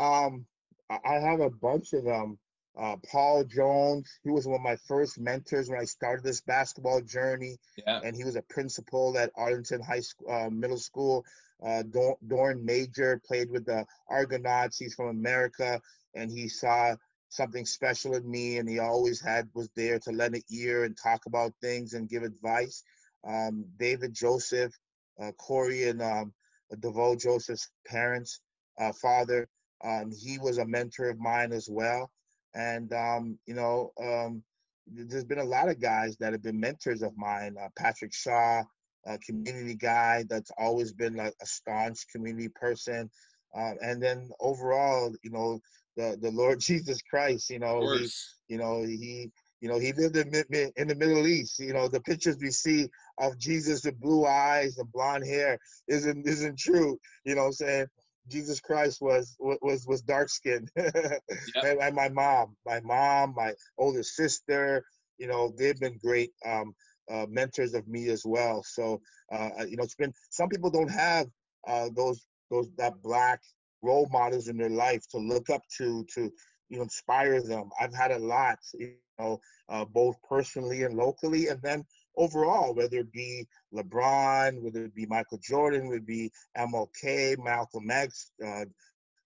Um, 0.00 0.46
I 0.90 1.14
have 1.14 1.40
a 1.40 1.50
bunch 1.50 1.92
of 1.92 2.04
them. 2.04 2.38
Uh, 2.78 2.96
Paul 3.10 3.44
Jones, 3.44 4.08
he 4.22 4.30
was 4.30 4.46
one 4.46 4.56
of 4.56 4.62
my 4.62 4.76
first 4.86 5.18
mentors 5.18 5.68
when 5.68 5.80
I 5.80 5.84
started 5.84 6.24
this 6.24 6.40
basketball 6.40 7.00
journey. 7.00 7.56
yeah 7.86 8.00
and 8.04 8.14
he 8.14 8.24
was 8.24 8.36
a 8.36 8.42
principal 8.42 9.18
at 9.18 9.32
Arlington 9.34 9.82
High 9.82 10.00
School, 10.00 10.30
uh, 10.30 10.48
Middle 10.48 10.78
School. 10.78 11.24
Uh, 11.60 11.82
Dorn 11.82 12.64
Major 12.64 13.20
played 13.26 13.50
with 13.50 13.66
the 13.66 13.84
Argonauts. 14.08 14.78
He's 14.78 14.94
from 14.94 15.08
America, 15.08 15.80
and 16.14 16.30
he 16.30 16.46
saw 16.46 16.94
something 17.30 17.66
special 17.66 18.14
in 18.14 18.30
me, 18.30 18.58
and 18.58 18.68
he 18.68 18.78
always 18.78 19.20
had 19.20 19.48
was 19.54 19.68
there 19.74 19.98
to 19.98 20.12
lend 20.12 20.36
an 20.36 20.42
ear 20.52 20.84
and 20.84 20.96
talk 20.96 21.26
about 21.26 21.52
things 21.60 21.94
and 21.94 22.08
give 22.08 22.22
advice. 22.22 22.84
Um, 23.26 23.64
David 23.76 24.14
Joseph, 24.14 24.72
uh, 25.20 25.32
Cory 25.32 25.88
and 25.88 26.00
um, 26.00 26.32
DeVoe 26.78 27.16
Joseph's 27.16 27.68
parents, 27.86 28.40
uh, 28.80 28.92
father, 28.92 29.48
um, 29.84 30.12
he 30.12 30.38
was 30.38 30.58
a 30.58 30.64
mentor 30.64 31.08
of 31.08 31.18
mine 31.18 31.52
as 31.52 31.68
well. 31.68 32.10
And 32.54 32.92
um, 32.92 33.38
you 33.46 33.54
know, 33.54 33.92
um, 34.02 34.42
there's 34.86 35.24
been 35.24 35.38
a 35.38 35.44
lot 35.44 35.68
of 35.68 35.80
guys 35.80 36.16
that 36.18 36.32
have 36.32 36.42
been 36.42 36.60
mentors 36.60 37.02
of 37.02 37.16
mine. 37.16 37.56
Uh, 37.60 37.68
Patrick 37.76 38.14
Shaw, 38.14 38.62
a 39.06 39.18
community 39.18 39.74
guy 39.74 40.24
that's 40.28 40.50
always 40.58 40.92
been 40.92 41.18
a, 41.18 41.26
a 41.26 41.46
staunch 41.46 42.06
community 42.12 42.48
person. 42.48 43.10
Uh, 43.56 43.72
and 43.82 44.02
then 44.02 44.30
overall, 44.40 45.12
you 45.22 45.30
know, 45.30 45.60
the, 45.96 46.16
the 46.20 46.30
Lord 46.30 46.60
Jesus 46.60 47.00
Christ, 47.02 47.50
you 47.50 47.58
know, 47.58 47.86
he, 47.86 48.10
you 48.48 48.58
know, 48.58 48.82
he, 48.82 49.30
you 49.60 49.68
know, 49.68 49.78
he 49.78 49.92
lived 49.92 50.16
in, 50.16 50.32
in 50.76 50.88
the 50.88 50.94
Middle 50.94 51.26
East. 51.26 51.58
You 51.58 51.72
know, 51.72 51.88
the 51.88 52.00
pictures 52.00 52.36
we 52.40 52.50
see 52.50 52.88
of 53.18 53.38
Jesus 53.38 53.84
with 53.84 54.00
blue 54.00 54.24
eyes 54.24 54.78
and 54.78 54.90
blonde 54.92 55.26
hair 55.26 55.58
isn't 55.88 56.26
isn't 56.26 56.58
true. 56.58 56.98
You 57.24 57.34
know, 57.34 57.42
what 57.42 57.46
I'm 57.48 57.52
saying 57.54 57.86
Jesus 58.28 58.60
Christ 58.60 59.00
was 59.00 59.36
was 59.40 59.86
was 59.86 60.02
dark 60.02 60.28
skinned. 60.28 60.70
and, 60.76 61.80
and 61.80 61.94
my 61.94 62.08
mom, 62.08 62.56
my 62.66 62.80
mom, 62.80 63.34
my 63.36 63.54
older 63.78 64.02
sister, 64.02 64.84
you 65.18 65.26
know, 65.26 65.52
they've 65.56 65.78
been 65.78 65.98
great 65.98 66.32
um, 66.46 66.74
uh, 67.10 67.26
mentors 67.28 67.74
of 67.74 67.86
me 67.88 68.08
as 68.08 68.22
well. 68.24 68.62
So, 68.62 69.00
uh, 69.32 69.50
you 69.68 69.76
know, 69.76 69.84
it's 69.84 69.94
been 69.94 70.12
some 70.30 70.48
people 70.48 70.70
don't 70.70 70.90
have 70.90 71.26
uh, 71.66 71.88
those 71.94 72.26
those 72.50 72.68
that 72.78 73.02
black 73.02 73.40
role 73.82 74.08
models 74.10 74.48
in 74.48 74.56
their 74.56 74.70
life 74.70 75.06
to 75.10 75.18
look 75.18 75.50
up 75.50 75.62
to 75.78 76.04
to 76.14 76.30
you 76.68 76.76
know 76.76 76.82
inspire 76.82 77.42
them. 77.42 77.70
I've 77.80 77.94
had 77.94 78.12
a 78.12 78.18
lot, 78.18 78.58
you 78.74 78.94
know, 79.18 79.40
uh, 79.68 79.84
both 79.84 80.16
personally 80.28 80.82
and 80.82 80.94
locally, 80.94 81.48
and 81.48 81.60
then 81.62 81.84
overall, 82.18 82.74
whether 82.74 82.98
it 82.98 83.12
be 83.12 83.46
LeBron, 83.74 84.60
whether 84.62 84.84
it 84.84 84.94
be 84.94 85.06
Michael 85.06 85.38
Jordan, 85.38 85.88
would 85.88 86.06
be 86.06 86.30
MLK, 86.56 87.42
Malcolm 87.42 87.90
X, 87.90 88.30
uh, 88.44 88.64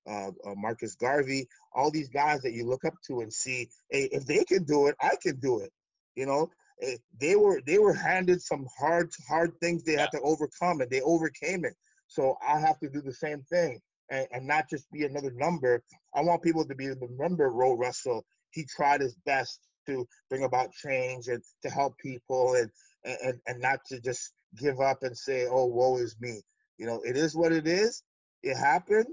uh, 0.09 0.31
uh, 0.45 0.55
Marcus 0.57 0.95
Garvey, 0.95 1.49
all 1.73 1.91
these 1.91 2.09
guys 2.09 2.43
that 2.43 2.53
you 2.53 2.67
look 2.67 2.85
up 2.85 2.95
to 3.07 3.21
and 3.21 3.33
see, 3.33 3.69
hey, 3.91 4.09
if 4.13 4.27
they 4.27 4.45
can 4.45 4.65
do 4.65 4.87
it, 4.89 4.97
I 5.01 5.17
can 5.21 5.41
do 5.41 5.61
it. 5.61 5.73
You 6.15 6.27
know, 6.27 6.51
Eh, 6.83 6.97
they 7.21 7.37
were 7.37 7.61
they 7.65 7.79
were 7.79 7.95
handed 7.95 8.43
some 8.43 8.67
hard 8.79 9.11
hard 9.29 9.53
things 9.61 9.85
they 9.85 9.93
had 9.93 10.11
to 10.13 10.21
overcome, 10.21 10.81
and 10.81 10.91
they 10.91 11.01
overcame 11.01 11.65
it. 11.65 11.75
So 12.09 12.37
I 12.47 12.59
have 12.59 12.79
to 12.81 12.89
do 12.89 13.01
the 13.01 13.13
same 13.13 13.43
thing, 13.43 13.81
and, 14.11 14.27
and 14.33 14.47
not 14.47 14.69
just 14.69 14.91
be 14.91 15.05
another 15.05 15.33
number. 15.33 15.83
I 16.15 16.23
want 16.23 16.43
people 16.43 16.67
to 16.67 16.75
be 16.75 16.87
to 16.87 16.97
remember 17.01 17.51
Ro 17.51 17.75
Russell. 17.77 18.25
He 18.51 18.65
tried 18.65 19.01
his 19.01 19.15
best 19.25 19.61
to 19.87 20.07
bring 20.31 20.45
about 20.45 20.73
change 20.73 21.29
and 21.29 21.43
to 21.63 21.71
help 21.71 21.99
people, 21.99 22.55
and 22.55 22.71
and 23.05 23.41
and 23.47 23.61
not 23.61 23.81
to 23.87 24.01
just 24.01 24.33
give 24.59 24.81
up 24.81 24.99
and 25.03 25.17
say, 25.17 25.47
"Oh, 25.51 25.67
woe 25.67 25.99
is 25.99 26.17
me." 26.21 26.41
You 26.79 26.87
know, 26.87 27.01
it 27.05 27.17
is 27.17 27.37
what 27.37 27.53
it 27.53 27.67
is. 27.67 28.03
It 28.43 28.57
happened 28.57 29.07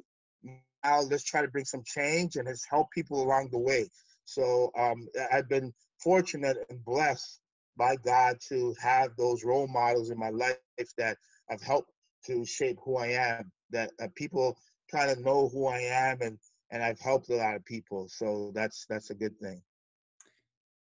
now 0.84 1.01
let's 1.01 1.24
try 1.24 1.41
to 1.41 1.47
bring 1.47 1.65
some 1.65 1.84
change 1.86 2.36
and 2.36 2.47
it's 2.47 2.65
helped 2.70 2.93
people 2.93 3.22
along 3.22 3.49
the 3.51 3.59
way. 3.59 3.89
So 4.26 4.72
um, 4.78 5.07
I've 5.32 5.49
been 5.49 5.74
fortunate 6.03 6.57
and 6.70 6.84
blessed 6.86 7.39
by 7.78 7.95
God 7.97 8.38
to 8.49 8.76
have 8.82 9.11
those 9.17 9.43
role 9.43 9.67
models 9.67 10.09
in 10.11 10.17
my 10.17 10.30
life 10.30 10.57
that 10.97 11.17
have 11.49 11.61
helped 11.61 11.91
to 12.28 12.45
shape 12.45 12.78
who 12.84 12.97
I 12.97 13.07
am. 13.07 13.51
That 13.72 13.91
uh, 14.01 14.07
people 14.15 14.57
kind 14.91 15.11
of 15.11 15.20
know 15.24 15.49
who 15.49 15.67
I 15.67 15.80
am, 15.80 16.22
and 16.22 16.38
and 16.72 16.84
I've 16.84 16.99
helped 16.99 17.30
a 17.30 17.36
lot 17.36 17.55
of 17.55 17.65
people. 17.65 18.07
So 18.09 18.51
that's 18.53 18.86
that's 18.89 19.11
a 19.11 19.15
good 19.15 19.38
thing. 19.39 19.61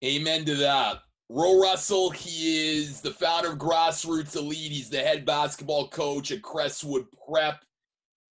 Amen 0.03 0.43
to 0.45 0.55
that. 0.55 0.99
Ro 1.29 1.61
Russell, 1.61 2.09
he 2.09 2.77
is 2.77 2.99
the 2.99 3.11
founder 3.11 3.51
of 3.53 3.57
Grassroots 3.57 4.35
Elite. 4.35 4.71
He's 4.71 4.89
the 4.89 4.99
head 4.99 5.25
basketball 5.25 5.87
coach 5.87 6.31
at 6.31 6.41
Crestwood 6.41 7.05
Prep. 7.25 7.63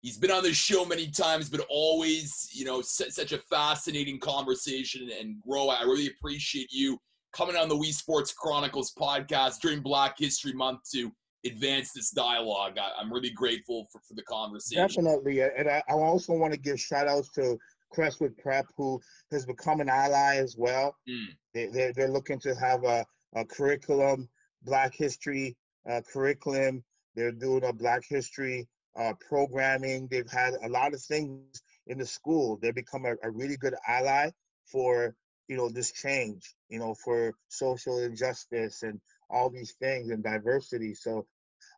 He's 0.03 0.19
been 0.19 0.33
on 0.33 0.43
this 0.43 0.57
show 0.57 0.85
many 0.85 1.09
times, 1.09 1.49
but 1.49 1.65
always, 1.69 2.49
you 2.53 2.65
know, 2.65 2.83
such 2.83 3.33
a 3.33 3.39
fascinating 3.51 4.19
conversation. 4.19 5.11
And 5.19 5.37
Ro, 5.47 5.69
I 5.69 5.83
really 5.83 6.09
appreciate 6.09 6.73
you 6.73 6.99
coming 7.33 7.57
on 7.57 7.69
the 7.69 7.77
We 7.77 7.93
Sports 7.93 8.33
Chronicles 8.33 8.93
podcast 8.99 9.61
during 9.61 9.81
Black 9.81 10.19
History 10.19 10.53
Month 10.53 10.81
to 10.93 11.13
advance 11.47 11.93
this 11.93 12.11
dialogue. 12.11 12.79
I, 12.79 13.01
I'm 13.01 13.13
really 13.13 13.31
grateful 13.31 13.87
for, 13.93 14.01
for 14.09 14.15
the 14.15 14.23
conversation. 14.23 15.05
Definitely, 15.05 15.43
and 15.43 15.69
I, 15.69 15.83
I 15.89 15.93
also 15.93 16.33
want 16.33 16.53
to 16.53 16.59
give 16.59 16.81
shout 16.81 17.07
outs 17.07 17.31
to 17.35 17.57
Crestwood 17.91 18.37
Prep, 18.39 18.67
who 18.77 19.01
has 19.31 19.47
become 19.47 19.81
an 19.81 19.89
ally 19.89 20.37
as 20.37 20.57
well. 20.57 20.97
Mm. 21.09 21.27
They, 21.55 21.67
they're, 21.67 21.93
they're 21.93 22.11
looking 22.11 22.39
to 22.41 22.55
have 22.55 22.85
a, 22.85 23.05
a 23.35 23.45
curriculum, 23.45 24.29
Black 24.63 24.95
History 24.95 25.57
uh, 25.89 26.01
curriculum. 26.13 26.85
They're 27.15 27.33
doing 27.33 27.65
a 27.65 27.73
Black 27.73 28.03
History 28.09 28.69
uh, 28.99 29.13
programming. 29.29 30.09
They've 30.11 30.31
had 30.31 30.55
a 30.63 30.69
lot 30.69 30.95
of 30.95 31.03
things 31.03 31.63
in 31.87 31.99
the 31.99 32.07
school. 32.07 32.59
They've 32.61 32.75
become 32.75 33.05
a, 33.05 33.15
a 33.23 33.31
really 33.31 33.57
good 33.57 33.75
ally 33.87 34.31
for 34.67 35.15
you 35.49 35.57
know 35.57 35.69
this 35.69 35.93
change. 35.93 36.55
You 36.69 36.79
know 36.79 36.95
for 36.95 37.35
social 37.49 37.99
injustice 37.99 38.83
and 38.83 39.01
all 39.29 39.51
these 39.51 39.75
things 39.81 40.11
and 40.11 40.23
diversity. 40.23 40.95
So 40.95 41.27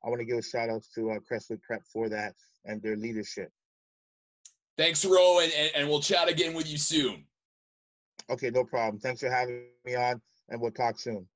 I 0.05 0.09
want 0.09 0.21
to 0.21 0.27
give 0.27 0.39
a 0.39 0.43
shout 0.43 0.71
out 0.71 0.85
to 0.95 1.13
uh, 1.13 1.19
Crestwood 1.21 1.63
Prep 1.63 1.83
for 1.93 2.09
that 2.09 2.35
and 2.65 2.83
their 2.83 2.97
leadership. 2.97 3.51
Thanks, 4.79 5.05
Ro, 5.05 5.41
and, 5.41 5.53
and, 5.53 5.71
and 5.77 5.89
we'll 5.89 6.01
chat 6.01 6.29
again 6.29 6.55
with 6.55 6.71
you 6.71 6.79
soon. 6.79 7.25
Okay, 8.31 8.51
no 8.51 8.65
problem. 8.65 9.01
Thanks 9.01 9.21
for 9.21 9.31
having 9.31 9.65
me 9.85 9.95
on, 9.95 10.21
and 10.49 10.61
we'll 10.61 10.71
talk 10.71 10.99
soon. 10.99 11.27